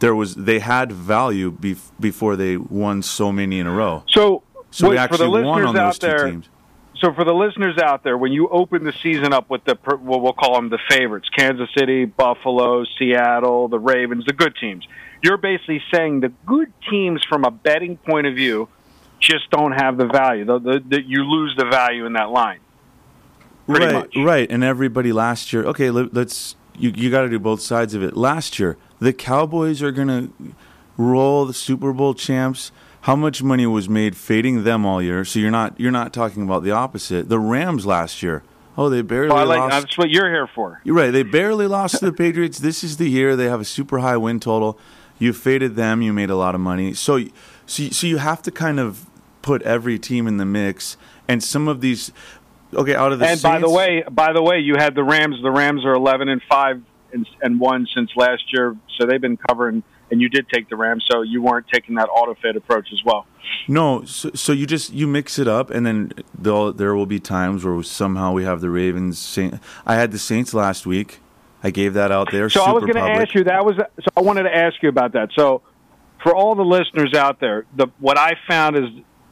there 0.00 0.14
was 0.14 0.34
they 0.34 0.58
had 0.58 0.92
value 0.92 1.50
bef- 1.52 1.90
before 1.98 2.36
they 2.36 2.56
won 2.56 3.02
so 3.02 3.32
many 3.32 3.58
in 3.58 3.66
a 3.66 3.72
row. 3.72 4.02
So, 4.08 4.42
So 4.70 4.90
we 4.90 4.96
what- 4.96 5.08
for 5.10 5.16
the 5.16 5.24
actually 5.24 5.42
won 5.44 5.62
listeners 5.62 5.68
on 5.68 5.76
out 5.78 5.86
those 5.86 5.98
two 5.98 6.06
there, 6.06 6.30
teams. 6.30 6.48
So 6.96 7.12
for 7.12 7.24
the 7.24 7.34
listeners 7.34 7.76
out 7.78 8.02
there, 8.02 8.16
when 8.16 8.32
you 8.32 8.48
open 8.48 8.84
the 8.84 8.92
season 9.02 9.32
up 9.32 9.50
with 9.50 9.64
the 9.64 9.76
what 10.00 10.22
we'll 10.22 10.32
call 10.32 10.54
them 10.54 10.68
the 10.70 10.78
favorites, 10.88 11.28
Kansas 11.28 11.68
City, 11.76 12.04
Buffalo, 12.04 12.84
Seattle, 12.98 13.68
the 13.68 13.78
Ravens, 13.78 14.24
the 14.26 14.32
good 14.32 14.54
teams, 14.56 14.86
you're 15.22 15.36
basically 15.36 15.82
saying 15.92 16.20
the 16.20 16.32
good 16.46 16.72
teams 16.90 17.22
from 17.28 17.44
a 17.44 17.50
betting 17.50 17.96
point 17.96 18.26
of 18.26 18.34
view 18.34 18.68
just 19.20 19.50
don't 19.50 19.72
have 19.72 19.96
the 19.96 20.06
value. 20.06 20.44
The, 20.44 20.58
the, 20.58 20.84
the, 20.86 21.02
you 21.02 21.24
lose 21.24 21.54
the 21.56 21.64
value 21.64 22.06
in 22.06 22.12
that 22.14 22.30
line. 22.30 22.60
Pretty 23.66 23.86
right, 23.86 23.94
much. 23.94 24.16
right. 24.16 24.50
And 24.50 24.62
everybody 24.64 25.12
last 25.12 25.52
year. 25.52 25.64
Okay, 25.64 25.90
let, 25.90 26.12
let's. 26.14 26.56
You 26.76 26.90
you 26.94 27.10
got 27.10 27.22
to 27.22 27.28
do 27.28 27.38
both 27.38 27.60
sides 27.60 27.94
of 27.94 28.02
it. 28.02 28.16
Last 28.16 28.58
year, 28.58 28.76
the 28.98 29.12
Cowboys 29.12 29.80
are 29.82 29.92
gonna 29.92 30.28
roll 30.96 31.46
the 31.46 31.54
Super 31.54 31.92
Bowl 31.92 32.14
champs. 32.14 32.72
How 33.02 33.14
much 33.14 33.42
money 33.42 33.66
was 33.66 33.88
made 33.88 34.16
fading 34.16 34.64
them 34.64 34.84
all 34.84 35.00
year? 35.02 35.24
So 35.24 35.38
you're 35.38 35.50
not 35.50 35.78
you're 35.78 35.92
not 35.92 36.12
talking 36.12 36.42
about 36.42 36.64
the 36.64 36.72
opposite. 36.72 37.28
The 37.28 37.38
Rams 37.38 37.86
last 37.86 38.22
year. 38.22 38.42
Oh, 38.76 38.88
they 38.88 39.02
barely 39.02 39.28
Well, 39.32 39.46
like, 39.46 39.60
lost. 39.60 39.70
that's 39.70 39.98
what 39.98 40.10
you're 40.10 40.28
here 40.28 40.48
for. 40.52 40.80
You're 40.82 40.96
right. 40.96 41.12
They 41.12 41.22
barely 41.22 41.68
lost 41.68 42.00
to 42.00 42.06
the 42.06 42.12
Patriots. 42.12 42.58
This 42.58 42.82
is 42.82 42.96
the 42.96 43.08
year 43.08 43.36
they 43.36 43.44
have 43.44 43.60
a 43.60 43.64
super 43.64 44.00
high 44.00 44.16
win 44.16 44.40
total. 44.40 44.76
You 45.20 45.32
faded 45.32 45.76
them. 45.76 46.02
You 46.02 46.12
made 46.12 46.28
a 46.28 46.34
lot 46.34 46.56
of 46.56 46.60
money. 46.60 46.92
So, 46.92 47.20
so, 47.66 47.84
so 47.90 48.06
you 48.08 48.16
have 48.16 48.42
to 48.42 48.50
kind 48.50 48.80
of 48.80 49.06
put 49.42 49.62
every 49.62 49.96
team 49.96 50.26
in 50.26 50.38
the 50.38 50.44
mix. 50.44 50.96
And 51.28 51.40
some 51.40 51.68
of 51.68 51.82
these, 51.82 52.10
okay, 52.74 52.94
out 52.94 53.12
of 53.12 53.18
the 53.18 53.26
and 53.26 53.42
by 53.42 53.58
the 53.58 53.70
way, 53.70 54.04
by 54.10 54.32
the 54.32 54.42
way, 54.42 54.58
you 54.58 54.74
had 54.76 54.94
the 54.94 55.04
Rams. 55.04 55.36
The 55.42 55.50
Rams 55.50 55.84
are 55.84 55.94
11 55.94 56.28
and 56.28 56.42
five 56.48 56.82
and, 57.12 57.28
and 57.42 57.60
one 57.60 57.86
since 57.94 58.10
last 58.16 58.52
year, 58.52 58.76
so 58.98 59.06
they've 59.06 59.20
been 59.20 59.36
covering. 59.36 59.82
And 60.10 60.20
you 60.20 60.28
did 60.28 60.48
take 60.48 60.68
the 60.68 60.76
Rams, 60.76 61.04
so 61.10 61.22
you 61.22 61.42
weren't 61.42 61.66
taking 61.72 61.94
that 61.96 62.04
auto 62.04 62.34
fade 62.34 62.56
approach 62.56 62.88
as 62.92 63.02
well. 63.04 63.26
No, 63.66 64.04
so, 64.04 64.30
so 64.34 64.52
you 64.52 64.66
just 64.66 64.92
you 64.92 65.06
mix 65.06 65.38
it 65.38 65.48
up, 65.48 65.70
and 65.70 65.86
then 65.86 66.12
there'll, 66.36 67.06
be 67.06 67.18
times 67.18 67.64
where 67.64 67.82
somehow 67.82 68.32
we 68.32 68.44
have 68.44 68.60
the 68.60 68.70
Ravens. 68.70 69.18
Saint, 69.18 69.58
I 69.86 69.94
had 69.96 70.12
the 70.12 70.18
Saints 70.18 70.52
last 70.52 70.86
week. 70.86 71.20
I 71.62 71.70
gave 71.70 71.94
that 71.94 72.12
out 72.12 72.30
there. 72.30 72.50
So 72.50 72.62
I 72.62 72.72
was 72.72 72.82
going 72.82 72.94
to 72.94 73.00
ask 73.00 73.34
you 73.34 73.44
that 73.44 73.64
was 73.64 73.76
so 73.76 74.08
I 74.16 74.20
wanted 74.20 74.42
to 74.42 74.54
ask 74.54 74.82
you 74.82 74.90
about 74.90 75.12
that. 75.12 75.30
So 75.34 75.62
for 76.22 76.34
all 76.34 76.54
the 76.54 76.64
listeners 76.64 77.14
out 77.14 77.40
there, 77.40 77.64
the 77.74 77.86
what 77.98 78.18
I 78.18 78.34
found 78.46 78.76
is 78.76 78.84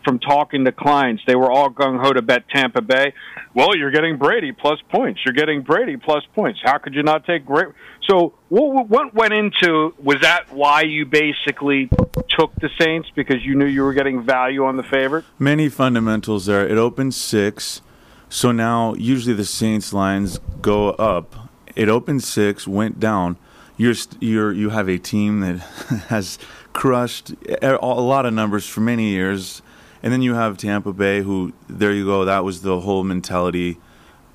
from 0.04 0.18
talking 0.18 0.64
to 0.64 0.72
clients, 0.72 1.22
they 1.26 1.36
were 1.36 1.50
all 1.50 1.70
gung 1.70 2.00
ho 2.00 2.12
to 2.12 2.22
bet 2.22 2.48
Tampa 2.48 2.82
Bay. 2.82 3.14
Well, 3.54 3.76
you're 3.76 3.90
getting 3.90 4.16
Brady 4.16 4.52
plus 4.52 4.80
points. 4.90 5.20
You're 5.24 5.34
getting 5.34 5.62
Brady 5.62 5.96
plus 5.96 6.24
points. 6.34 6.60
How 6.62 6.78
could 6.78 6.94
you 6.94 7.02
not 7.02 7.24
take 7.24 7.44
great? 7.44 7.68
So 8.08 8.34
what 8.48 8.88
what 8.88 9.14
went 9.14 9.32
into 9.32 9.94
was 10.02 10.20
that 10.22 10.52
why 10.52 10.82
you 10.82 11.06
basically 11.06 11.88
took 12.28 12.54
the 12.56 12.70
Saints 12.78 13.08
because 13.14 13.44
you 13.44 13.54
knew 13.54 13.66
you 13.66 13.82
were 13.82 13.92
getting 13.92 14.22
value 14.22 14.64
on 14.64 14.76
the 14.76 14.82
favorite? 14.82 15.24
Many 15.38 15.68
fundamentals 15.68 16.46
there. 16.46 16.66
It 16.66 16.78
opened 16.78 17.14
six, 17.14 17.80
so 18.28 18.50
now 18.50 18.94
usually 18.94 19.34
the 19.34 19.44
Saints 19.44 19.92
lines 19.92 20.38
go 20.60 20.90
up. 20.90 21.50
It 21.76 21.88
opened 21.88 22.22
six, 22.22 22.66
went 22.66 22.98
down. 22.98 23.36
You're 23.76 23.94
you're 24.20 24.52
you 24.52 24.70
have 24.70 24.88
a 24.88 24.98
team 24.98 25.40
that 25.40 25.58
has 26.08 26.38
crushed 26.72 27.32
a 27.62 27.76
lot 27.76 28.26
of 28.26 28.32
numbers 28.32 28.66
for 28.66 28.80
many 28.80 29.10
years, 29.10 29.62
and 30.02 30.12
then 30.12 30.22
you 30.22 30.34
have 30.34 30.56
Tampa 30.56 30.92
Bay, 30.92 31.22
who 31.22 31.52
there 31.68 31.92
you 31.92 32.04
go. 32.04 32.24
That 32.24 32.44
was 32.44 32.62
the 32.62 32.80
whole 32.80 33.04
mentality 33.04 33.78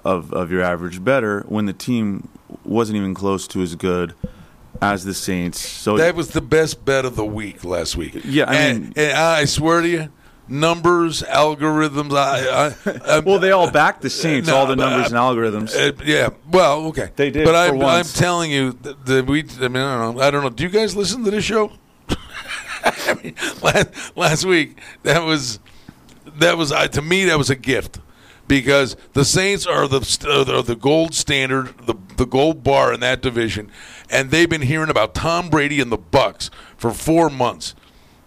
of 0.03 0.31
of 0.33 0.51
your 0.51 0.61
average 0.61 1.03
bettor 1.03 1.43
when 1.47 1.65
the 1.65 1.73
team 1.73 2.27
wasn't 2.63 2.97
even 2.97 3.13
close 3.13 3.47
to 3.49 3.61
as 3.61 3.75
good 3.75 4.13
as 4.81 5.03
the 5.05 5.13
Saints. 5.13 5.59
So 5.59 5.97
that 5.97 6.15
was 6.15 6.29
the 6.29 6.41
best 6.41 6.85
bet 6.85 7.03
of 7.05 7.15
the 7.15 7.25
week 7.25 7.63
last 7.63 7.97
week. 7.97 8.21
Yeah, 8.23 8.45
I 8.47 8.55
and, 8.55 8.81
mean- 8.81 8.93
and 8.95 9.11
I 9.17 9.45
swear 9.45 9.81
to 9.81 9.87
you, 9.87 10.09
numbers, 10.47 11.23
algorithms. 11.23 12.13
I, 12.15 12.73
I, 13.15 13.19
well, 13.25 13.39
they 13.39 13.51
all 13.51 13.71
backed 13.71 14.01
the 14.01 14.09
Saints, 14.09 14.47
No, 14.47 14.55
all 14.55 14.65
the 14.67 14.75
numbers 14.75 15.11
I- 15.11 15.15
and 15.17 15.37
algorithms. 15.37 15.75
Uh, 15.75 15.93
yeah. 16.05 16.29
Well, 16.49 16.85
okay. 16.87 17.09
They 17.15 17.31
did 17.31 17.43
But 17.45 17.55
I'm, 17.55 17.81
I'm 17.81 18.05
telling 18.05 18.51
you 18.51 18.73
that 19.05 19.25
we. 19.25 19.43
I 19.59 19.67
mean, 19.67 19.77
I 19.77 19.97
don't 19.97 20.15
know. 20.15 20.21
I 20.21 20.31
don't 20.31 20.43
know. 20.43 20.49
Do 20.49 20.63
you 20.63 20.69
guys 20.69 20.95
listen 20.95 21.23
to 21.25 21.31
this 21.31 21.43
show? 21.43 21.71
I 23.07 23.19
mean, 23.23 23.35
last, 23.61 24.17
last 24.17 24.45
week 24.45 24.79
that 25.03 25.23
was 25.23 25.59
that 26.25 26.57
was 26.57 26.71
uh, 26.71 26.87
to 26.87 27.01
me 27.01 27.25
that 27.25 27.37
was 27.37 27.49
a 27.49 27.55
gift 27.55 27.99
because 28.47 28.95
the 29.13 29.25
Saints 29.25 29.65
are 29.65 29.87
the 29.87 29.99
are 30.27 30.61
the 30.61 30.75
gold 30.75 31.13
standard, 31.13 31.77
the 31.85 31.95
the 32.15 32.25
gold 32.25 32.63
bar 32.63 32.93
in 32.93 32.99
that 33.01 33.21
division, 33.21 33.71
and 34.09 34.31
they've 34.31 34.49
been 34.49 34.61
hearing 34.61 34.89
about 34.89 35.13
Tom 35.13 35.49
Brady 35.49 35.81
and 35.81 35.91
the 35.91 35.97
Bucs 35.97 36.49
for 36.77 36.91
four 36.91 37.29
months. 37.29 37.75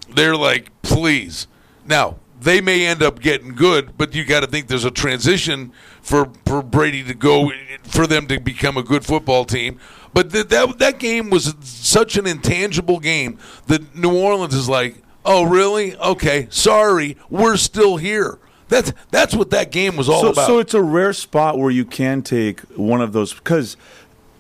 They're 0.09 0.37
like, 0.37 0.71
please. 0.83 1.47
Now 1.87 2.17
they 2.41 2.61
may 2.61 2.87
end 2.87 3.03
up 3.03 3.21
getting 3.21 3.55
good, 3.55 3.97
but 3.99 4.15
you 4.15 4.25
got 4.25 4.41
to 4.41 4.47
think 4.47 4.69
there's 4.69 4.85
a 4.85 4.91
transition 4.91 5.73
for 6.03 6.31
for 6.47 6.63
Brady 6.63 7.05
to 7.05 7.15
go 7.15 7.53
for 7.83 8.07
them 8.07 8.27
to 8.29 8.41
become 8.41 8.77
a 8.77 8.83
good 8.83 9.05
football 9.05 9.45
team. 9.45 9.79
But 10.15 10.33
th- 10.33 10.49
that 10.49 10.79
that 10.79 10.99
game 10.99 11.31
was 11.31 11.55
such 11.61 12.17
an 12.17 12.27
intangible 12.27 12.99
game 12.99 13.39
that 13.67 13.95
New 13.95 14.17
Orleans 14.17 14.55
is 14.55 14.69
like, 14.69 14.97
oh 15.25 15.45
really? 15.45 15.97
Okay, 15.97 16.49
sorry, 16.51 17.17
we're 17.29 17.57
still 17.57 17.97
here. 17.99 18.39
That's 18.69 18.93
that's 19.11 19.35
what 19.35 19.51
that 19.51 19.71
game 19.71 19.97
was 19.97 20.09
all 20.09 20.23
so, 20.23 20.31
about. 20.31 20.47
so 20.47 20.59
it's 20.59 20.75
a 20.75 20.83
rare 20.83 21.13
spot 21.13 21.59
where 21.59 21.71
you 21.71 21.85
can 21.85 22.23
take 22.23 22.61
one 22.77 23.01
of 23.01 23.13
those 23.13 23.35
because 23.35 23.77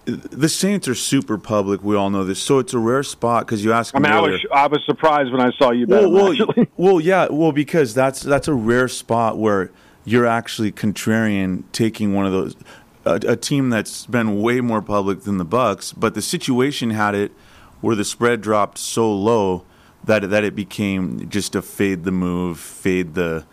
the 0.04 0.48
Saints 0.48 0.88
are 0.88 0.94
super 0.94 1.38
public. 1.38 1.82
We 1.82 1.96
all 1.96 2.10
know 2.10 2.24
this. 2.24 2.40
So 2.40 2.58
it's 2.58 2.74
a 2.74 2.78
rare 2.78 3.02
spot 3.02 3.46
because 3.46 3.64
you 3.64 3.72
ask. 3.72 3.94
I 3.94 3.98
me 3.98 4.08
mean, 4.08 4.12
I 4.12 4.20
was 4.20 4.46
I 4.52 4.66
was 4.66 4.84
surprised 4.84 5.30
when 5.32 5.40
I 5.40 5.50
saw 5.52 5.70
you 5.70 5.86
well, 5.86 6.10
well, 6.10 6.32
actually. 6.32 6.68
well, 6.76 7.00
yeah, 7.00 7.28
well, 7.30 7.52
because 7.52 7.94
that's 7.94 8.20
that's 8.20 8.48
a 8.48 8.54
rare 8.54 8.88
spot 8.88 9.38
where 9.38 9.70
you're 10.04 10.26
actually 10.26 10.72
contrarian 10.72 11.64
taking 11.72 12.14
one 12.14 12.26
of 12.26 12.32
those 12.32 12.56
a, 13.04 13.20
a 13.28 13.36
team 13.36 13.70
that's 13.70 14.06
been 14.06 14.40
way 14.40 14.60
more 14.60 14.82
public 14.82 15.22
than 15.22 15.38
the 15.38 15.46
Bucs, 15.46 15.92
but 15.96 16.14
the 16.14 16.22
situation 16.22 16.90
had 16.90 17.14
it 17.14 17.32
where 17.80 17.96
the 17.96 18.04
spread 18.04 18.40
dropped 18.40 18.78
so 18.78 19.12
low 19.12 19.64
that 20.04 20.28
that 20.30 20.44
it 20.44 20.54
became 20.54 21.28
just 21.28 21.54
a 21.54 21.62
fade 21.62 22.04
the 22.04 22.12
move, 22.12 22.58
fade 22.58 23.14
the 23.14 23.44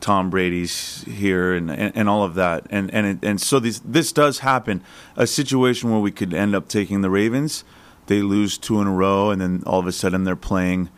Tom 0.00 0.30
Brady's 0.30 1.02
here 1.04 1.54
and, 1.54 1.70
and, 1.70 1.96
and 1.96 2.08
all 2.08 2.22
of 2.22 2.34
that. 2.34 2.66
And 2.70 2.92
and 2.92 3.06
it, 3.06 3.18
and 3.26 3.40
so 3.40 3.58
this 3.58 3.80
this 3.84 4.12
does 4.12 4.40
happen. 4.40 4.82
A 5.16 5.26
situation 5.26 5.90
where 5.90 6.00
we 6.00 6.10
could 6.10 6.34
end 6.34 6.54
up 6.54 6.68
taking 6.68 7.00
the 7.00 7.10
Ravens, 7.10 7.64
they 8.06 8.22
lose 8.22 8.58
two 8.58 8.80
in 8.80 8.86
a 8.86 8.92
row, 8.92 9.30
and 9.30 9.40
then 9.40 9.62
all 9.66 9.80
of 9.80 9.86
a 9.86 9.92
sudden 9.92 10.24
they're 10.24 10.36
playing 10.36 10.90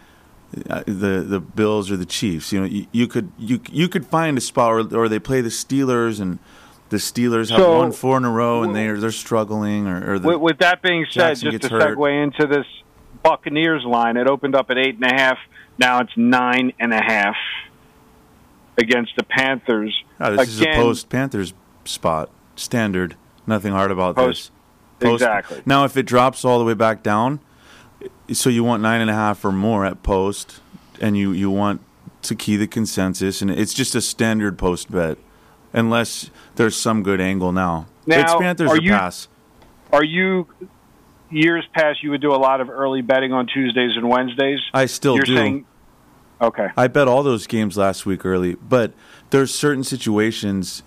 uh, 0.69 0.83
the 0.87 1.25
the 1.27 1.41
Bills 1.41 1.91
or 1.91 1.97
the 1.97 2.07
Chiefs. 2.07 2.53
You 2.53 2.61
know, 2.61 2.67
you, 2.67 2.87
you 2.93 3.07
could 3.07 3.33
you 3.39 3.61
you 3.71 3.89
could 3.89 4.07
find 4.07 4.37
a 4.37 4.41
spot, 4.41 4.73
or, 4.73 4.97
or 4.97 5.09
they 5.09 5.19
play 5.19 5.41
the 5.41 5.51
Steelers 5.51 6.21
and. 6.21 6.39
The 6.91 6.97
Steelers 6.97 7.51
have 7.51 7.59
So- 7.59 7.77
won 7.81 7.93
four 7.93 8.17
in 8.17 8.25
a 8.25 8.31
row, 8.31 8.63
and 8.63 8.75
they're 8.75 8.99
they're 8.99 9.11
struggling. 9.11 9.87
Or, 9.87 10.15
or 10.15 10.19
the, 10.19 10.29
with, 10.29 10.39
with 10.41 10.59
that 10.61 10.81
being 10.81 11.05
said, 11.11 11.35
Jackson 11.37 11.51
just 11.51 11.65
to 11.65 11.69
hurt. 11.69 11.99
segue 11.99 12.23
into 12.23 12.47
this 12.47 12.65
Buccaneers 13.23 13.85
line, 13.85 14.17
it 14.17 14.27
opened 14.27 14.55
up 14.55 14.71
at 14.71 14.79
eight 14.79 14.95
and 14.95 15.05
a 15.05 15.15
half. 15.15 15.37
Now 15.77 16.01
it's 16.01 16.17
nine 16.17 16.73
and 16.81 16.95
a 16.95 17.03
half 17.03 17.37
against 18.79 19.15
the 19.17 19.25
Panthers. 19.25 19.95
Ah, 20.21 20.31
this 20.31 20.59
Again, 20.59 20.73
is 20.73 20.77
a 20.79 20.81
post 20.81 21.09
Panthers 21.09 21.53
spot. 21.85 22.31
Standard. 22.57 23.17
Nothing 23.47 23.73
hard 23.73 23.91
about 23.91 24.17
Post- 24.17 24.51
this. 24.99 25.13
exactly. 25.15 25.63
Now, 25.67 25.85
if 25.85 25.97
it 25.97 26.05
drops 26.05 26.45
all 26.45 26.59
the 26.59 26.65
way 26.65 26.75
back 26.75 27.03
down, 27.03 27.41
so 28.33 28.51
you 28.51 28.63
want 28.65 28.83
nine 28.83 29.01
and 29.01 29.11
a 29.11 29.15
half 29.15 29.45
or 29.45 29.53
more 29.53 29.85
at 29.85 30.03
post, 30.03 30.61
and 31.01 31.17
you, 31.17 31.33
you 31.33 31.51
want 31.51 31.81
to 32.23 32.35
key 32.35 32.57
the 32.57 32.67
consensus, 32.67 33.41
and 33.43 33.51
it's 33.51 33.73
just 33.75 33.95
a 33.95 34.01
standard 34.01 34.59
post 34.59 34.91
bet, 34.91 35.19
unless 35.73 36.31
there's 36.57 36.77
some 36.77 37.03
good 37.03 37.21
angle 37.21 37.53
now. 37.53 37.87
Now, 38.07 38.21
it's 38.21 38.35
Panthers 38.35 38.71
are 38.71 38.77
or 38.77 38.81
you- 38.81 38.91
pass. 38.91 39.29
Are 39.93 40.05
you 40.05 40.47
years 41.31 41.65
past? 41.73 42.03
You 42.03 42.11
would 42.11 42.21
do 42.21 42.33
a 42.33 42.37
lot 42.37 42.61
of 42.61 42.69
early 42.69 43.01
betting 43.01 43.33
on 43.33 43.47
Tuesdays 43.47 43.93
and 43.97 44.09
Wednesdays. 44.09 44.61
I 44.75 44.87
still 44.87 45.15
You're 45.15 45.25
do. 45.25 45.37
saying 45.37 45.65
okay. 46.41 46.69
I 46.77 46.89
bet 46.89 47.09
all 47.09 47.23
those 47.23 47.47
games 47.47 47.77
last 47.77 48.07
week 48.07 48.25
early, 48.25 48.55
but 48.57 48.93
there's 49.31 49.55
certain 49.55 49.85
situations, 49.85 50.83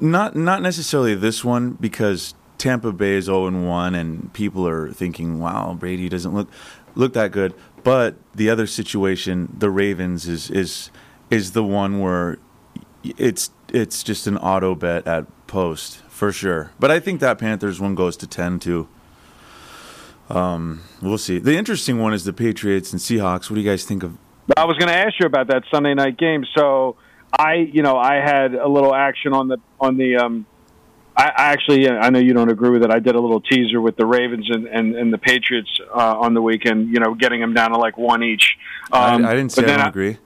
not 0.00 0.36
not 0.36 0.62
necessarily 0.62 1.14
this 1.14 1.44
one 1.44 1.72
because 1.72 2.34
Tampa 2.58 2.92
Bay 2.92 3.14
is 3.14 3.24
0 3.24 3.46
and 3.46 3.66
1, 3.66 3.94
and 3.94 4.32
people 4.32 4.66
are 4.66 4.92
thinking, 4.92 5.38
"Wow, 5.40 5.74
Brady 5.78 6.08
doesn't 6.08 6.34
look 6.34 6.48
look 6.94 7.12
that 7.14 7.32
good." 7.32 7.54
But 7.82 8.16
the 8.34 8.50
other 8.50 8.66
situation, 8.66 9.54
the 9.58 9.70
Ravens, 9.70 10.28
is 10.28 10.50
is 10.50 10.90
is 11.30 11.52
the 11.52 11.64
one 11.64 12.00
where 12.00 12.38
it's 13.02 13.50
it's 13.72 14.02
just 14.02 14.26
an 14.26 14.36
auto 14.36 14.74
bet 14.74 15.06
at 15.06 15.26
post 15.46 15.98
for 16.08 16.32
sure. 16.32 16.72
But 16.78 16.90
I 16.90 17.00
think 17.00 17.20
that 17.20 17.38
Panthers 17.38 17.80
one 17.80 17.94
goes 17.94 18.16
to 18.18 18.26
10 18.26 18.58
too. 18.58 18.88
Um, 20.28 20.82
we'll 21.00 21.18
see. 21.18 21.38
The 21.38 21.56
interesting 21.56 21.98
one 21.98 22.12
is 22.12 22.24
the 22.24 22.32
Patriots 22.32 22.92
and 22.92 23.00
Seahawks. 23.00 23.50
What 23.50 23.54
do 23.54 23.60
you 23.60 23.68
guys 23.68 23.84
think 23.84 24.02
of 24.02 24.16
I 24.56 24.64
was 24.64 24.76
going 24.76 24.88
to 24.88 24.96
ask 24.96 25.14
you 25.20 25.26
about 25.26 25.48
that 25.48 25.64
Sunday 25.70 25.94
night 25.94 26.16
game. 26.16 26.44
So 26.56 26.96
I, 27.36 27.54
you 27.54 27.82
know, 27.82 27.96
I 27.96 28.16
had 28.16 28.54
a 28.54 28.68
little 28.68 28.94
action 28.94 29.32
on 29.32 29.48
the 29.48 29.58
on 29.78 29.96
the. 29.96 30.16
Um, 30.16 30.46
I, 31.16 31.24
I 31.24 31.52
actually, 31.52 31.88
I 31.88 32.08
know 32.10 32.18
you 32.18 32.32
don't 32.32 32.50
agree 32.50 32.70
with 32.70 32.82
it. 32.84 32.90
I 32.90 32.98
did 33.00 33.14
a 33.14 33.20
little 33.20 33.40
teaser 33.40 33.80
with 33.80 33.96
the 33.96 34.06
Ravens 34.06 34.48
and 34.48 34.66
and, 34.66 34.94
and 34.94 35.12
the 35.12 35.18
Patriots 35.18 35.70
uh, 35.94 36.18
on 36.18 36.34
the 36.34 36.42
weekend. 36.42 36.88
You 36.88 37.00
know, 37.00 37.14
getting 37.14 37.40
them 37.40 37.54
down 37.54 37.70
to 37.70 37.78
like 37.78 37.98
one 37.98 38.22
each. 38.22 38.56
Um, 38.92 39.24
I, 39.24 39.30
I 39.30 39.34
didn't 39.34 39.52
say 39.52 39.64
I 39.64 39.76
don't 39.76 39.88
agree. 39.88 40.18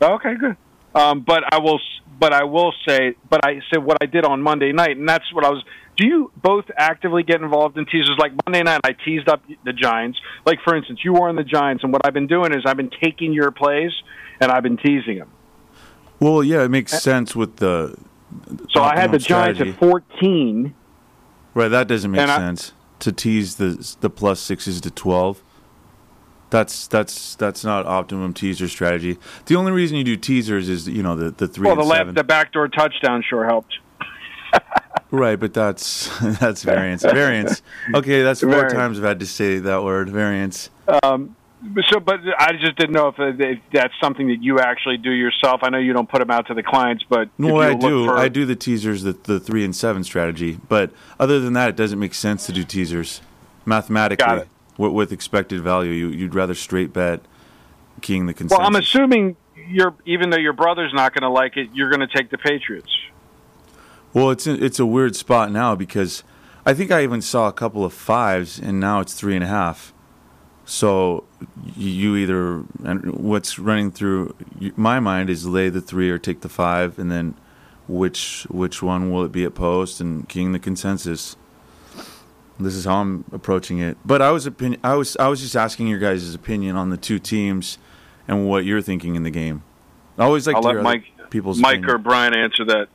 Okay, 0.00 0.34
good. 0.36 0.56
Um, 0.94 1.20
but 1.20 1.44
I 1.52 1.58
will, 1.58 1.80
but 2.18 2.32
I 2.32 2.44
will 2.44 2.72
say, 2.86 3.16
but 3.28 3.44
I 3.44 3.60
said 3.70 3.84
what 3.84 3.98
I 4.00 4.06
did 4.06 4.24
on 4.24 4.42
Monday 4.42 4.72
night, 4.72 4.96
and 4.96 5.08
that's 5.08 5.32
what 5.32 5.44
I 5.44 5.50
was. 5.50 5.62
Do 5.96 6.06
you 6.06 6.30
both 6.36 6.66
actively 6.76 7.22
get 7.22 7.40
involved 7.40 7.78
in 7.78 7.86
teasers? 7.86 8.16
Like 8.18 8.32
Monday 8.44 8.62
night, 8.62 8.80
I 8.84 8.92
teased 8.92 9.28
up 9.28 9.42
the 9.64 9.72
Giants. 9.72 10.18
Like 10.44 10.58
for 10.62 10.76
instance, 10.76 11.00
you 11.02 11.14
were 11.14 11.28
on 11.28 11.36
the 11.36 11.44
Giants, 11.44 11.82
and 11.84 11.92
what 11.92 12.02
I've 12.04 12.14
been 12.14 12.26
doing 12.26 12.52
is 12.52 12.62
I've 12.66 12.76
been 12.76 12.90
taking 13.02 13.32
your 13.32 13.50
plays 13.50 13.92
and 14.40 14.50
I've 14.52 14.62
been 14.62 14.76
teasing 14.76 15.18
them. 15.18 15.30
Well, 16.20 16.42
yeah, 16.42 16.64
it 16.64 16.70
makes 16.70 16.92
sense 16.92 17.34
with 17.34 17.56
the. 17.56 17.96
So 18.70 18.82
I 18.82 18.98
had 18.98 19.10
the 19.10 19.16
optimum 19.16 19.20
Giants 19.20 19.60
at 19.60 19.78
fourteen. 19.78 20.74
Right, 21.54 21.68
that 21.68 21.88
doesn't 21.88 22.10
make 22.10 22.20
I- 22.20 22.36
sense 22.36 22.72
to 22.98 23.12
tease 23.12 23.56
the 23.56 23.96
the 24.00 24.10
plus 24.10 24.40
sixes 24.40 24.80
to 24.82 24.90
twelve. 24.90 25.42
That's 26.50 26.86
that's 26.86 27.34
that's 27.34 27.64
not 27.64 27.86
optimum 27.86 28.32
teaser 28.32 28.68
strategy. 28.68 29.18
The 29.46 29.56
only 29.56 29.72
reason 29.72 29.96
you 29.96 30.04
do 30.04 30.16
teasers 30.16 30.68
is 30.68 30.86
you 30.86 31.02
know 31.02 31.16
the 31.16 31.30
the 31.30 31.48
three 31.48 31.66
Well, 31.66 31.76
the 31.76 31.82
left, 31.82 32.14
the 32.14 32.24
backdoor 32.24 32.68
touchdown 32.68 33.24
sure 33.28 33.46
helped. 33.46 33.78
Right, 35.10 35.38
but 35.38 35.54
that's 35.54 36.08
that's 36.40 36.62
variance. 36.62 37.02
variance. 37.02 37.62
Okay, 37.94 38.22
that's 38.22 38.40
four 38.40 38.50
Variance. 38.50 38.72
times 38.72 38.98
I've 38.98 39.04
had 39.04 39.20
to 39.20 39.26
say 39.26 39.58
that 39.60 39.82
word. 39.84 40.10
Variance. 40.10 40.70
Um, 41.02 41.36
so, 41.88 42.00
but 42.00 42.20
I 42.38 42.52
just 42.52 42.76
didn't 42.76 42.92
know 42.92 43.08
if, 43.08 43.14
if 43.18 43.60
that's 43.72 43.94
something 44.00 44.28
that 44.28 44.42
you 44.42 44.58
actually 44.60 44.98
do 44.98 45.10
yourself. 45.10 45.60
I 45.62 45.70
know 45.70 45.78
you 45.78 45.92
don't 45.92 46.08
put 46.08 46.18
them 46.20 46.30
out 46.30 46.46
to 46.48 46.54
the 46.54 46.62
clients, 46.62 47.04
but 47.08 47.28
No, 47.38 47.60
I 47.60 47.74
do. 47.74 48.06
For, 48.06 48.16
I 48.16 48.28
do 48.28 48.44
the 48.44 48.56
teasers, 48.56 49.02
the 49.02 49.12
the 49.12 49.40
three 49.40 49.64
and 49.64 49.74
seven 49.74 50.04
strategy. 50.04 50.58
But 50.68 50.90
other 51.18 51.40
than 51.40 51.54
that, 51.54 51.70
it 51.70 51.76
doesn't 51.76 51.98
make 51.98 52.14
sense 52.14 52.46
to 52.46 52.52
do 52.52 52.64
teasers 52.64 53.20
mathematically 53.64 54.42
With, 54.76 54.92
with 54.92 55.12
expected 55.12 55.62
value. 55.62 55.92
You, 55.92 56.08
you'd 56.08 56.34
rather 56.34 56.54
straight 56.54 56.92
bet 56.92 57.20
keying 58.00 58.26
the 58.26 58.34
consensus. 58.34 58.58
Well, 58.58 58.66
I'm 58.66 58.76
assuming 58.76 59.36
you're 59.68 59.94
even 60.04 60.30
though 60.30 60.38
your 60.38 60.52
brother's 60.52 60.92
not 60.92 61.14
going 61.14 61.22
to 61.22 61.30
like 61.30 61.56
it, 61.56 61.70
you're 61.72 61.90
going 61.90 62.06
to 62.06 62.14
take 62.14 62.30
the 62.30 62.38
Patriots. 62.38 62.90
Well, 64.16 64.30
it's 64.30 64.46
a, 64.46 64.64
it's 64.64 64.78
a 64.78 64.86
weird 64.86 65.14
spot 65.14 65.52
now 65.52 65.74
because 65.74 66.24
I 66.64 66.72
think 66.72 66.90
I 66.90 67.02
even 67.02 67.20
saw 67.20 67.48
a 67.48 67.52
couple 67.52 67.84
of 67.84 67.92
fives, 67.92 68.58
and 68.58 68.80
now 68.80 69.00
it's 69.00 69.12
three 69.12 69.34
and 69.34 69.44
a 69.44 69.46
half. 69.46 69.92
So 70.64 71.24
you 71.76 72.16
either 72.16 72.64
and 72.82 73.14
what's 73.14 73.58
running 73.58 73.90
through 73.90 74.34
my 74.74 75.00
mind 75.00 75.28
is 75.28 75.46
lay 75.46 75.68
the 75.68 75.82
three 75.82 76.10
or 76.10 76.16
take 76.16 76.40
the 76.40 76.48
five, 76.48 76.98
and 76.98 77.10
then 77.12 77.34
which 77.88 78.46
which 78.48 78.82
one 78.82 79.12
will 79.12 79.22
it 79.22 79.32
be 79.32 79.44
at 79.44 79.54
post 79.54 80.00
and 80.00 80.26
keying 80.30 80.52
the 80.52 80.58
consensus. 80.58 81.36
This 82.58 82.74
is 82.74 82.86
how 82.86 83.02
I'm 83.02 83.26
approaching 83.32 83.80
it. 83.80 83.98
But 84.02 84.22
I 84.22 84.30
was 84.30 84.46
opinion, 84.46 84.80
I 84.82 84.94
was 84.94 85.18
I 85.18 85.28
was 85.28 85.42
just 85.42 85.56
asking 85.56 85.88
your 85.88 85.98
guys' 85.98 86.34
opinion 86.34 86.74
on 86.74 86.88
the 86.88 86.96
two 86.96 87.18
teams 87.18 87.76
and 88.26 88.48
what 88.48 88.64
you're 88.64 88.80
thinking 88.80 89.14
in 89.14 89.24
the 89.24 89.30
game. 89.30 89.62
I 90.16 90.24
always 90.24 90.46
like 90.46 90.56
I'll 90.56 90.62
to 90.62 90.68
let 90.68 90.74
hear 90.76 90.82
Mike, 90.82 91.04
people's 91.28 91.58
Mike 91.58 91.80
opinion. 91.80 91.90
or 91.90 91.98
Brian 91.98 92.34
answer 92.34 92.64
that. 92.64 92.88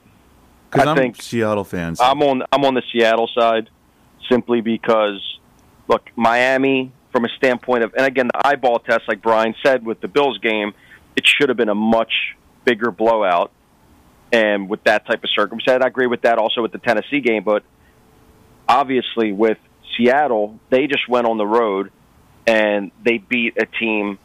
Because 0.71 0.87
I 0.87 0.91
I'm 0.91 0.97
think- 0.97 1.21
Seattle 1.21 1.63
fans. 1.63 1.99
I'm 1.99 2.21
on 2.23 2.43
I'm 2.51 2.63
on 2.63 2.73
the 2.73 2.83
Seattle 2.91 3.29
side 3.37 3.69
simply 4.29 4.61
because 4.61 5.19
look, 5.87 6.09
Miami 6.15 6.91
from 7.11 7.25
a 7.25 7.29
standpoint 7.37 7.83
of 7.83 7.93
and 7.95 8.05
again 8.05 8.27
the 8.33 8.47
eyeball 8.47 8.79
test 8.79 9.01
like 9.07 9.21
Brian 9.21 9.53
said 9.63 9.85
with 9.85 9.99
the 9.99 10.07
Bills 10.07 10.37
game, 10.37 10.73
it 11.15 11.27
should 11.27 11.49
have 11.49 11.57
been 11.57 11.69
a 11.69 11.75
much 11.75 12.13
bigger 12.63 12.91
blowout 12.91 13.51
and 14.31 14.69
with 14.69 14.83
that 14.85 15.05
type 15.05 15.23
of 15.23 15.29
circumstance. 15.35 15.83
I 15.83 15.87
agree 15.87 16.07
with 16.07 16.21
that 16.21 16.37
also 16.37 16.61
with 16.61 16.71
the 16.71 16.77
Tennessee 16.77 17.19
game, 17.19 17.43
but 17.43 17.63
obviously 18.67 19.33
with 19.33 19.57
Seattle, 19.97 20.57
they 20.69 20.87
just 20.87 21.09
went 21.09 21.27
on 21.27 21.37
the 21.37 21.45
road 21.45 21.91
and 22.47 22.91
they 23.03 23.17
beat 23.17 23.57
a 23.57 23.65
team 23.65 24.17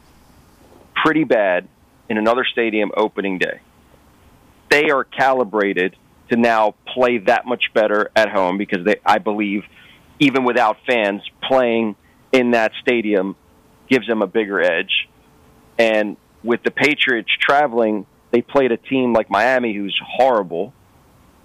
pretty 0.95 1.25
bad 1.25 1.67
in 2.09 2.17
another 2.17 2.45
stadium 2.45 2.91
opening 2.95 3.37
day. 3.37 3.59
They 4.69 4.89
are 4.91 5.03
calibrated 5.03 5.95
to 6.29 6.35
now 6.35 6.75
play 6.85 7.19
that 7.19 7.45
much 7.45 7.73
better 7.73 8.11
at 8.15 8.29
home 8.29 8.57
because 8.57 8.85
they, 8.85 8.97
I 9.05 9.19
believe, 9.19 9.63
even 10.19 10.43
without 10.43 10.77
fans 10.85 11.21
playing 11.41 11.95
in 12.31 12.51
that 12.51 12.71
stadium 12.81 13.35
gives 13.89 14.07
them 14.07 14.21
a 14.21 14.27
bigger 14.27 14.61
edge. 14.61 15.07
And 15.77 16.17
with 16.43 16.63
the 16.63 16.71
Patriots 16.71 17.29
traveling, 17.39 18.05
they 18.31 18.41
played 18.41 18.71
a 18.71 18.77
team 18.77 19.13
like 19.13 19.29
Miami 19.29 19.73
who's 19.73 19.99
horrible, 20.05 20.73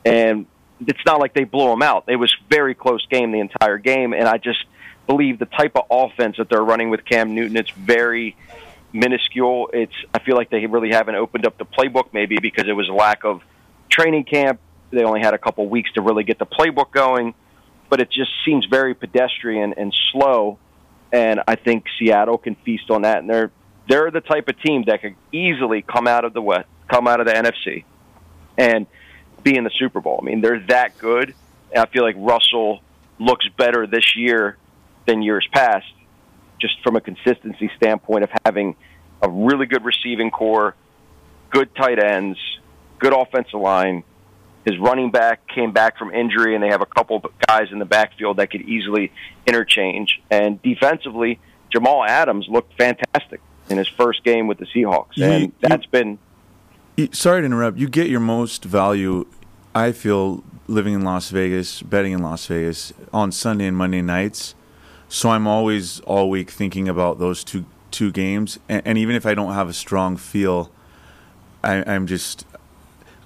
and 0.05 0.47
it's 0.81 1.05
not 1.07 1.21
like 1.21 1.35
they 1.35 1.45
blew 1.45 1.69
them 1.69 1.83
out. 1.83 2.05
It 2.09 2.17
was 2.17 2.35
very 2.51 2.75
close 2.75 3.07
game 3.07 3.31
the 3.31 3.41
entire 3.41 3.79
game, 3.79 4.13
and 4.13 4.25
I 4.25 4.39
just 4.39 4.65
believe 5.07 5.39
the 5.39 5.47
type 5.47 5.77
of 5.77 5.85
offense 5.91 6.37
that 6.39 6.49
they're 6.49 6.65
running 6.65 6.91
with 6.91 7.05
Cam 7.05 7.35
Newton, 7.35 7.57
it's 7.57 7.71
very 7.71 8.37
minuscule. 8.93 9.71
It's 9.73 9.95
I 10.15 10.19
feel 10.19 10.37
like 10.37 10.51
they 10.51 10.67
really 10.67 10.91
haven't 10.91 11.15
opened 11.15 11.47
up 11.47 11.59
the 11.59 11.65
playbook 11.65 12.09
maybe 12.13 12.39
because 12.39 12.69
it 12.69 12.73
was 12.73 12.89
a 12.89 12.93
lack 12.93 13.25
of 13.25 13.43
training 13.89 14.25
camp. 14.25 14.61
They 14.93 15.05
only 15.05 15.21
had 15.21 15.35
a 15.35 15.39
couple 15.39 15.67
weeks 15.69 15.91
to 15.93 16.03
really 16.03 16.25
get 16.25 16.39
the 16.39 16.47
playbook 16.47 16.91
going, 16.93 17.35
but 17.89 18.01
it 18.01 18.11
just 18.11 18.31
seems 18.45 18.67
very 18.67 18.95
pedestrian 18.95 19.75
and 19.77 19.95
slow. 20.13 20.59
And 21.13 21.41
I 21.49 21.57
think 21.57 21.87
Seattle 21.99 22.39
can 22.39 22.55
feast 22.57 22.91
on 22.91 23.03
that, 23.03 23.19
and 23.19 23.29
they're 23.29 23.51
they're 23.89 24.11
the 24.11 24.21
type 24.21 24.49
of 24.49 24.61
team 24.61 24.85
that 24.87 25.03
could 25.03 25.17
easily 25.33 25.83
come 25.83 26.07
out 26.07 26.25
of 26.25 26.33
the 26.33 26.43
West, 26.43 26.69
come 26.89 27.09
out 27.09 27.21
of 27.21 27.27
the 27.27 27.33
NFC, 27.33 27.85
and 28.57 28.87
be 29.43 29.57
in 29.57 29.65
the 29.65 29.73
Super 29.77 30.01
Bowl. 30.01 30.21
I 30.23 30.25
mean, 30.25 30.41
they're 30.41 30.61
that 30.69 30.99
good. 30.99 31.35
And 31.73 31.79
I 31.83 31.87
feel 31.87 32.03
like 32.03 32.17
Russell 32.19 32.81
looks 33.19 33.47
better 33.57 33.87
this 33.87 34.15
year 34.17 34.57
than 35.07 35.23
years 35.23 35.47
past, 35.53 35.87
just 36.61 36.81
from 36.83 36.97
a 36.97 37.01
consistency 37.01 37.71
standpoint 37.77 38.25
of 38.25 38.31
having 38.45 38.77
a 39.21 39.29
really 39.29 39.67
good 39.67 39.85
receiving 39.85 40.31
corps, 40.31 40.75
good 41.51 41.75
tight 41.75 41.99
ends, 41.99 42.39
good 42.99 43.13
offensive 43.13 43.61
line. 43.61 44.05
His 44.65 44.79
running 44.79 45.11
back 45.11 45.47
came 45.49 45.73
back 45.73 45.99
from 45.99 46.13
injury, 46.15 46.55
and 46.55 46.63
they 46.63 46.69
have 46.69 46.83
a 46.83 46.87
couple 46.87 47.17
of 47.17 47.27
guys 47.49 47.73
in 47.73 47.79
the 47.79 47.85
backfield 47.85 48.37
that 48.37 48.51
could 48.51 48.63
easily 48.63 49.11
interchange. 49.47 50.21
And 50.31 50.63
defensively, 50.63 51.41
Jamal 51.71 52.05
Adams 52.05 52.47
looked 52.49 52.77
fantastic 52.79 53.41
in 53.69 53.79
his 53.79 53.89
first 53.89 54.23
game 54.25 54.47
with 54.47 54.59
the 54.59 54.67
Seahawks, 54.67 55.17
You- 55.17 55.25
and 55.25 55.43
you- 55.45 55.53
that's 55.61 55.87
been 55.87 56.19
Y- 56.99 57.09
Sorry 57.13 57.41
to 57.41 57.47
interrupt. 57.47 57.79
You 57.79 57.89
get 57.89 58.09
your 58.11 58.21
most 58.21 58.65
value, 58.65 59.27
I 59.75 59.93
feel, 59.93 60.45
living 60.69 60.93
in 60.93 61.03
Las 61.03 61.31
Vegas, 61.31 61.81
betting 61.83 62.13
in 62.13 62.21
Las 62.23 62.45
Vegas 62.47 62.93
on 63.15 63.33
Sunday 63.33 63.67
and 63.67 63.77
Monday 63.77 64.03
nights. 64.03 64.55
So 65.09 65.31
I'm 65.31 65.47
always 65.47 66.01
all 66.01 66.29
week 66.29 66.51
thinking 66.51 66.89
about 66.89 67.19
those 67.19 67.43
two 67.45 67.65
two 67.91 68.11
games, 68.13 68.59
and, 68.69 68.81
and 68.87 68.97
even 68.99 69.15
if 69.17 69.27
I 69.27 69.35
don't 69.35 69.53
have 69.53 69.69
a 69.69 69.73
strong 69.75 70.17
feel, 70.17 70.71
I, 71.65 71.83
I'm 71.91 72.07
just. 72.07 72.47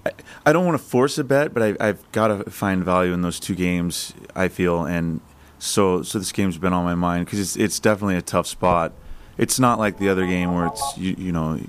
I, 0.07 0.13
I 0.45 0.53
don't 0.53 0.65
want 0.65 0.79
to 0.81 0.85
force 0.85 1.19
a 1.19 1.25
bet, 1.25 1.53
but 1.53 1.63
I, 1.63 1.89
I've 1.89 2.11
got 2.13 2.29
to 2.29 2.51
find 2.51 2.85
value 2.85 3.13
in 3.13 3.23
those 3.23 3.41
two 3.41 3.55
games. 3.55 4.15
I 4.35 4.49
feel, 4.49 4.85
and 4.85 5.21
so 5.59 6.03
so 6.03 6.19
this 6.19 6.33
game's 6.33 6.59
been 6.59 6.73
on 6.73 6.85
my 6.85 6.95
mind 6.95 7.27
because 7.27 7.41
it's 7.41 7.57
it's 7.57 7.81
definitely 7.81 8.17
a 8.17 8.23
tough 8.23 8.47
spot. 8.47 8.93
It's 9.39 9.59
not 9.59 9.79
like 9.79 9.99
the 9.99 10.09
other 10.09 10.27
game 10.27 10.55
where 10.55 10.67
it's 10.67 10.97
you, 10.97 11.15
you 11.19 11.33
know 11.33 11.61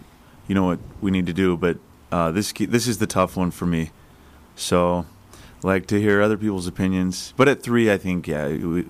you 0.47 0.55
know 0.55 0.65
what 0.65 0.79
we 1.01 1.11
need 1.11 1.25
to 1.27 1.33
do, 1.33 1.57
but 1.57 1.77
uh, 2.11 2.31
this 2.31 2.51
this 2.53 2.88
is 2.88 2.99
the 2.99 3.07
tough 3.07 3.35
one 3.35 3.51
for 3.51 3.65
me. 3.65 3.91
So, 4.55 5.05
like 5.63 5.88
to 5.88 5.99
hear 5.99 6.21
other 6.21 6.38
people's 6.38 6.67
opinions. 6.67 7.33
But 7.38 7.47
at 7.47 7.61
three, 7.61 7.91
I 7.91 7.97
think 7.97 8.27
yeah, 8.27 8.47
we, 8.47 8.88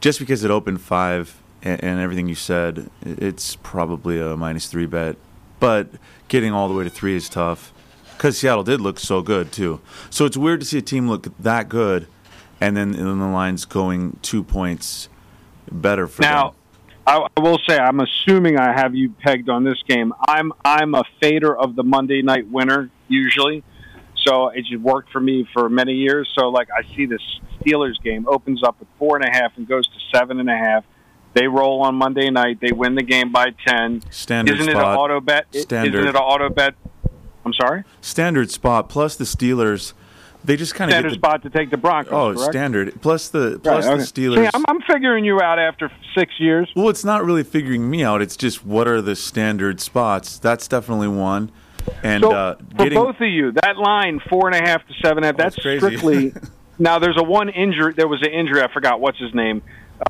just 0.00 0.18
because 0.18 0.44
it 0.44 0.50
opened 0.50 0.80
five 0.80 1.40
and, 1.62 1.82
and 1.82 2.00
everything 2.00 2.28
you 2.28 2.34
said, 2.34 2.90
it's 3.02 3.56
probably 3.56 4.20
a 4.20 4.36
minus 4.36 4.66
three 4.66 4.86
bet. 4.86 5.16
But 5.60 5.88
getting 6.28 6.52
all 6.52 6.68
the 6.68 6.74
way 6.74 6.84
to 6.84 6.90
three 6.90 7.14
is 7.14 7.28
tough 7.28 7.72
because 8.22 8.38
Seattle 8.38 8.62
did 8.62 8.80
look 8.80 9.00
so 9.00 9.20
good 9.20 9.50
too. 9.50 9.80
So 10.08 10.24
it's 10.24 10.36
weird 10.36 10.60
to 10.60 10.66
see 10.66 10.78
a 10.78 10.82
team 10.82 11.08
look 11.08 11.26
that 11.40 11.68
good, 11.68 12.06
and 12.60 12.76
then 12.76 12.94
and 12.94 13.08
then 13.08 13.18
the 13.18 13.26
line's 13.26 13.64
going 13.64 14.16
two 14.22 14.44
points 14.44 15.08
better 15.72 16.06
for 16.06 16.22
them. 16.22 16.30
Now, 16.30 16.54
I, 17.04 17.26
I 17.36 17.40
will 17.40 17.58
say, 17.68 17.76
I'm 17.76 17.98
assuming 17.98 18.60
I 18.60 18.72
have 18.72 18.94
you 18.94 19.10
pegged 19.10 19.48
on 19.48 19.64
this 19.64 19.82
game. 19.88 20.14
I'm 20.28 20.52
I'm 20.64 20.94
a 20.94 21.02
fader 21.20 21.56
of 21.56 21.74
the 21.74 21.82
Monday 21.82 22.22
night 22.22 22.48
winner 22.48 22.90
usually, 23.08 23.64
so 24.16 24.50
it 24.50 24.66
just 24.66 24.80
worked 24.80 25.10
for 25.10 25.20
me 25.20 25.48
for 25.52 25.68
many 25.68 25.94
years. 25.94 26.32
So 26.38 26.48
like 26.48 26.68
I 26.70 26.84
see 26.94 27.06
this 27.06 27.40
Steelers 27.60 28.00
game 28.04 28.28
opens 28.28 28.62
up 28.62 28.76
at 28.80 28.86
four 29.00 29.16
and 29.16 29.24
a 29.24 29.32
half 29.32 29.56
and 29.56 29.66
goes 29.66 29.88
to 29.88 29.98
seven 30.14 30.38
and 30.38 30.48
a 30.48 30.56
half. 30.56 30.84
They 31.34 31.48
roll 31.48 31.82
on 31.82 31.96
Monday 31.96 32.30
night. 32.30 32.60
They 32.60 32.70
win 32.70 32.94
the 32.94 33.02
game 33.02 33.32
by 33.32 33.46
ten. 33.66 34.00
Standard 34.12 34.60
Isn't 34.60 34.68
it 34.68 34.76
spot. 34.76 34.92
an 34.92 34.96
auto 34.96 35.20
bet? 35.20 35.46
Standard. 35.52 35.94
Isn't 35.96 36.08
it 36.08 36.14
an 36.14 36.22
auto 36.22 36.48
bet? 36.48 36.74
I'm 37.44 37.52
sorry. 37.54 37.84
standard 38.00 38.50
spot 38.50 38.88
plus 38.88 39.16
the 39.16 39.24
Steelers. 39.24 39.92
They 40.44 40.56
just 40.56 40.74
kind 40.74 40.90
of 40.90 40.94
Standard 40.94 41.10
get 41.10 41.20
the, 41.20 41.28
spot 41.28 41.42
to 41.44 41.50
take 41.50 41.70
the 41.70 41.76
Broncos. 41.76 42.12
Oh, 42.12 42.34
correct? 42.34 42.52
standard 42.52 43.00
plus 43.00 43.28
the 43.28 43.60
plus 43.62 43.86
Right, 43.86 43.98
the. 43.98 44.02
Steelers. 44.02 44.50
I'm, 44.52 44.64
I'm 44.66 44.80
figuring 44.82 45.24
you 45.24 45.40
out 45.40 45.60
after 45.60 45.88
six 46.16 46.32
years. 46.40 46.68
Well, 46.74 46.88
it's 46.88 47.04
not 47.04 47.24
really 47.24 47.44
figuring 47.44 47.88
me 47.88 48.02
out. 48.02 48.20
It's 48.22 48.36
just 48.36 48.66
what 48.66 48.88
are 48.88 49.00
the 49.00 49.14
standard 49.14 49.80
spots. 49.80 50.40
That's 50.40 50.66
definitely 50.66 51.08
one. 51.08 51.52
And 52.02 52.22
so 52.22 52.32
uh, 52.32 52.56
for 52.76 52.90
both 52.90 53.20
of 53.20 53.28
you, 53.28 53.52
that 53.52 53.76
line 53.76 54.20
four 54.28 54.48
and 54.48 54.56
a 54.56 54.68
half 54.68 54.86
to 54.88 54.94
seven 54.94 55.12
seven 55.12 55.24
and 55.24 55.38
a 55.38 55.44
half. 55.44 55.52
That's 55.52 55.56
crazy. 55.56 55.78
strictly. 55.78 56.34
now 56.78 56.98
there's 56.98 57.18
a 57.18 57.22
one 57.22 57.48
injury. 57.48 57.92
There 57.94 58.08
was 58.08 58.22
an 58.22 58.32
injury. 58.32 58.62
I 58.62 58.72
forgot 58.72 59.00
what's 59.00 59.18
his 59.18 59.34
name. 59.34 59.62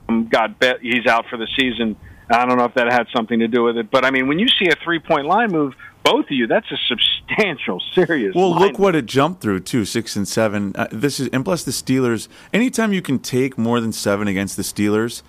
Um, 0.09 0.29
got 0.29 0.59
bet 0.59 0.81
he's 0.81 1.07
out 1.07 1.27
for 1.29 1.37
the 1.37 1.49
season. 1.59 1.97
I 2.31 2.47
don't 2.47 2.57
know 2.57 2.65
if 2.65 2.75
that 2.75 2.91
had 2.91 3.07
something 3.15 3.41
to 3.41 3.49
do 3.49 3.63
with 3.63 3.77
it, 3.77 3.91
but 3.91 4.05
I 4.05 4.11
mean, 4.11 4.27
when 4.27 4.39
you 4.39 4.49
see 4.49 4.69
a 4.69 4.77
three 4.83 4.99
point 4.99 5.27
line 5.27 5.51
move, 5.51 5.75
both 6.05 6.27
of 6.27 6.31
you, 6.31 6.47
that's 6.47 6.71
a 6.71 6.77
substantial, 6.89 7.81
serious. 7.95 8.35
well, 8.35 8.55
look 8.55 8.79
what 8.79 8.95
it 8.95 9.07
jumped 9.07 9.41
through 9.41 9.61
too, 9.61 9.85
six 9.85 10.17
and 10.17 10.27
seven. 10.27 10.75
Uh, 10.77 10.89
this 10.91 11.21
is 11.21 11.29
and 11.29 11.45
plus 11.45 11.65
the 11.65 11.71
Steelers. 11.71 12.29
Anytime 12.53 12.93
you 12.93 13.03
can 13.03 13.19
take 13.19 13.57
more 13.57 13.81
than 13.81 13.93
seven 13.93 14.29
against 14.29 14.57
the 14.57 14.63
Steelers, 14.63 15.23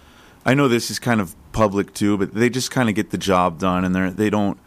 I 0.45 0.53
know 0.53 0.67
this 0.67 0.89
is 0.91 0.99
kind 0.99 1.21
of 1.21 1.35
public 1.51 1.93
too, 1.93 2.17
but 2.17 2.33
they 2.33 2.49
just 2.49 2.71
kind 2.71 2.89
of 2.89 2.95
get 2.95 3.11
the 3.11 3.17
job 3.17 3.59
done, 3.59 3.85
and 3.85 3.95
they 3.95 4.09
they 4.09 4.29
don't. 4.29 4.57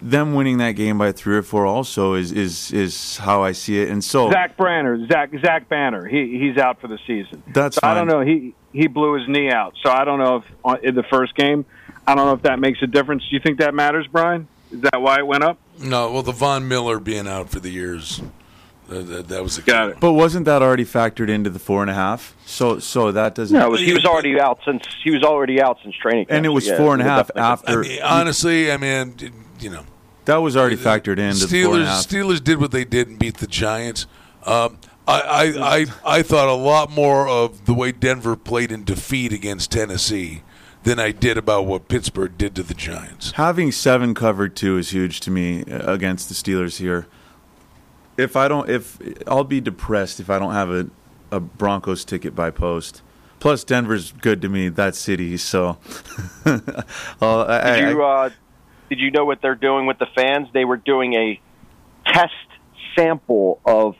Them 0.00 0.34
winning 0.34 0.58
that 0.58 0.72
game 0.72 0.98
by 0.98 1.10
three 1.10 1.36
or 1.36 1.42
four 1.42 1.66
also 1.66 2.14
is 2.14 2.30
is 2.30 2.72
is 2.72 3.16
how 3.18 3.42
I 3.42 3.52
see 3.52 3.80
it, 3.80 3.88
and 3.88 4.04
so 4.04 4.30
Zach 4.30 4.56
Branner, 4.56 5.10
Zach 5.10 5.30
Zach 5.44 5.68
Banner, 5.68 6.06
he 6.06 6.38
he's 6.38 6.58
out 6.58 6.80
for 6.80 6.86
the 6.86 6.98
season. 7.06 7.42
That's 7.52 7.76
so 7.76 7.80
I 7.82 7.94
don't 7.94 8.06
know. 8.06 8.20
He 8.20 8.54
he 8.72 8.86
blew 8.86 9.14
his 9.14 9.28
knee 9.28 9.50
out, 9.50 9.74
so 9.82 9.90
I 9.90 10.04
don't 10.04 10.20
know 10.20 10.36
if 10.36 10.44
on, 10.64 10.84
in 10.84 10.94
the 10.94 11.02
first 11.02 11.34
game. 11.34 11.64
I 12.06 12.14
don't 12.14 12.26
know 12.26 12.34
if 12.34 12.42
that 12.42 12.60
makes 12.60 12.80
a 12.82 12.86
difference. 12.86 13.24
Do 13.28 13.34
you 13.34 13.40
think 13.40 13.58
that 13.58 13.74
matters, 13.74 14.06
Brian? 14.06 14.48
Is 14.70 14.80
that 14.82 15.00
why 15.02 15.18
it 15.18 15.26
went 15.26 15.42
up? 15.44 15.58
No, 15.80 16.12
well, 16.12 16.22
the 16.22 16.32
Von 16.32 16.68
Miller 16.68 16.98
being 17.00 17.26
out 17.26 17.48
for 17.50 17.58
the 17.60 17.70
years, 17.70 18.20
uh, 18.90 19.00
that, 19.02 19.28
that 19.28 19.42
was 19.42 19.58
a 19.58 19.62
got 19.62 19.90
it. 19.90 20.00
But 20.00 20.12
wasn't 20.12 20.44
that 20.44 20.62
already 20.62 20.84
factored 20.84 21.28
into 21.28 21.50
the 21.50 21.58
four 21.58 21.82
and 21.82 21.90
a 21.90 21.94
half? 21.94 22.34
So 22.46 22.78
so 22.78 23.10
that 23.12 23.34
doesn't. 23.34 23.56
No, 23.58 23.66
it 23.66 23.70
was, 23.70 23.80
he 23.80 23.92
was 23.92 24.04
already 24.04 24.38
out 24.40 24.60
since 24.64 24.84
he 25.02 25.10
was 25.10 25.22
already 25.22 25.60
out 25.60 25.78
since 25.82 25.94
training. 25.96 26.26
camp, 26.26 26.36
And 26.36 26.46
it 26.46 26.50
so 26.50 26.52
was 26.54 26.66
yeah, 26.68 26.76
four 26.76 26.92
and 26.94 27.02
a 27.02 27.04
it 27.04 27.08
would 27.08 27.12
half 27.12 27.26
definitely- 27.34 27.50
after. 27.50 27.78
I 27.80 27.82
mean, 27.82 28.02
honestly, 28.20 28.72
I 28.72 28.76
mean, 28.76 29.14
you 29.60 29.70
know, 29.70 29.84
that 30.26 30.36
was 30.36 30.56
already 30.56 30.76
factored 30.76 31.18
into 31.18 31.46
the 31.46 31.56
Steelers 31.56 31.82
a 31.82 31.86
half. 31.86 32.06
Steelers 32.06 32.42
did 32.42 32.60
what 32.60 32.70
they 32.70 32.84
did 32.84 33.08
and 33.08 33.18
beat 33.18 33.38
the 33.38 33.46
Giants. 33.46 34.06
Um, 34.46 34.78
I, 35.08 35.20
I, 35.20 35.42
I 35.80 35.86
I 36.18 36.22
thought 36.22 36.48
a 36.48 36.54
lot 36.54 36.90
more 36.90 37.26
of 37.28 37.64
the 37.66 37.74
way 37.74 37.90
Denver 37.90 38.36
played 38.36 38.70
in 38.70 38.84
defeat 38.84 39.32
against 39.32 39.72
Tennessee 39.72 40.42
than 40.82 40.98
I 40.98 41.12
did 41.12 41.36
about 41.36 41.66
what 41.66 41.88
Pittsburgh 41.88 42.36
did 42.38 42.54
to 42.56 42.62
the 42.62 42.74
Giants. 42.74 43.32
Having 43.32 43.72
seven 43.72 44.14
covered 44.14 44.56
two 44.56 44.78
is 44.78 44.90
huge 44.90 45.20
to 45.20 45.30
me 45.30 45.64
uh, 45.64 45.92
against 45.92 46.28
the 46.28 46.34
Steelers 46.34 46.78
here. 46.78 47.06
If 48.16 48.36
I 48.36 48.48
don't, 48.48 48.68
if 48.68 48.98
I'll 49.26 49.44
be 49.44 49.60
depressed 49.60 50.20
if 50.20 50.30
I 50.30 50.38
don't 50.38 50.52
have 50.52 50.70
a, 50.70 50.88
a 51.30 51.40
Broncos 51.40 52.04
ticket 52.04 52.34
by 52.34 52.50
post. 52.50 53.02
Plus, 53.38 53.64
Denver's 53.64 54.12
good 54.12 54.42
to 54.42 54.50
me. 54.50 54.68
That 54.68 54.94
city, 54.94 55.38
so. 55.38 55.78
uh, 56.44 56.60
I, 57.22 57.80
Did 57.80 57.88
you 57.88 58.04
uh, 58.04 58.30
did 58.90 58.98
you 58.98 59.10
know 59.10 59.24
what 59.24 59.40
they're 59.40 59.54
doing 59.54 59.86
with 59.86 59.98
the 59.98 60.08
fans? 60.14 60.48
They 60.52 60.66
were 60.66 60.76
doing 60.76 61.14
a 61.14 61.40
test 62.06 62.34
sample 62.94 63.60
of 63.64 63.96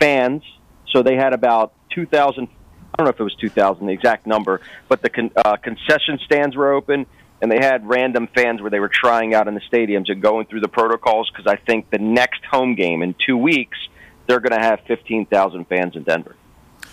fans. 0.00 0.42
So 0.88 1.02
they 1.02 1.16
had 1.16 1.34
about 1.34 1.74
two 1.90 2.06
thousand. 2.06 2.48
I 2.94 2.98
don't 2.98 3.06
know 3.06 3.10
if 3.10 3.20
it 3.20 3.24
was 3.24 3.34
two 3.34 3.48
thousand, 3.48 3.86
the 3.86 3.92
exact 3.92 4.26
number, 4.26 4.60
but 4.88 5.02
the 5.02 5.08
con- 5.10 5.30
uh, 5.36 5.56
concession 5.56 6.18
stands 6.24 6.56
were 6.56 6.72
open, 6.72 7.06
and 7.40 7.50
they 7.50 7.58
had 7.58 7.88
random 7.88 8.26
fans 8.34 8.60
where 8.60 8.70
they 8.70 8.80
were 8.80 8.90
trying 8.92 9.34
out 9.34 9.48
in 9.48 9.54
the 9.54 9.60
stadiums 9.62 10.10
and 10.10 10.20
going 10.20 10.46
through 10.46 10.60
the 10.60 10.68
protocols. 10.68 11.30
Because 11.30 11.46
I 11.46 11.56
think 11.56 11.90
the 11.90 11.98
next 11.98 12.44
home 12.44 12.74
game 12.74 13.02
in 13.02 13.14
two 13.14 13.36
weeks, 13.38 13.78
they're 14.26 14.40
going 14.40 14.52
to 14.58 14.64
have 14.64 14.80
fifteen 14.86 15.24
thousand 15.26 15.66
fans 15.68 15.96
in 15.96 16.02
Denver. 16.02 16.36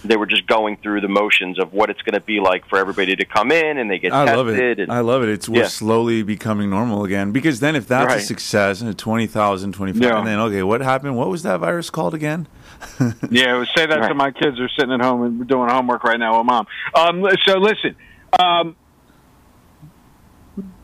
They 0.06 0.16
were 0.16 0.28
just 0.28 0.48
going 0.48 0.78
through 0.78 1.02
the 1.02 1.10
motions 1.10 1.60
of 1.60 1.74
what 1.74 1.90
it's 1.90 2.02
going 2.04 2.14
to 2.14 2.22
be 2.22 2.40
like 2.40 2.66
for 2.70 2.80
everybody 2.80 3.18
to 3.18 3.26
come 3.26 3.52
in, 3.52 3.78
and 3.78 3.92
they 3.92 4.00
get 4.00 4.14
I 4.14 4.24
tested. 4.24 4.38
love 4.38 4.48
it. 4.48 4.80
And, 4.80 4.90
I 4.94 5.02
love 5.02 5.24
it. 5.24 5.30
It's 5.30 5.50
we're 5.50 5.64
Yeah. 5.64 5.68
slowly 5.68 6.24
becoming 6.24 6.70
normal 6.70 7.04
again. 7.04 7.34
Because 7.34 7.60
then, 7.60 7.76
if 7.76 7.86
that's 7.90 8.14
a 8.14 8.20
success 8.22 8.80
and 8.80 8.90
a 8.90 8.94
20,000, 8.94 9.74
25, 9.74 10.02
Yeah. 10.02 10.18
and 10.20 10.26
then 10.26 10.40
okay, 10.40 10.64
what 10.64 10.80
happened? 10.80 11.18
What 11.18 11.28
was 11.28 11.44
that 11.44 11.60
virus 11.60 11.90
called 11.90 12.14
again? 12.14 12.48
Yeah, 13.30 13.64
say 13.76 13.86
that 13.86 14.08
to 14.08 14.14
my 14.14 14.32
kids. 14.32 14.58
They're 14.58 14.72
sitting 14.78 14.94
at 14.94 15.02
home 15.02 15.24
and 15.24 15.48
doing 15.48 15.70
homework 15.70 16.04
right 16.04 16.20
now 16.20 16.38
with 16.38 16.46
mom. 16.46 16.68
Um, 16.96 17.26
so 17.46 17.58
listen, 17.58 17.96
um, 18.38 18.76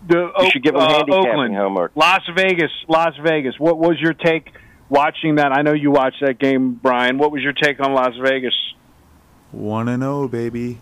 the 0.08 0.32
You 0.39 0.52
should 0.52 0.64
give 0.64 0.74
them 0.74 0.84
uh, 0.84 0.89
handicapping 0.89 1.30
Oakland, 1.30 1.56
homework. 1.56 1.91
Las 1.96 2.22
Vegas, 2.36 2.72
Las 2.88 3.16
Vegas. 3.24 3.60
What 3.60 3.78
was 3.78 4.00
your 4.00 4.14
take 4.14 4.52
watching 4.89 5.36
that? 5.36 5.52
I 5.52 5.62
know 5.62 5.74
you 5.74 5.91
watched 5.91 6.22
that 6.22 6.39
game, 6.39 6.74
Brian. 6.74 7.18
What 7.18 7.32
was 7.32 7.41
your 7.41 7.54
take 7.54 7.80
on 7.80 7.93
Las 7.93 8.16
Vegas? 8.22 8.56
One 9.52 9.88
and 9.88 10.04
zero, 10.04 10.28
baby. 10.28 10.80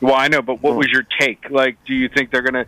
Well, 0.00 0.14
I 0.14 0.28
know, 0.28 0.42
but 0.42 0.62
what 0.62 0.76
was 0.76 0.88
your 0.88 1.04
take? 1.18 1.50
Like, 1.50 1.78
do 1.86 1.94
you 1.94 2.08
think 2.08 2.30
they're 2.30 2.42
going 2.42 2.64
to? 2.64 2.66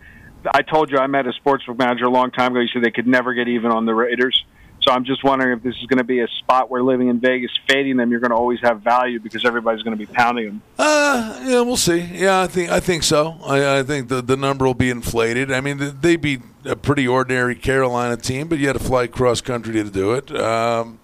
I 0.53 0.61
told 0.61 0.91
you 0.91 0.97
I 0.97 1.07
met 1.07 1.25
a 1.27 1.31
sportsbook 1.31 1.77
manager 1.77 2.05
a 2.05 2.09
long 2.09 2.31
time 2.31 2.51
ago. 2.51 2.61
He 2.61 2.69
said 2.71 2.83
they 2.83 2.91
could 2.91 3.07
never 3.07 3.33
get 3.33 3.47
even 3.47 3.71
on 3.71 3.85
the 3.85 3.93
Raiders. 3.93 4.43
So 4.87 4.93
I'm 4.93 5.03
just 5.03 5.21
wondering 5.21 5.57
if 5.57 5.61
this 5.61 5.75
is 5.81 5.85
going 5.87 5.97
to 5.97 6.05
be 6.05 6.21
a 6.21 6.29
spot 6.29 6.71
where 6.71 6.81
living 6.81 7.09
in 7.09 7.19
Vegas, 7.19 7.51
fading 7.67 7.97
them, 7.97 8.09
you're 8.09 8.21
going 8.21 8.31
to 8.31 8.37
always 8.37 8.61
have 8.61 8.79
value 8.79 9.19
because 9.19 9.43
everybody's 9.43 9.83
going 9.83 9.97
to 9.97 9.99
be 9.99 10.09
pounding 10.09 10.45
them. 10.45 10.61
Uh, 10.79 11.41
yeah, 11.43 11.59
we'll 11.59 11.75
see. 11.75 11.99
Yeah, 11.99 12.39
I 12.39 12.47
think 12.47 12.69
I 12.69 12.79
think 12.79 13.03
so. 13.03 13.37
I, 13.45 13.79
I 13.79 13.83
think 13.83 14.07
the 14.07 14.21
the 14.21 14.37
number 14.37 14.63
will 14.63 14.73
be 14.73 14.89
inflated. 14.89 15.51
I 15.51 15.59
mean, 15.59 15.79
th- 15.79 15.95
they 15.99 16.15
beat 16.15 16.39
a 16.63 16.77
pretty 16.77 17.05
ordinary 17.05 17.53
Carolina 17.53 18.15
team, 18.15 18.47
but 18.47 18.59
you 18.59 18.67
had 18.67 18.77
to 18.77 18.83
fly 18.83 19.07
cross 19.07 19.41
country 19.41 19.73
to 19.73 19.83
do 19.83 20.13
it. 20.13 20.33
Um, 20.33 20.99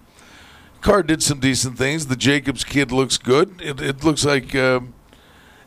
Carr 0.80 1.02
did 1.02 1.22
some 1.22 1.38
decent 1.38 1.76
things. 1.76 2.06
The 2.06 2.16
Jacobs 2.16 2.64
kid 2.64 2.90
looks 2.90 3.18
good. 3.18 3.60
It, 3.60 3.82
it 3.82 4.02
looks 4.02 4.24
like 4.24 4.54
um, 4.54 4.94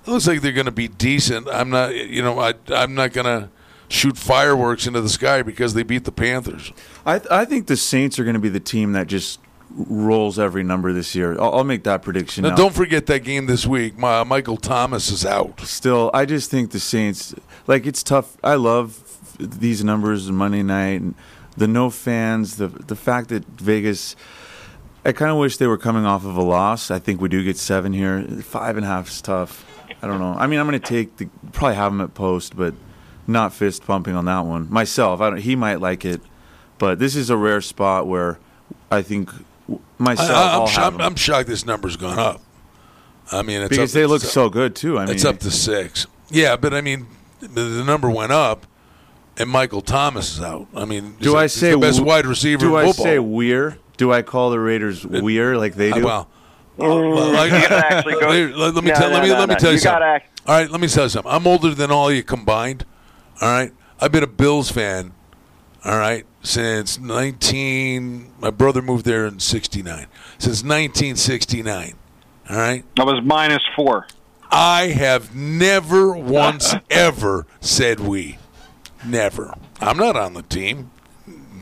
it 0.04 0.10
looks 0.10 0.26
like 0.26 0.42
they're 0.42 0.54
going 0.54 0.66
to 0.66 0.72
be 0.72 0.88
decent. 0.88 1.48
I'm 1.50 1.70
not, 1.70 1.94
you 1.94 2.24
know, 2.24 2.40
I 2.40 2.56
I'm 2.70 2.96
not 2.96 3.14
going 3.14 3.26
to 3.26 3.52
shoot 3.90 4.18
fireworks 4.18 4.88
into 4.88 5.02
the 5.02 5.10
sky 5.10 5.42
because 5.42 5.74
they 5.74 5.84
beat 5.84 6.04
the 6.04 6.12
Panthers. 6.12 6.74
I 7.08 7.20
th- 7.20 7.32
I 7.32 7.46
think 7.46 7.68
the 7.68 7.78
Saints 7.78 8.20
are 8.20 8.26
going 8.26 8.34
to 8.34 8.40
be 8.40 8.50
the 8.50 8.60
team 8.60 8.92
that 8.92 9.08
just 9.08 9.40
rolls 9.72 10.38
every 10.38 10.64
number 10.64 10.92
this 10.92 11.16
year. 11.16 11.40
I'll, 11.40 11.56
I'll 11.56 11.64
make 11.64 11.84
that 11.84 12.02
prediction. 12.02 12.44
Now, 12.44 12.50
now. 12.50 12.56
don't 12.56 12.76
forget 12.76 13.06
that 13.08 13.24
game 13.24 13.46
this 13.46 13.66
week. 13.66 13.98
My, 13.98 14.24
Michael 14.24 14.58
Thomas 14.58 15.10
is 15.10 15.26
out. 15.26 15.62
Still, 15.62 16.12
I 16.14 16.26
just 16.26 16.52
think 16.52 16.72
the 16.72 16.80
Saints 16.80 17.34
like 17.66 17.86
it's 17.86 18.04
tough. 18.04 18.38
I 18.44 18.56
love 18.56 19.04
these 19.40 19.84
numbers 19.84 20.30
Monday 20.30 20.64
night 20.64 21.02
and 21.02 21.16
the 21.56 21.68
no 21.68 21.90
fans, 21.90 22.58
the 22.58 22.68
the 22.68 22.96
fact 22.96 23.30
that 23.30 23.46
Vegas. 23.46 24.16
I 25.06 25.14
kind 25.14 25.32
of 25.32 25.38
wish 25.38 25.56
they 25.56 25.68
were 25.68 25.78
coming 25.78 26.06
off 26.06 26.26
of 26.26 26.36
a 26.36 26.42
loss. 26.42 26.92
I 26.92 27.00
think 27.00 27.22
we 27.22 27.30
do 27.30 27.42
get 27.42 27.56
seven 27.56 27.94
here. 27.94 28.24
Five 28.42 28.76
and 28.76 28.86
a 28.86 28.90
half 28.90 29.08
is 29.08 29.22
tough. 29.22 29.66
I 30.02 30.08
don't 30.08 30.20
know. 30.20 30.34
I 30.34 30.48
mean, 30.48 30.60
I'm 30.60 30.68
going 30.68 30.80
to 30.80 30.86
take 30.86 31.16
the 31.16 31.30
probably 31.54 31.76
have 31.76 31.94
him 31.94 32.02
at 32.02 32.14
post, 32.14 32.58
but 32.58 32.74
not 33.26 33.54
fist 33.54 33.86
pumping 33.86 34.16
on 34.16 34.26
that 34.26 34.42
one 34.42 34.70
myself. 34.70 35.22
I 35.22 35.30
don't. 35.30 35.40
He 35.40 35.56
might 35.56 35.80
like 35.80 36.04
it, 36.04 36.22
but 36.80 37.00
this 37.00 37.16
is 37.16 37.30
a 37.30 37.38
rare 37.38 37.62
spot 37.62 38.08
where 38.08 38.40
I 38.92 39.02
think 39.02 39.30
myself. 39.98 40.30
I, 40.32 40.52
I'll 40.54 40.62
am 40.64 40.68
have 40.70 40.94
I'm. 40.96 41.02
I'm 41.02 41.16
shocked 41.16 41.48
this 41.48 41.66
number's 41.66 41.98
gone 41.98 42.20
up. 42.20 42.42
I 43.32 43.42
mean, 43.42 43.62
it's 43.62 43.70
because 43.70 43.92
up, 43.92 44.00
they 44.00 44.06
look 44.06 44.24
it's 44.24 44.32
so 44.32 44.50
good 44.50 44.76
too. 44.76 44.98
I 44.98 45.06
mean, 45.06 45.16
it's 45.16 45.26
up 45.26 45.40
to 45.40 45.52
six. 45.52 46.08
Yeah, 46.30 46.56
but 46.56 46.74
I 46.74 46.82
mean, 46.82 47.08
the, 47.42 47.48
the 47.64 47.84
number 47.84 48.10
went 48.10 48.32
up, 48.32 48.66
and 49.38 49.50
Michael 49.50 49.82
Thomas 49.82 50.36
is 50.38 50.42
out. 50.42 50.68
I 50.76 50.86
mean, 50.86 51.16
Do 51.20 51.32
the- 51.32 51.38
I 51.38 51.42
he's 51.44 51.54
say 51.54 51.72
the 51.72 51.78
best 51.78 51.98
w- 51.98 52.08
wide 52.14 52.26
receiver? 52.26 52.60
Do 52.62 52.78
in 52.78 52.84
I 52.84 52.88
football. 52.88 53.06
say 53.06 53.20
weir? 53.20 53.78
Do 53.98 54.14
I 54.14 54.22
call 54.22 54.52
the 54.52 54.60
Raiders 54.60 55.06
weir 55.06 55.58
like 55.58 55.74
they 55.76 55.92
do? 55.92 56.06
well, 56.06 56.30
Well, 56.78 57.32
like- 57.34 57.52
You 57.52 57.60
gotta 57.68 57.94
actually 57.94 58.14
go- 58.14 58.28
Let, 58.30 58.56
let- 58.56 58.76
let 58.76 58.84
me 58.84 58.92
No, 58.92 58.96
tell, 58.96 59.10
no, 59.10 59.14
let 59.16 59.24
me 59.24 59.30
no, 59.30 59.40
let 59.40 59.50
me 59.50 59.56
tell 59.56 59.72
you, 59.72 59.76
You 59.76 59.80
something. 59.80 60.04
act- 60.04 60.42
All 60.46 60.56
right, 60.56 60.70
let 60.70 60.80
me 60.80 60.88
tell 60.88 61.04
you 61.06 61.10
something. 61.10 61.32
I'm 61.32 61.48
older 61.48 61.74
than 61.74 61.90
all 61.92 62.12
you 62.12 62.24
combined. 62.24 62.86
All 63.42 63.50
right, 63.50 63.74
I've 64.00 64.12
been 64.12 64.24
a 64.24 64.28
Bills 64.28 64.70
fan. 64.72 65.14
All 65.84 65.98
right, 65.98 66.26
since 66.48 66.98
19. 67.00 68.32
My 68.40 68.50
brother 68.50 68.82
moved 68.82 69.06
there 69.06 69.26
in 69.26 69.40
'69. 69.40 70.08
Since 70.38 70.64
1969. 70.64 71.94
All 72.50 72.56
right. 72.58 72.84
I 72.98 73.04
was 73.04 73.22
minus 73.24 73.64
four. 73.76 74.08
I 74.50 74.88
have 74.88 75.36
never 75.36 76.14
once 76.16 76.74
ever 76.90 77.46
said 77.60 78.00
we. 78.00 78.38
Never. 79.06 79.54
I'm 79.82 79.98
not 79.98 80.16
on 80.16 80.34
the 80.34 80.42
team. 80.44 80.92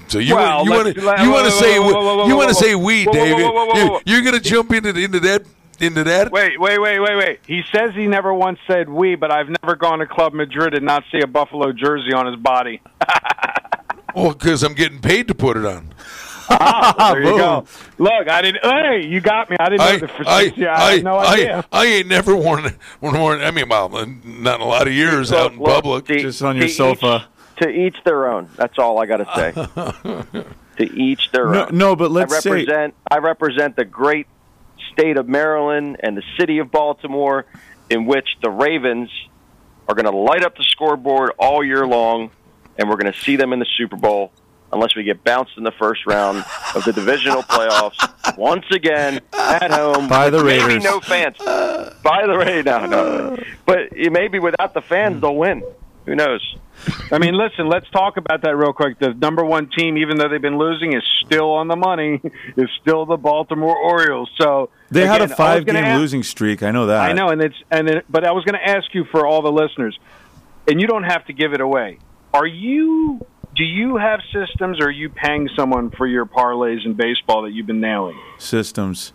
So 0.08 0.20
you 0.20 0.36
Well, 0.36 0.66
want 0.66 0.96
you 0.96 1.04
want 1.04 1.18
to 1.18 1.24
you 1.24 1.32
want 1.32 1.46
to 1.46 1.52
say 1.52 1.80
whoa, 1.80 1.88
we- 1.88 1.94
whoa, 1.94 2.18
whoa, 2.18 2.28
you 2.28 2.38
want 2.38 2.50
to 2.50 2.56
say 2.56 2.76
we, 2.76 3.06
whoa, 3.06 3.12
David? 3.14 3.44
whoa, 3.46 3.74
You-. 3.76 4.00
You're 4.06 4.22
going 4.22 4.36
to 4.36 4.40
jump 4.40 4.72
into 4.72 4.90
into 4.90 5.20
that 5.22 5.44
into 5.80 6.04
that? 6.06 6.32
Wait, 6.32 6.60
wait, 6.60 6.80
wait, 6.80 7.00
wait, 7.00 7.16
wait. 7.18 7.40
He 7.48 7.64
says 7.74 7.94
he 7.96 8.06
never 8.08 8.34
once 8.34 8.60
said 8.68 8.88
we, 8.88 9.16
but 9.16 9.32
I've 9.32 9.50
never 9.64 9.76
gone 9.76 10.00
to 10.00 10.06
Club 10.06 10.34
Madrid 10.34 10.74
and 10.76 10.86
not 10.86 11.04
see 11.12 11.20
a 11.22 11.28
Buffalo 11.28 11.74
jersey 11.74 12.14
on 12.14 12.28
his 12.28 12.36
body. 12.38 12.82
Well, 14.16 14.34
because 14.34 14.64
I'm 14.64 14.74
getting 14.74 15.00
paid 15.00 15.28
to 15.28 15.36
put 15.36 15.58
it 15.58 15.66
on. 15.66 15.94
Ah, 16.50 17.12
there 17.14 17.24
you 17.24 17.38
go. 17.38 17.66
Look, 17.98 18.28
I 18.30 18.42
didn't. 18.42 18.64
Hey, 18.64 19.06
you 19.08 19.20
got 19.20 19.50
me. 19.50 19.58
I 19.60 19.70
didn't 19.70 19.80
know 19.80 19.86
I, 19.86 19.98
the 19.98 20.08
for 20.08 20.24
I, 20.28 20.44
six. 20.46 20.58
Yeah, 20.58 20.76
I, 20.76 20.92
had 20.94 21.04
no 21.04 21.16
I, 21.18 21.34
idea. 21.34 21.66
I, 21.72 21.82
I 21.82 21.86
ain't 21.86 22.08
never 22.08 22.36
worn 22.36 22.76
worn, 23.02 23.20
worn 23.20 23.42
I 23.42 23.52
mean, 23.52 23.68
well, 23.68 23.90
not 23.90 24.06
in 24.06 24.62
a 24.62 24.66
lot 24.66 24.88
of 24.88 24.94
years 24.94 25.32
out 25.32 25.54
in 25.54 25.60
Look, 25.60 25.68
public. 25.68 26.06
to- 26.06 26.20
Just 26.20 26.42
on 26.44 26.56
to 26.56 26.60
your 26.60 26.70
each- 26.70 26.78
sofa. 26.78 27.28
to 27.62 27.70
each 27.70 27.98
their 28.06 28.30
own. 28.32 28.50
That's 28.56 28.78
all 28.78 29.00
I 29.02 29.06
got 29.08 29.18
to 29.18 29.36
say. 29.36 30.44
to 30.86 30.94
each 30.96 31.32
their 31.32 31.48
No- 31.48 31.66
own. 31.66 31.78
no, 31.78 31.96
but 31.96 32.12
let's 32.12 32.34
I 32.34 32.40
say- 32.40 32.50
represent. 32.52 32.94
I 33.10 33.18
represent 33.18 33.76
the 33.76 33.86
great 33.86 34.28
state 34.94 35.18
of 35.18 35.28
Maryland 35.28 35.98
and 36.02 36.16
the 36.16 36.24
city 36.40 36.60
of 36.60 36.72
Baltimore, 36.72 37.46
in 37.90 38.06
which 38.06 38.28
the 38.44 38.50
Ravens 38.52 39.10
are 39.90 39.96
going 39.96 40.06
to 40.06 40.16
light 40.16 40.44
up 40.46 40.56
the 40.58 40.64
scoreboard 40.64 41.32
all 41.40 41.64
year 41.64 41.86
long, 41.88 42.30
and 42.78 42.90
we're 42.90 42.98
going 42.98 43.12
to 43.12 43.20
see 43.20 43.36
them 43.36 43.54
in 43.54 43.60
the 43.60 43.68
Super 43.78 43.96
Bowl. 43.96 44.32
Unless 44.74 44.96
we 44.96 45.04
get 45.04 45.24
bounced 45.24 45.52
in 45.58 45.64
the 45.64 45.72
first 45.72 46.06
round 46.06 46.44
of 46.76 46.84
the 46.84 46.92
divisional 46.92 47.44
playoffs 47.44 48.36
once 48.38 48.66
again 48.72 49.22
at 49.32 49.72
home 49.72 50.10
By 50.10 50.30
the 50.30 50.44
with 50.44 50.48
maybe 50.68 50.80
no 50.84 51.00
fans. 51.00 51.38
By 51.38 52.26
the 52.28 52.36
Raiders, 52.38 52.66
no, 52.66 52.86
no. 52.86 53.38
But 53.66 53.94
maybe 53.96 54.40
without 54.40 54.74
the 54.74 54.82
fans, 54.82 55.22
they'll 55.22 55.36
win. 55.36 55.64
Who 56.06 56.16
knows? 56.16 56.42
I 57.12 57.20
mean, 57.20 57.36
listen, 57.36 57.68
let's 57.70 57.90
talk 57.92 58.18
about 58.18 58.42
that 58.42 58.58
real 58.58 58.74
quick. 58.74 59.00
The 59.00 59.14
number 59.14 59.46
one 59.46 59.70
team, 59.70 59.98
even 59.98 60.18
though 60.18 60.28
they've 60.28 60.42
been 60.42 60.58
losing, 60.58 60.94
is 60.94 61.04
still 61.26 61.52
on 61.52 61.68
the 61.68 61.76
money. 61.78 62.20
Is 62.58 62.70
still 62.82 63.06
the 63.06 63.18
Baltimore 63.18 63.78
Orioles. 63.78 64.30
So 64.38 64.70
They 64.92 65.06
had 65.06 65.22
again, 65.22 65.22
I 65.22 65.26
a 65.26 65.28
was 65.30 65.38
five 65.38 65.66
game 65.66 65.76
ask- 65.78 66.00
losing 66.00 66.24
streak. 66.24 66.64
I 66.64 66.72
know 66.72 66.88
that. 66.88 67.02
I 67.02 67.14
know, 67.14 67.30
and 67.30 67.42
it's 67.42 67.56
and 67.72 67.88
it, 67.90 68.06
but 68.10 68.26
I 68.26 68.32
was 68.32 68.44
going 68.44 68.60
to 68.60 68.68
ask 68.68 68.94
you 68.94 69.06
for 69.06 69.26
all 69.26 69.42
the 69.42 69.52
listeners, 69.52 69.98
and 70.68 70.82
you 70.82 70.88
don't 70.88 71.04
have 71.04 71.26
to 71.28 71.34
give 71.34 71.54
it 71.54 71.62
away. 71.62 72.00
Are 72.36 72.46
you? 72.46 73.26
Do 73.56 73.64
you 73.64 73.96
have 73.96 74.20
systems, 74.34 74.82
or 74.82 74.88
are 74.88 74.92
you 74.92 75.08
paying 75.08 75.50
someone 75.56 75.90
for 75.92 76.06
your 76.06 76.26
parlays 76.26 76.86
in 76.86 76.94
baseball 76.94 77.44
that 77.44 77.52
you've 77.52 77.66
been 77.66 77.80
nailing? 77.80 78.20
Systems. 78.38 79.14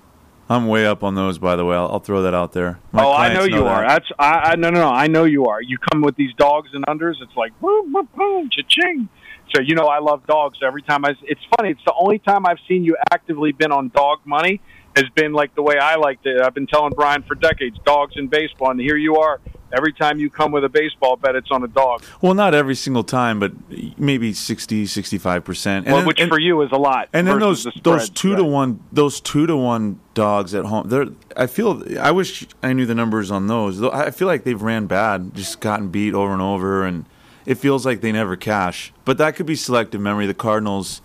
I'm 0.48 0.66
way 0.66 0.86
up 0.86 1.04
on 1.04 1.16
those, 1.16 1.38
by 1.38 1.54
the 1.54 1.66
way. 1.66 1.76
I'll, 1.76 1.88
I'll 1.92 2.00
throw 2.00 2.22
that 2.22 2.32
out 2.32 2.54
there. 2.54 2.80
My 2.92 3.04
oh, 3.04 3.12
I 3.12 3.34
know 3.34 3.44
you 3.44 3.66
are. 3.66 3.82
that. 3.82 3.88
That's 3.88 4.12
I, 4.18 4.52
I 4.52 4.56
no 4.56 4.70
no 4.70 4.80
no. 4.80 4.88
I 4.88 5.06
know 5.06 5.24
you 5.24 5.46
are. 5.46 5.60
You 5.60 5.76
come 5.92 6.00
with 6.00 6.16
these 6.16 6.32
dogs 6.38 6.70
and 6.72 6.82
unders. 6.86 7.16
It's 7.20 7.36
like 7.36 7.52
boom 7.60 7.92
boom 7.92 8.08
boom 8.16 8.48
cha-ching. 8.50 9.10
So 9.54 9.60
you 9.60 9.74
know 9.74 9.84
I 9.84 9.98
love 9.98 10.26
dogs. 10.26 10.58
Every 10.66 10.80
time 10.80 11.04
I, 11.04 11.10
it's 11.24 11.42
funny. 11.58 11.72
It's 11.72 11.84
the 11.84 11.94
only 12.00 12.20
time 12.20 12.46
I've 12.46 12.58
seen 12.66 12.84
you 12.84 12.96
actively 13.12 13.52
been 13.52 13.70
on 13.70 13.90
dog 13.90 14.20
money 14.24 14.62
has 14.97 15.09
been 15.11 15.32
like 15.32 15.55
the 15.55 15.62
way 15.62 15.78
I 15.78 15.97
liked 15.97 16.26
it. 16.26 16.41
I've 16.41 16.55
been 16.55 16.66
telling 16.66 16.93
Brian 16.95 17.22
for 17.22 17.34
decades, 17.34 17.78
dogs 17.84 18.14
in 18.16 18.28
baseball, 18.28 18.70
and 18.70 18.80
here 18.80 18.97
you 18.97 19.16
are. 19.16 19.41
Every 19.72 19.93
time 19.93 20.18
you 20.18 20.30
come 20.30 20.51
with 20.51 20.64
a 20.64 20.68
baseball 20.68 21.16
bet, 21.16 21.36
it's 21.36 21.51
on 21.53 21.62
a 21.62 21.68
dog. 21.68 22.03
Well, 22.20 22.34
not 22.34 22.55
every 22.55 22.74
single 22.74 23.05
time, 23.05 23.38
but 23.38 23.53
maybe 23.97 24.32
60, 24.32 24.84
65%. 24.84 25.86
well, 25.86 26.05
which 26.05 26.20
for 26.22 26.41
you 26.41 26.61
is 26.62 26.72
a 26.72 26.76
lot. 26.76 27.09
And 27.12 27.26
then 27.26 27.38
those 27.38 27.64
the 27.64 27.72
those 27.82 28.11
two 28.11 28.34
to 28.34 28.43
one 28.43 28.82
those 28.91 29.20
two 29.20 29.47
to 29.47 29.57
one 29.57 30.01
dogs 30.14 30.55
at 30.55 30.64
home. 30.64 30.88
They're 30.88 31.07
I 31.36 31.47
feel 31.47 31.84
I 32.01 32.11
wish 32.11 32.49
I 32.64 32.72
knew 32.72 32.84
the 32.84 32.97
numbers 32.97 33.30
on 33.30 33.47
those. 33.47 33.78
Though 33.78 33.93
I 33.93 34.11
feel 34.11 34.26
like 34.26 34.43
they've 34.43 34.61
ran 34.61 34.86
bad, 34.86 35.36
just 35.36 35.61
gotten 35.61 35.88
beat 35.88 36.14
over 36.14 36.32
and 36.32 36.43
over, 36.43 36.84
and 36.84 37.05
it 37.47 37.55
feels 37.55 37.86
like 37.86 38.01
they 38.01 38.11
never 38.11 38.34
cash. 38.34 38.93
But 39.05 39.18
that 39.18 39.36
could 39.36 39.47
be 39.47 39.55
selective 39.55 40.01
memory. 40.01 40.26
The 40.26 40.34
Cardinals, 40.34 41.01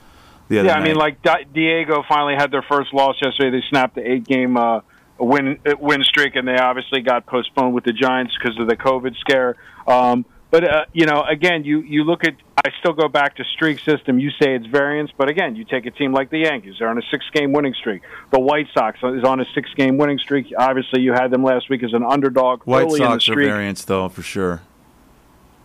Yeah, 0.50 0.74
I 0.74 0.84
mean, 0.84 0.96
like 0.96 1.22
Di- 1.22 1.46
Diego 1.54 2.04
finally 2.08 2.36
had 2.36 2.52
their 2.52 2.62
first 2.62 2.93
loss 2.93 3.16
yesterday. 3.22 3.60
They 3.60 3.64
snapped 3.70 3.96
the 3.96 4.10
eight-game 4.10 4.58
uh, 4.58 4.82
win 5.18 5.60
uh, 5.66 5.76
win 5.80 6.04
streak, 6.04 6.36
and 6.36 6.48
they 6.48 6.58
obviously 6.58 7.02
got 7.02 7.26
postponed 7.26 7.74
with 7.74 7.84
the 7.84 7.93
Giants 7.93 8.36
because 8.38 8.60
of 8.60 8.68
the 8.68 8.76
COVID 8.76 9.16
scare. 9.18 9.56
Um, 9.88 10.26
but 10.52 10.64
uh, 10.64 10.86
you 10.93 11.06
know, 11.06 11.24
again, 11.24 11.64
you 11.64 11.82
you 11.82 12.04
look 12.04 12.24
at. 12.24 12.36
I 12.58 12.72
still 12.80 12.93
go 12.93 13.08
back 13.08 13.36
to 13.36 13.43
streak 13.43 13.80
system. 13.80 14.18
You 14.18 14.32
say 14.32 14.56
it's 14.56 14.66
variance, 14.66 15.12
but 15.16 15.30
again, 15.30 15.56
you 15.56 15.66
take 15.66 15.86
a 15.86 15.91
team 15.91 16.14
like 16.14 16.32
the 16.32 16.39
Yankees. 16.39 16.76
They're 16.80 16.88
on 16.89 16.98
a 16.98 17.04
six-game 17.12 17.52
winning 17.52 17.76
streak. 17.76 18.02
The 18.32 18.39
White 18.39 18.68
Sox 18.74 18.98
is 19.04 19.24
on 19.24 19.39
a 19.39 19.46
six-game 19.54 19.98
winning 19.98 20.18
streak. 20.18 20.52
Obviously, 20.58 21.02
you 21.02 21.14
had 21.14 21.30
them 21.30 21.43
last 21.43 21.70
week 21.70 21.84
as 21.84 21.93
an 21.93 22.04
underdog 22.04 22.64
White 22.64 22.86
early 22.86 23.02
in 23.02 23.06
the 23.06 23.20
Sox 23.20 23.30
are 23.30 23.36
variance 23.36 23.86
though 23.86 24.10
for 24.10 24.24
sure. 24.24 24.62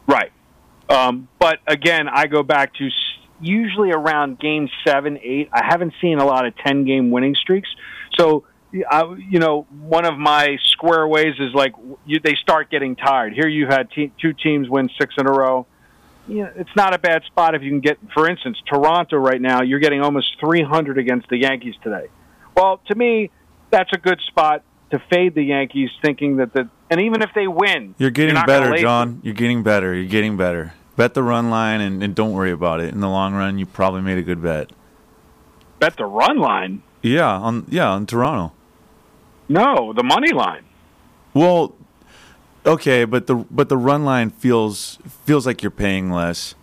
Right. 0.07 0.33
Um, 0.91 1.28
but 1.39 1.61
again, 1.66 2.09
I 2.09 2.26
go 2.26 2.43
back 2.43 2.74
to 2.74 2.91
usually 3.41 3.91
around 3.91 4.38
game 4.38 4.68
seven, 4.86 5.18
eight. 5.22 5.49
I 5.53 5.64
haven't 5.64 5.95
seen 6.01 6.18
a 6.18 6.24
lot 6.24 6.47
of 6.47 6.57
10 6.57 6.84
game 6.84 7.11
winning 7.11 7.34
streaks. 7.34 7.68
So, 8.18 8.45
I, 8.88 9.14
you 9.18 9.38
know, 9.38 9.66
one 9.80 10.05
of 10.05 10.18
my 10.18 10.59
square 10.64 11.07
ways 11.07 11.34
is 11.38 11.53
like 11.55 11.72
you, 12.07 12.20
they 12.20 12.36
start 12.36 12.70
getting 12.70 12.97
tired. 12.97 13.32
Here 13.32 13.49
you've 13.49 13.70
had 13.70 13.91
te- 13.91 14.12
two 14.20 14.32
teams 14.32 14.68
win 14.68 14.91
six 14.99 15.14
in 15.18 15.26
a 15.26 15.32
row. 15.32 15.66
You 16.28 16.45
know, 16.45 16.53
it's 16.55 16.76
not 16.76 16.95
a 16.95 16.99
bad 16.99 17.24
spot 17.24 17.55
if 17.55 17.62
you 17.62 17.70
can 17.70 17.80
get, 17.80 17.99
for 18.14 18.28
instance, 18.28 18.59
Toronto 18.66 19.16
right 19.16 19.41
now, 19.41 19.62
you're 19.62 19.80
getting 19.80 20.03
almost 20.03 20.38
300 20.38 20.99
against 20.99 21.28
the 21.28 21.38
Yankees 21.38 21.74
today. 21.82 22.07
Well, 22.57 22.80
to 22.88 22.95
me, 22.95 23.30
that's 23.70 23.91
a 23.93 23.99
good 23.99 24.20
spot 24.28 24.62
to 24.91 25.01
fade 25.11 25.34
the 25.34 25.43
Yankees, 25.43 25.91
thinking 26.03 26.36
that 26.36 26.53
the, 26.53 26.68
and 26.91 27.01
even 27.01 27.22
if 27.22 27.30
they 27.34 27.47
win, 27.47 27.95
You're 27.99 28.11
getting 28.11 28.34
gonna 28.34 28.47
better, 28.47 28.76
John. 28.76 29.20
You're 29.22 29.34
getting 29.34 29.62
better. 29.62 29.95
You're 29.95 30.09
getting 30.09 30.36
better. 30.36 30.74
Bet 31.01 31.14
the 31.14 31.22
run 31.22 31.48
line 31.48 31.80
and, 31.80 32.03
and 32.03 32.14
don't 32.14 32.34
worry 32.34 32.51
about 32.53 32.80
it. 32.80 32.92
In 32.92 33.01
the 33.01 33.09
long 33.09 33.32
run, 33.32 33.57
you 33.59 33.64
probably 33.64 34.03
made 34.03 34.18
a 34.18 34.22
good 34.22 34.42
bet. 34.42 34.70
Bet 35.78 35.96
the 35.96 36.05
run 36.05 36.36
line. 36.36 36.82
Yeah, 37.01 37.26
on 37.26 37.64
yeah 37.70 37.88
on 37.88 38.05
Toronto. 38.05 38.53
No, 39.48 39.94
the 39.94 40.03
money 40.03 40.32
line. 40.34 40.62
Well, 41.32 41.74
okay, 42.66 43.07
but 43.07 43.28
the 43.28 43.36
but 43.36 43.70
the 43.70 43.78
run 43.78 44.05
line 44.05 44.28
feels 44.28 44.98
feels 45.24 45.46
like 45.46 45.62
you're 45.62 45.70
paying 45.70 46.11
less. 46.11 46.55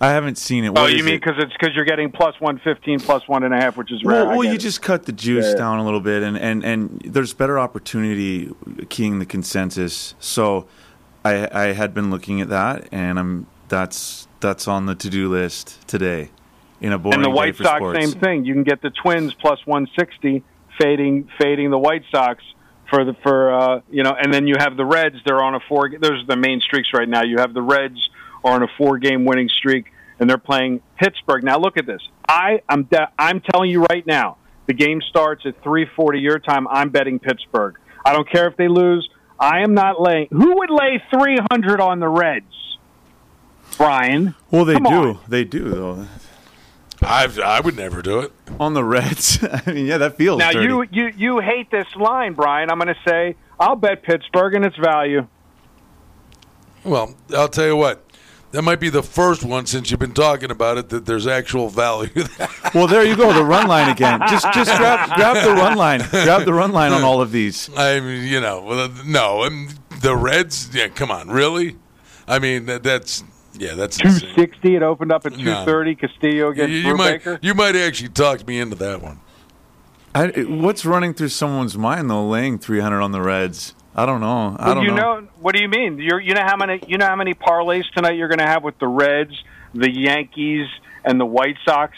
I 0.00 0.10
haven't 0.10 0.38
seen 0.38 0.64
it. 0.64 0.72
oh, 0.74 0.86
you 0.86 0.96
is 0.96 1.04
mean 1.04 1.14
it? 1.14 1.20
because 1.20 1.36
it's 1.38 1.52
because 1.52 1.76
you're 1.76 1.84
getting 1.84 2.10
plus 2.10 2.34
one 2.40 2.58
fifteen, 2.64 2.98
plus 2.98 3.28
one 3.28 3.44
and 3.44 3.54
a 3.54 3.58
half, 3.58 3.76
which 3.76 3.92
is 3.92 4.02
rare. 4.02 4.24
Well, 4.26 4.38
well 4.38 4.44
you 4.44 4.54
it. 4.54 4.60
just 4.60 4.82
cut 4.82 5.04
the 5.06 5.12
juice 5.12 5.50
Yeah. 5.50 5.54
down 5.54 5.78
a 5.78 5.84
little 5.84 6.00
bit, 6.00 6.24
and, 6.24 6.36
and, 6.36 6.64
and 6.64 7.00
there's 7.06 7.32
better 7.32 7.60
opportunity 7.60 8.52
keying 8.88 9.20
the 9.20 9.24
consensus. 9.26 10.16
So, 10.18 10.66
I 11.24 11.48
I 11.52 11.72
had 11.74 11.94
been 11.94 12.10
looking 12.10 12.40
at 12.40 12.48
that, 12.48 12.88
and 12.90 13.20
I'm 13.20 13.46
that's 13.74 14.28
that's 14.40 14.68
on 14.68 14.86
the 14.86 14.94
to 14.94 15.10
do 15.10 15.28
list 15.28 15.86
today. 15.88 16.30
In 16.80 16.92
a 16.92 16.98
boring 16.98 17.16
and 17.16 17.24
the 17.24 17.30
White 17.30 17.56
Sox, 17.56 17.78
sports. 17.78 17.98
same 17.98 18.20
thing. 18.20 18.44
You 18.44 18.54
can 18.54 18.62
get 18.62 18.82
the 18.82 18.90
Twins 18.90 19.34
plus 19.34 19.58
one 19.64 19.88
sixty, 19.98 20.44
fading 20.78 21.28
fading 21.40 21.70
the 21.70 21.78
White 21.78 22.04
Sox 22.10 22.42
for 22.88 23.04
the 23.04 23.14
for 23.22 23.52
uh, 23.52 23.80
you 23.90 24.02
know, 24.04 24.12
and 24.12 24.32
then 24.32 24.46
you 24.46 24.54
have 24.58 24.76
the 24.76 24.84
Reds. 24.84 25.16
They're 25.26 25.42
on 25.42 25.54
a 25.54 25.60
four. 25.68 25.90
Those 25.90 26.22
are 26.22 26.26
the 26.26 26.36
main 26.36 26.60
streaks 26.60 26.90
right 26.94 27.08
now. 27.08 27.22
You 27.22 27.38
have 27.38 27.52
the 27.52 27.62
Reds 27.62 27.98
are 28.44 28.54
on 28.54 28.62
a 28.62 28.68
four 28.78 28.98
game 28.98 29.24
winning 29.24 29.48
streak, 29.48 29.86
and 30.20 30.30
they're 30.30 30.38
playing 30.38 30.80
Pittsburgh. 30.96 31.42
Now 31.42 31.58
look 31.58 31.76
at 31.76 31.86
this. 31.86 32.02
I 32.28 32.60
I'm 32.68 32.84
de- 32.84 33.10
I'm 33.18 33.40
telling 33.40 33.70
you 33.70 33.84
right 33.84 34.06
now. 34.06 34.36
The 34.66 34.74
game 34.74 35.00
starts 35.08 35.44
at 35.46 35.62
three 35.64 35.86
forty 35.96 36.20
your 36.20 36.38
time. 36.38 36.68
I'm 36.68 36.90
betting 36.90 37.18
Pittsburgh. 37.18 37.76
I 38.04 38.12
don't 38.12 38.30
care 38.30 38.46
if 38.46 38.56
they 38.56 38.68
lose. 38.68 39.08
I 39.38 39.60
am 39.62 39.74
not 39.74 40.00
laying. 40.00 40.28
Who 40.30 40.58
would 40.58 40.70
lay 40.70 41.02
three 41.12 41.38
hundred 41.50 41.80
on 41.80 41.98
the 41.98 42.08
Reds? 42.08 42.73
Brian. 43.76 44.34
Well, 44.50 44.64
they 44.64 44.74
Come 44.74 44.84
do. 44.84 44.90
on. 44.90 45.18
They 45.28 45.44
do 45.44 45.68
though. 45.70 46.06
I 47.02 47.28
I 47.44 47.60
would 47.60 47.76
never 47.76 48.00
do 48.02 48.20
it 48.20 48.32
on 48.58 48.74
the 48.74 48.84
Reds. 48.84 49.42
I 49.52 49.62
mean, 49.70 49.86
yeah, 49.86 49.98
that 49.98 50.16
feels 50.16 50.38
Now 50.38 50.52
dirty. 50.52 50.66
you 50.66 50.82
you 50.90 51.12
you 51.16 51.40
hate 51.40 51.70
this 51.70 51.86
line, 51.96 52.34
Brian. 52.34 52.70
I'm 52.70 52.78
going 52.78 52.88
to 52.94 53.00
say 53.08 53.36
I'll 53.60 53.76
bet 53.76 54.02
Pittsburgh 54.02 54.54
and 54.54 54.64
its 54.64 54.76
value. 54.76 55.26
Well, 56.84 57.14
I'll 57.34 57.48
tell 57.48 57.66
you 57.66 57.76
what. 57.76 58.00
That 58.52 58.62
might 58.62 58.78
be 58.78 58.88
the 58.88 59.02
first 59.02 59.42
one 59.42 59.66
since 59.66 59.90
you've 59.90 59.98
been 59.98 60.14
talking 60.14 60.52
about 60.52 60.78
it 60.78 60.88
that 60.90 61.06
there's 61.06 61.26
actual 61.26 61.68
value. 61.68 62.24
Well, 62.72 62.88
there 62.88 63.04
you 63.04 63.14
go, 63.16 63.32
the 63.32 63.44
run 63.44 63.68
line 63.68 63.88
again. 63.88 64.20
Just 64.28 64.46
just 64.52 64.76
grab 64.76 65.08
grab 65.16 65.44
the 65.44 65.52
run 65.52 65.76
line. 65.76 66.00
Grab 66.10 66.44
the 66.44 66.52
run 66.52 66.72
line 66.72 66.90
on 66.92 67.04
all 67.04 67.20
of 67.20 67.30
these. 67.30 67.70
I 67.76 68.00
mean, 68.00 68.26
you 68.26 68.40
know, 68.40 68.62
well, 68.62 68.90
no, 69.06 69.44
and 69.44 69.70
the 70.00 70.16
Reds. 70.16 70.70
Yeah, 70.74 70.88
come 70.88 71.12
on, 71.12 71.28
really? 71.28 71.76
I 72.26 72.40
mean, 72.40 72.66
that, 72.66 72.82
that's 72.82 73.22
yeah, 73.58 73.74
that's 73.74 73.96
260. 73.98 74.42
insane. 74.58 74.76
It 74.76 74.82
opened 74.82 75.12
up 75.12 75.26
at 75.26 75.36
No. 75.36 75.38
two 75.38 75.64
thirty. 75.64 75.94
Castillo 75.94 76.46
You, 76.46 76.48
against 76.52 76.72
you 76.74 76.96
might 76.96 77.26
you 77.42 77.54
might 77.54 77.76
actually 77.76 78.08
talk 78.10 78.46
me 78.46 78.58
into 78.60 78.76
that 78.76 79.02
one. 79.02 79.20
I, 80.14 80.28
what's 80.46 80.84
running 80.84 81.12
through 81.12 81.30
someone's 81.30 81.76
mind 81.76 82.08
though, 82.08 82.26
laying 82.28 82.58
300 82.58 83.00
on 83.00 83.10
the 83.10 83.20
Reds? 83.20 83.74
I 83.96 84.06
don't 84.06 84.20
know. 84.20 84.56
I 84.58 84.74
don't 84.74 84.84
you 84.84 84.90
know. 84.90 85.20
know. 85.20 85.28
What 85.40 85.54
do 85.54 85.62
you 85.62 85.68
mean? 85.68 85.98
You're, 85.98 86.20
you 86.20 86.34
know 86.34 86.42
how 86.44 86.56
many 86.56 86.80
you 86.86 86.98
know 86.98 87.06
how 87.06 87.16
many 87.16 87.34
parlays 87.34 87.84
tonight 87.94 88.12
you're 88.16 88.28
going 88.28 88.38
to 88.38 88.46
have 88.46 88.62
with 88.62 88.78
the 88.78 88.88
Reds, 88.88 89.32
the 89.72 89.90
Yankees, 89.90 90.68
and 91.04 91.20
the 91.20 91.26
White 91.26 91.56
Sox. 91.64 91.96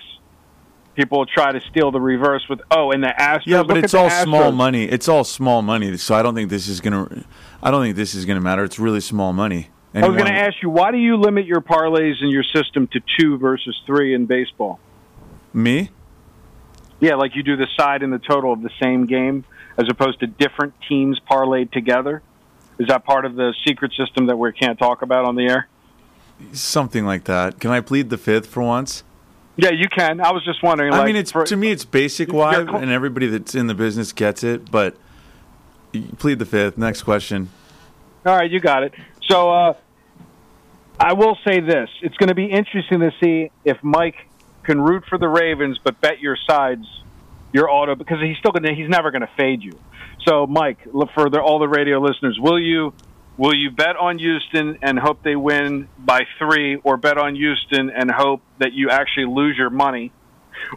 People 0.95 1.19
will 1.19 1.27
try 1.27 1.53
to 1.53 1.61
steal 1.71 1.91
the 1.91 2.01
reverse 2.01 2.49
with 2.49 2.61
oh, 2.71 2.91
and 2.91 3.03
the 3.03 3.09
Astros. 3.19 3.43
Yeah, 3.45 3.63
but 3.63 3.77
Look 3.77 3.85
it's 3.85 3.95
at 3.95 3.99
the 3.99 4.03
all 4.17 4.25
small 4.25 4.53
money. 4.53 4.85
It's 4.85 5.09
all 5.09 5.25
small 5.25 5.61
money. 5.61 5.95
So 5.99 6.15
I 6.15 6.23
don't 6.23 6.35
think 6.35 6.49
this 6.49 6.69
is 6.69 6.81
gonna. 6.81 7.25
I 7.63 7.71
don't 7.71 7.83
think 7.83 7.97
this 7.97 8.15
is 8.15 8.25
gonna 8.25 8.41
matter. 8.41 8.65
It's 8.65 8.79
really 8.79 9.01
small 9.01 9.35
money. 9.35 9.69
I 10.05 10.09
was 10.09 10.17
going 10.17 10.33
to 10.33 10.39
ask 10.39 10.63
you, 10.63 10.71
why 10.71 10.91
do 10.91 10.99
you 10.99 11.17
limit 11.17 11.47
your 11.47 11.61
parlays 11.61 12.23
in 12.23 12.29
your 12.29 12.45
system 12.45 12.87
to 12.89 13.01
two 13.19 13.39
versus 13.39 13.81
three 13.87 14.15
in 14.15 14.27
baseball? 14.27 14.79
me. 15.57 15.91
Yeah, 17.01 17.17
like 17.17 17.35
you 17.35 17.43
do 17.43 17.57
the 17.57 17.67
side 17.77 18.03
and 18.03 18.13
the 18.13 18.19
total 18.19 18.53
of 18.53 18.63
the 18.63 18.71
same 18.81 19.07
game, 19.07 19.45
as 19.77 19.87
opposed 19.91 20.21
to 20.21 20.27
different 20.27 20.75
teams 20.89 21.21
parlayed 21.21 21.73
together. 21.73 22.23
Is 22.79 22.89
that 22.89 23.05
part 23.05 23.25
of 23.25 23.35
the 23.35 23.55
secret 23.67 23.93
system 23.95 24.27
that 24.27 24.37
we 24.37 24.53
can't 24.53 24.79
talk 24.79 25.03
about 25.03 25.25
on 25.25 25.35
the 25.35 25.47
air? 25.47 25.69
Something 26.53 27.07
like 27.07 27.25
that. 27.25 27.59
Can 27.59 27.71
I 27.71 27.81
plead 27.81 28.11
the 28.11 28.19
fifth 28.19 28.47
for 28.47 28.63
once? 28.63 29.03
Yeah, 29.57 29.71
you 29.71 29.89
can. 29.89 30.21
I 30.21 30.33
was 30.33 30.45
just 30.45 30.63
wondering. 30.63 30.93
I 30.93 30.99
like, 30.99 31.07
mean, 31.07 31.17
it's 31.17 31.33
for- 31.33 31.47
to 31.47 31.57
me, 31.57 31.71
it's 31.71 31.87
basic 31.87 32.33
why, 32.33 32.55
and 32.57 32.91
everybody 32.91 33.27
that's 33.27 33.55
in 33.55 33.67
the 33.67 33.75
business 33.75 34.13
gets 34.13 34.45
it. 34.45 34.71
But 34.71 34.97
plead 36.19 36.39
the 36.39 36.45
fifth. 36.45 36.77
Next 36.77 37.03
question. 37.03 37.49
All 38.27 38.37
right, 38.37 38.51
you 38.51 38.61
got 38.61 38.83
it. 38.83 38.93
So 39.23 39.51
uh, 39.51 39.75
I 40.99 41.13
will 41.13 41.37
say 41.47 41.61
this: 41.61 41.91
it's 42.03 42.17
going 42.17 42.29
to 42.29 42.35
be 42.35 42.47
interesting 42.47 43.01
to 43.01 43.11
see 43.23 43.51
if 43.65 43.83
Mike 43.83 44.17
can 44.63 44.81
root 44.81 45.05
for 45.09 45.19
the 45.19 45.29
Ravens, 45.29 45.79
but 45.83 46.01
bet 46.01 46.21
your 46.21 46.37
sides, 46.49 46.87
your 47.53 47.71
auto, 47.71 47.95
because 47.95 48.21
he's 48.21 48.37
still 48.39 48.53
going 48.53 48.65
to 48.65 48.75
he's 48.75 48.89
never 48.89 49.11
going 49.11 49.23
to 49.23 49.31
fade 49.37 49.63
you. 49.63 49.79
So, 50.27 50.47
Mike, 50.47 50.79
for 51.15 51.31
the, 51.31 51.41
all 51.41 51.59
the 51.59 51.69
radio 51.69 52.01
listeners, 52.01 52.39
will 52.41 52.59
you 52.59 52.95
will 53.37 53.55
you 53.55 53.71
bet 53.71 53.97
on 53.97 54.19
Houston 54.19 54.79
and 54.83 54.99
hope 54.99 55.23
they 55.23 55.37
win 55.37 55.89
by 55.99 56.27
three, 56.39 56.77
or 56.77 56.97
bet 56.97 57.19
on 57.19 57.35
Houston 57.35 57.91
and 57.91 58.11
hope 58.11 58.43
that 58.59 58.73
you 58.73 58.91
actually 58.91 59.27
lose 59.27 59.57
your 59.57 59.71
money, 59.71 60.13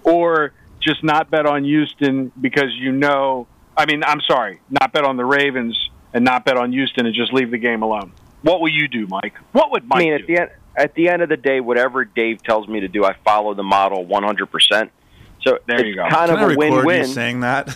or 0.04 0.54
just 0.82 1.04
not 1.04 1.32
bet 1.32 1.46
on 1.46 1.64
Houston 1.64 2.32
because 2.40 2.76
you 2.78 2.92
know? 2.92 3.48
I 3.76 3.86
mean, 3.86 4.04
I'm 4.04 4.20
sorry, 4.22 4.60
not 4.70 4.92
bet 4.92 5.06
on 5.06 5.16
the 5.16 5.24
Ravens 5.24 5.90
and 6.14 6.26
not 6.26 6.44
bet 6.44 6.58
on 6.58 6.74
Houston 6.74 7.06
and 7.06 7.16
just 7.16 7.32
leave 7.32 7.52
the 7.52 7.58
game 7.58 7.82
alone. 7.82 8.12
What 8.42 8.62
will 8.62 8.70
you 8.72 8.88
do, 8.88 9.06
Mike? 9.08 9.34
What 9.52 9.72
would 9.72 9.88
Mike 9.88 9.98
I 9.98 10.00
mean, 10.04 10.10
do? 10.10 10.16
at 10.24 10.28
the 10.28 10.38
end, 10.40 10.50
at 10.76 10.94
the 10.96 11.10
end 11.10 11.22
of 11.22 11.30
the 11.30 11.38
day, 11.38 11.60
whatever 11.60 12.06
Dave 12.06 12.42
tells 12.44 12.68
me 12.68 12.80
to 12.82 12.88
do, 12.88 13.04
I 13.04 13.14
follow 13.26 13.54
the 13.54 13.64
model 13.64 14.06
100%. 14.06 14.90
So 15.42 15.58
There 15.68 15.80
it's 15.80 15.88
you 15.88 15.96
go. 15.96 16.02
kind 16.10 16.30
Can 16.30 16.30
of 16.32 16.38
I 16.40 16.44
a 16.44 16.48
record 16.48 16.58
win-win. 16.58 17.00
you 17.02 17.06
saying 17.14 17.40
that? 17.42 17.68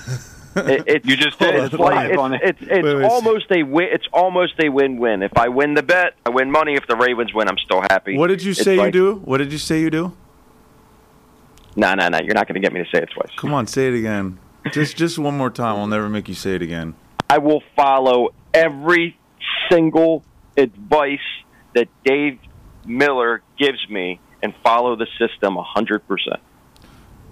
It, 0.55 0.83
it's, 0.87 1.05
You 1.07 1.15
just 1.17 1.39
did. 1.39 1.55
It's 1.55 1.73
It's 1.73 1.79
like 1.79 2.09
live 2.19 2.33
it's, 2.43 2.61
it's, 2.61 2.61
it's 2.61 2.83
Wait, 2.83 2.95
wait. 2.95 3.03
almost 3.05 3.45
a 3.51 3.63
win. 3.63 3.87
It's 3.91 4.07
almost 4.13 4.53
a 4.63 4.69
win-win. 4.69 5.23
If 5.23 5.37
I 5.37 5.47
win 5.49 5.73
the 5.73 5.83
bet, 5.83 6.13
I 6.25 6.29
win 6.29 6.51
money. 6.51 6.75
If 6.75 6.87
the 6.87 6.95
Ravens 6.95 7.33
win, 7.33 7.47
I'm 7.49 7.57
still 7.57 7.81
happy. 7.81 8.17
What 8.17 8.27
did 8.27 8.43
you 8.43 8.53
say 8.53 8.77
like- 8.77 8.87
you 8.87 8.91
do? 8.91 9.15
What 9.25 9.39
did 9.39 9.51
you 9.51 9.57
say 9.57 9.81
you 9.81 9.89
do? 9.89 10.13
No, 11.75 11.93
no, 11.95 12.07
no. 12.07 12.19
You're 12.19 12.35
not 12.35 12.47
going 12.47 12.55
to 12.55 12.59
get 12.61 12.71
me 12.71 12.83
to 12.83 12.89
say 12.95 13.01
it 13.01 13.09
twice. 13.13 13.31
Come 13.37 13.53
on, 13.53 13.65
say 13.67 13.87
it 13.87 13.95
again. 13.95 14.37
Just 14.71 14.95
just 14.95 15.17
one 15.19 15.35
more 15.37 15.49
time. 15.49 15.75
I'll 15.77 15.87
never 15.87 16.07
make 16.07 16.29
you 16.29 16.35
say 16.35 16.55
it 16.55 16.61
again. 16.61 16.93
I 17.29 17.39
will 17.39 17.63
follow 17.75 18.29
every 18.53 19.17
single 19.71 20.23
advice 20.57 21.19
that 21.73 21.87
Dave 22.03 22.39
Miller 22.85 23.41
gives 23.57 23.87
me 23.89 24.19
and 24.41 24.53
follow 24.63 24.95
the 24.95 25.07
system 25.17 25.55
100%. 25.55 26.01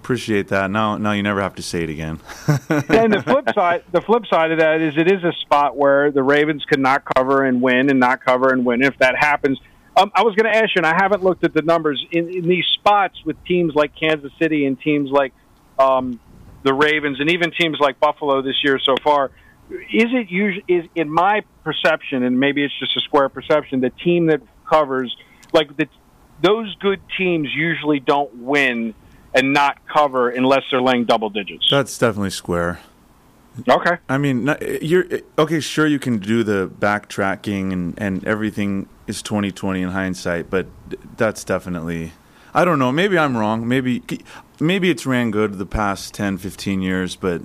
Appreciate 0.02 0.48
that. 0.48 0.68
Now 0.68 0.98
now 0.98 1.12
you 1.12 1.22
never 1.22 1.40
have 1.40 1.54
to 1.54 1.62
say 1.62 1.84
it 1.84 1.90
again. 1.90 2.18
and 2.68 3.12
the 3.12 3.22
flip 3.24 3.48
side, 3.54 3.84
the 3.92 4.00
flip 4.00 4.26
side 4.26 4.50
of 4.50 4.58
that 4.58 4.80
is 4.80 4.96
it 4.96 5.08
is 5.08 5.22
a 5.22 5.32
spot 5.42 5.76
where 5.76 6.10
the 6.10 6.24
Ravens 6.24 6.64
could 6.64 6.80
not 6.80 7.04
cover 7.04 7.44
and 7.44 7.62
win, 7.62 7.88
and 7.88 8.00
not 8.00 8.24
cover 8.24 8.52
and 8.52 8.64
win. 8.64 8.82
If 8.82 8.98
that 8.98 9.14
happens, 9.16 9.60
um, 9.96 10.10
I 10.12 10.24
was 10.24 10.34
going 10.34 10.52
to 10.52 10.58
ask 10.58 10.74
you, 10.74 10.80
and 10.80 10.86
I 10.86 10.94
haven't 10.94 11.22
looked 11.22 11.44
at 11.44 11.54
the 11.54 11.62
numbers 11.62 12.04
in, 12.10 12.28
in 12.30 12.48
these 12.48 12.64
spots 12.74 13.16
with 13.24 13.42
teams 13.44 13.76
like 13.76 13.94
Kansas 13.94 14.32
City 14.40 14.66
and 14.66 14.80
teams 14.80 15.08
like 15.08 15.32
um, 15.78 16.18
the 16.64 16.74
Ravens, 16.74 17.20
and 17.20 17.30
even 17.30 17.52
teams 17.52 17.78
like 17.78 18.00
Buffalo 18.00 18.42
this 18.42 18.56
year 18.64 18.80
so 18.82 18.96
far. 19.04 19.30
Is 19.92 20.08
it 20.12 20.30
usually 20.30 20.64
is 20.68 20.86
in 20.94 21.10
my 21.10 21.42
perception, 21.64 22.22
and 22.22 22.38
maybe 22.38 22.64
it's 22.64 22.78
just 22.78 22.96
a 22.96 23.00
square 23.00 23.28
perception, 23.28 23.80
the 23.80 23.90
team 23.90 24.26
that 24.26 24.40
covers 24.68 25.14
like 25.52 25.76
the, 25.76 25.86
those 26.40 26.74
good 26.76 27.00
teams 27.16 27.48
usually 27.54 28.00
don't 28.00 28.34
win 28.36 28.94
and 29.34 29.52
not 29.52 29.78
cover 29.86 30.28
unless 30.28 30.62
they're 30.70 30.82
laying 30.82 31.04
double 31.04 31.30
digits. 31.30 31.68
That's 31.70 31.96
definitely 31.96 32.30
square. 32.30 32.80
Okay. 33.68 33.98
I 34.08 34.18
mean, 34.18 34.54
you're 34.80 35.04
okay. 35.38 35.60
Sure, 35.60 35.86
you 35.86 35.98
can 35.98 36.18
do 36.18 36.42
the 36.42 36.70
backtracking 36.78 37.72
and 37.72 37.94
and 37.98 38.24
everything 38.24 38.88
is 39.06 39.20
twenty 39.20 39.52
twenty 39.52 39.82
in 39.82 39.90
hindsight, 39.90 40.48
but 40.48 40.66
that's 41.16 41.44
definitely. 41.44 42.12
I 42.54 42.64
don't 42.64 42.78
know. 42.78 42.92
Maybe 42.92 43.18
I'm 43.18 43.36
wrong. 43.36 43.66
Maybe 43.68 44.02
maybe 44.58 44.90
it's 44.90 45.04
ran 45.04 45.30
good 45.30 45.58
the 45.58 45.66
past 45.66 46.14
10, 46.14 46.38
15 46.38 46.80
years, 46.80 47.16
but 47.16 47.42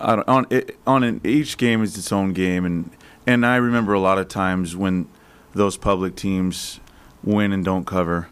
on 0.00 0.46
it, 0.50 0.76
on 0.86 1.02
an, 1.02 1.20
each 1.24 1.56
game 1.56 1.82
is 1.82 1.96
its 1.96 2.12
own 2.12 2.32
game, 2.32 2.64
and 2.64 2.90
and 3.26 3.44
I 3.44 3.56
remember 3.56 3.92
a 3.92 4.00
lot 4.00 4.18
of 4.18 4.28
times 4.28 4.76
when 4.76 5.08
those 5.54 5.76
public 5.76 6.16
teams 6.16 6.80
win 7.24 7.52
and 7.52 7.64
don't 7.64 7.86
cover, 7.86 8.28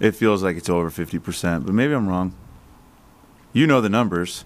it 0.00 0.12
feels 0.12 0.42
like 0.42 0.56
it's 0.56 0.68
over 0.68 0.90
fifty 0.90 1.18
percent. 1.18 1.66
But 1.66 1.74
maybe 1.74 1.94
I'm 1.94 2.08
wrong. 2.08 2.34
You 3.52 3.66
know 3.66 3.80
the 3.80 3.88
numbers. 3.88 4.44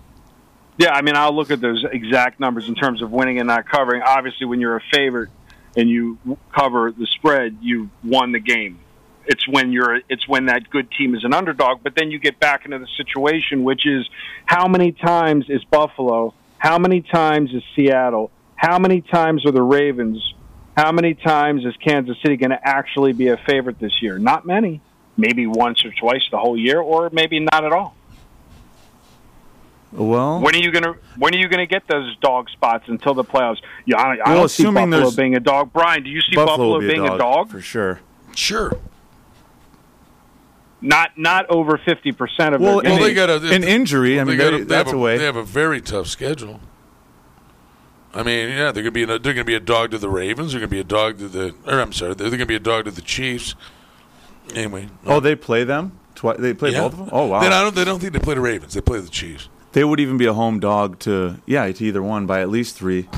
Yeah, 0.78 0.92
I 0.92 1.02
mean, 1.02 1.16
I'll 1.16 1.34
look 1.34 1.50
at 1.50 1.60
those 1.60 1.84
exact 1.90 2.40
numbers 2.40 2.68
in 2.68 2.74
terms 2.74 3.02
of 3.02 3.10
winning 3.10 3.38
and 3.38 3.46
not 3.46 3.68
covering. 3.68 4.02
Obviously, 4.02 4.46
when 4.46 4.60
you're 4.60 4.76
a 4.76 4.82
favorite 4.92 5.30
and 5.76 5.88
you 5.88 6.18
cover 6.54 6.92
the 6.92 7.06
spread, 7.06 7.58
you 7.60 7.90
won 8.02 8.32
the 8.32 8.40
game. 8.40 8.78
It's 9.26 9.46
when 9.46 9.72
you're 9.72 10.00
it's 10.08 10.26
when 10.26 10.46
that 10.46 10.70
good 10.70 10.90
team 10.90 11.14
is 11.14 11.24
an 11.24 11.34
underdog, 11.34 11.82
but 11.82 11.94
then 11.94 12.10
you 12.10 12.18
get 12.18 12.40
back 12.40 12.64
into 12.64 12.78
the 12.78 12.88
situation, 12.96 13.64
which 13.64 13.86
is 13.86 14.08
how 14.46 14.66
many 14.66 14.92
times 14.92 15.46
is 15.48 15.62
Buffalo? 15.64 16.34
How 16.62 16.78
many 16.78 17.00
times 17.00 17.52
is 17.52 17.64
Seattle? 17.74 18.30
How 18.54 18.78
many 18.78 19.00
times 19.00 19.44
are 19.44 19.50
the 19.50 19.60
Ravens? 19.62 20.22
How 20.76 20.92
many 20.92 21.14
times 21.14 21.64
is 21.64 21.74
Kansas 21.84 22.16
City 22.22 22.36
going 22.36 22.50
to 22.50 22.60
actually 22.62 23.12
be 23.12 23.26
a 23.26 23.36
favorite 23.36 23.80
this 23.80 24.00
year? 24.00 24.16
Not 24.16 24.46
many. 24.46 24.80
Maybe 25.16 25.44
once 25.48 25.84
or 25.84 25.90
twice 25.90 26.22
the 26.30 26.38
whole 26.38 26.56
year, 26.56 26.78
or 26.80 27.10
maybe 27.12 27.40
not 27.40 27.64
at 27.64 27.72
all. 27.72 27.96
Well, 29.90 30.40
When 30.40 30.54
are 30.54 30.58
you 30.58 30.70
gonna 30.70 30.94
When 31.18 31.34
are 31.34 31.38
you 31.38 31.48
gonna 31.48 31.66
get 31.66 31.86
those 31.88 32.16
dog 32.18 32.48
spots 32.48 32.84
until 32.86 33.12
the 33.14 33.24
playoffs? 33.24 33.58
Yeah, 33.84 33.96
I, 34.00 34.12
I 34.12 34.16
Well, 34.30 34.36
don't 34.38 34.48
see 34.48 34.62
assuming 34.62 34.84
Buffalo 34.90 34.96
there's- 35.00 35.16
being 35.16 35.34
a 35.34 35.40
dog. 35.40 35.72
Brian, 35.72 36.04
do 36.04 36.10
you 36.10 36.20
see 36.20 36.36
Buffalo, 36.36 36.68
will 36.74 36.80
be 36.80 36.86
being 36.86 37.06
a 37.08 37.18
dog, 37.18 37.50
for 37.50 37.60
sure. 37.60 38.00
Sure. 38.36 38.72
Not 40.85 41.11
not 41.16 41.49
over 41.49 41.78
fifty 41.85 42.11
percent 42.12 42.55
of 42.57 42.61
Well, 42.61 42.80
their 42.83 42.91
and 42.91 42.99
games. 43.01 43.03
they 43.11 43.14
got 43.14 43.30
a, 43.30 43.55
an 43.55 43.62
injury. 43.62 44.18
I 44.20 44.24
they 44.24 44.30
mean, 44.30 44.39
got 44.39 44.51
they- 44.51 44.57
a- 44.57 44.59
they 44.59 44.64
that's 44.64 44.91
have 44.91 44.99
a 44.99 45.01
way. 45.01 45.16
They 45.16 45.24
have 45.24 45.37
a 45.37 45.45
very 45.45 45.80
tough 45.80 46.09
schedule. 46.09 46.59
I 48.14 48.22
mean, 48.22 48.51
yeah, 48.51 48.72
they're 48.72 48.83
gonna 48.83 48.91
be 48.91 49.05
a, 49.05 49.07
they're 49.18 49.33
gonna 49.33 49.45
be 49.45 49.55
a 49.55 49.61
dog 49.61 49.93
to 49.93 49.99
the 49.99 50.09
Ravens. 50.11 50.53
They're 50.53 50.61
gonna 50.61 50.68
be 50.68 50.80
a 50.80 50.85
dog 50.85 51.18
to 51.18 51.28
the. 51.28 51.55
Or 51.66 51.80
I'm 51.80 51.93
sorry, 51.93 52.14
they're 52.14 52.30
gonna 52.30 52.45
be 52.47 52.57
a 52.57 52.61
dog 52.61 52.85
to 52.87 52.91
the 52.91 53.01
Chiefs. 53.01 53.55
Anyway, 54.55 54.89
Oh, 55.07 55.20
they 55.20 55.35
play 55.37 55.62
them. 55.64 55.99
Twi- 56.16 56.37
they 56.37 56.53
play 56.53 56.72
yeah. 56.72 56.80
both 56.80 56.93
of 56.95 56.99
them. 56.99 57.09
Oh 57.12 57.26
wow. 57.26 57.41
Then 57.41 57.53
I 57.53 57.62
don't. 57.62 57.74
They 57.74 57.85
don't 57.85 58.01
think 58.01 58.12
they 58.12 58.18
play 58.18 58.35
the 58.35 58.41
Ravens. 58.41 58.74
They 58.74 58.80
play 58.80 58.99
the 59.01 59.09
Chiefs. 59.09 59.49
They 59.72 59.85
would 59.85 60.01
even 60.01 60.18
be 60.18 60.26
a 60.26 60.35
home 60.35 60.59
dog 60.61 60.99
to 61.01 61.37
yeah 61.47 61.70
to 61.72 61.85
either 61.85 62.03
one 62.03 62.26
by 62.26 62.41
at 62.43 62.51
least 62.51 62.76
three. 62.76 63.09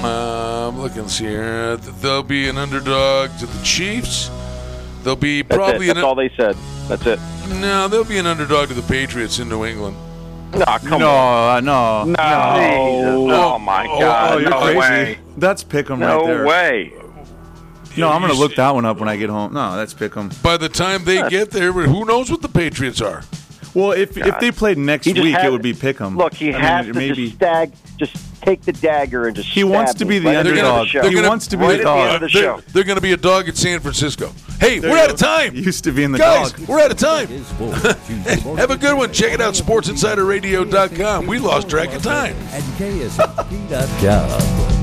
Uh, 0.00 0.68
I'm 0.68 0.78
looking 0.80 1.08
see 1.08 1.24
here. 1.24 1.76
They'll 1.76 2.22
be 2.22 2.48
an 2.48 2.56
underdog 2.56 3.36
to 3.40 3.46
the 3.46 3.62
Chiefs. 3.64 4.30
They'll 5.04 5.16
be 5.16 5.42
That's 5.42 5.56
probably 5.56 5.86
it. 5.86 5.94
That's 5.94 5.98
an 5.98 6.04
all 6.04 6.14
they 6.14 6.30
said. 6.36 6.56
That's 6.88 7.06
it. 7.06 7.18
no. 7.60 7.88
They'll 7.88 8.04
be 8.04 8.18
an 8.18 8.26
underdog 8.26 8.68
to 8.68 8.74
the 8.74 8.82
Patriots 8.82 9.38
in 9.38 9.48
New 9.48 9.64
England. 9.64 9.96
No, 10.54 10.64
come 10.64 11.00
no, 11.00 11.10
on. 11.10 11.56
uh, 11.56 11.60
no, 11.60 12.04
No. 12.04 12.14
Jesus. 13.26 13.38
Oh, 13.38 13.58
my 13.58 13.86
Oh, 13.86 14.00
God. 14.00 14.32
Oh, 14.32 14.38
you're 14.38 14.50
no 14.50 14.60
crazy. 14.60 14.78
way. 14.78 15.18
That's 15.36 15.62
pick'em 15.62 15.98
No 15.98 16.18
right 16.18 16.26
there. 16.26 16.46
way. 16.46 16.92
No, 17.96 18.10
I'm 18.10 18.20
gonna 18.20 18.32
look 18.34 18.54
that 18.54 18.74
one 18.74 18.84
up 18.84 18.98
when 19.00 19.08
I 19.08 19.16
get 19.16 19.28
home. 19.28 19.52
No, 19.52 19.76
that's 19.76 19.92
pick'em. 19.92 20.40
By 20.42 20.56
the 20.56 20.68
time 20.68 21.04
they 21.04 21.28
get 21.28 21.50
there, 21.50 21.72
who 21.72 22.04
knows 22.04 22.30
what 22.30 22.42
the 22.42 22.48
Patriots 22.48 23.00
are? 23.00 23.24
Well, 23.74 23.92
if 23.92 24.16
if 24.16 24.38
they 24.40 24.50
played 24.50 24.78
next 24.78 25.04
He 25.06 25.12
week, 25.12 25.34
had- 25.34 25.46
it 25.46 25.52
would 25.52 25.62
be 25.62 25.74
pick'em. 25.74 26.16
Look, 26.16 26.34
he 26.34 26.54
I 26.54 26.58
has 26.58 26.86
mean, 26.86 26.94
to 26.94 27.00
maybe 27.00 27.24
just 27.26 27.36
stag, 27.36 27.72
just 27.98 28.16
take 28.42 28.62
the 28.62 28.72
dagger 28.72 29.26
and 29.26 29.36
just. 29.36 29.48
He 29.48 29.64
wants 29.64 29.94
to 29.94 30.04
be 30.04 30.18
the 30.18 30.26
right 30.26 30.36
at 30.36 30.46
end 30.46 30.58
of 30.58 30.64
underdog. 30.64 30.86
show. 30.88 31.08
He 31.08 31.20
wants 31.20 31.46
to 31.48 31.56
be 31.56 31.64
right 31.64 31.72
the 31.74 31.78
at 31.80 31.84
dog. 31.84 32.20
The 32.20 32.26
the 32.28 32.32
They're, 32.32 32.42
show. 32.42 32.60
they're 32.72 32.84
going 32.84 32.96
to 32.96 33.02
be 33.02 33.12
a 33.12 33.16
dog 33.16 33.48
at 33.48 33.56
San 33.56 33.80
Francisco. 33.80 34.32
Hey, 34.60 34.78
There 34.78 34.90
we're 34.90 34.96
you 34.96 35.02
out 35.04 35.10
of 35.10 35.16
time. 35.18 35.54
Used 35.54 35.84
to 35.84 35.92
being 35.92 36.12
the 36.12 36.18
Guys, 36.18 36.52
dog. 36.52 36.68
we're 36.68 36.80
out 36.80 36.90
of 36.90 36.96
time. 36.96 37.28
Have 38.56 38.70
a 38.70 38.76
good 38.76 38.96
one. 38.96 39.12
Check 39.12 39.32
it 39.32 39.40
out, 39.40 39.54
sportsinsiderradio.com. 39.54 41.26
We 41.26 41.38
lost 41.38 41.68
track 41.68 41.92
of 41.94 42.02
time. 42.02 42.34
And 42.52 42.64
KSLP.com. 42.78 44.77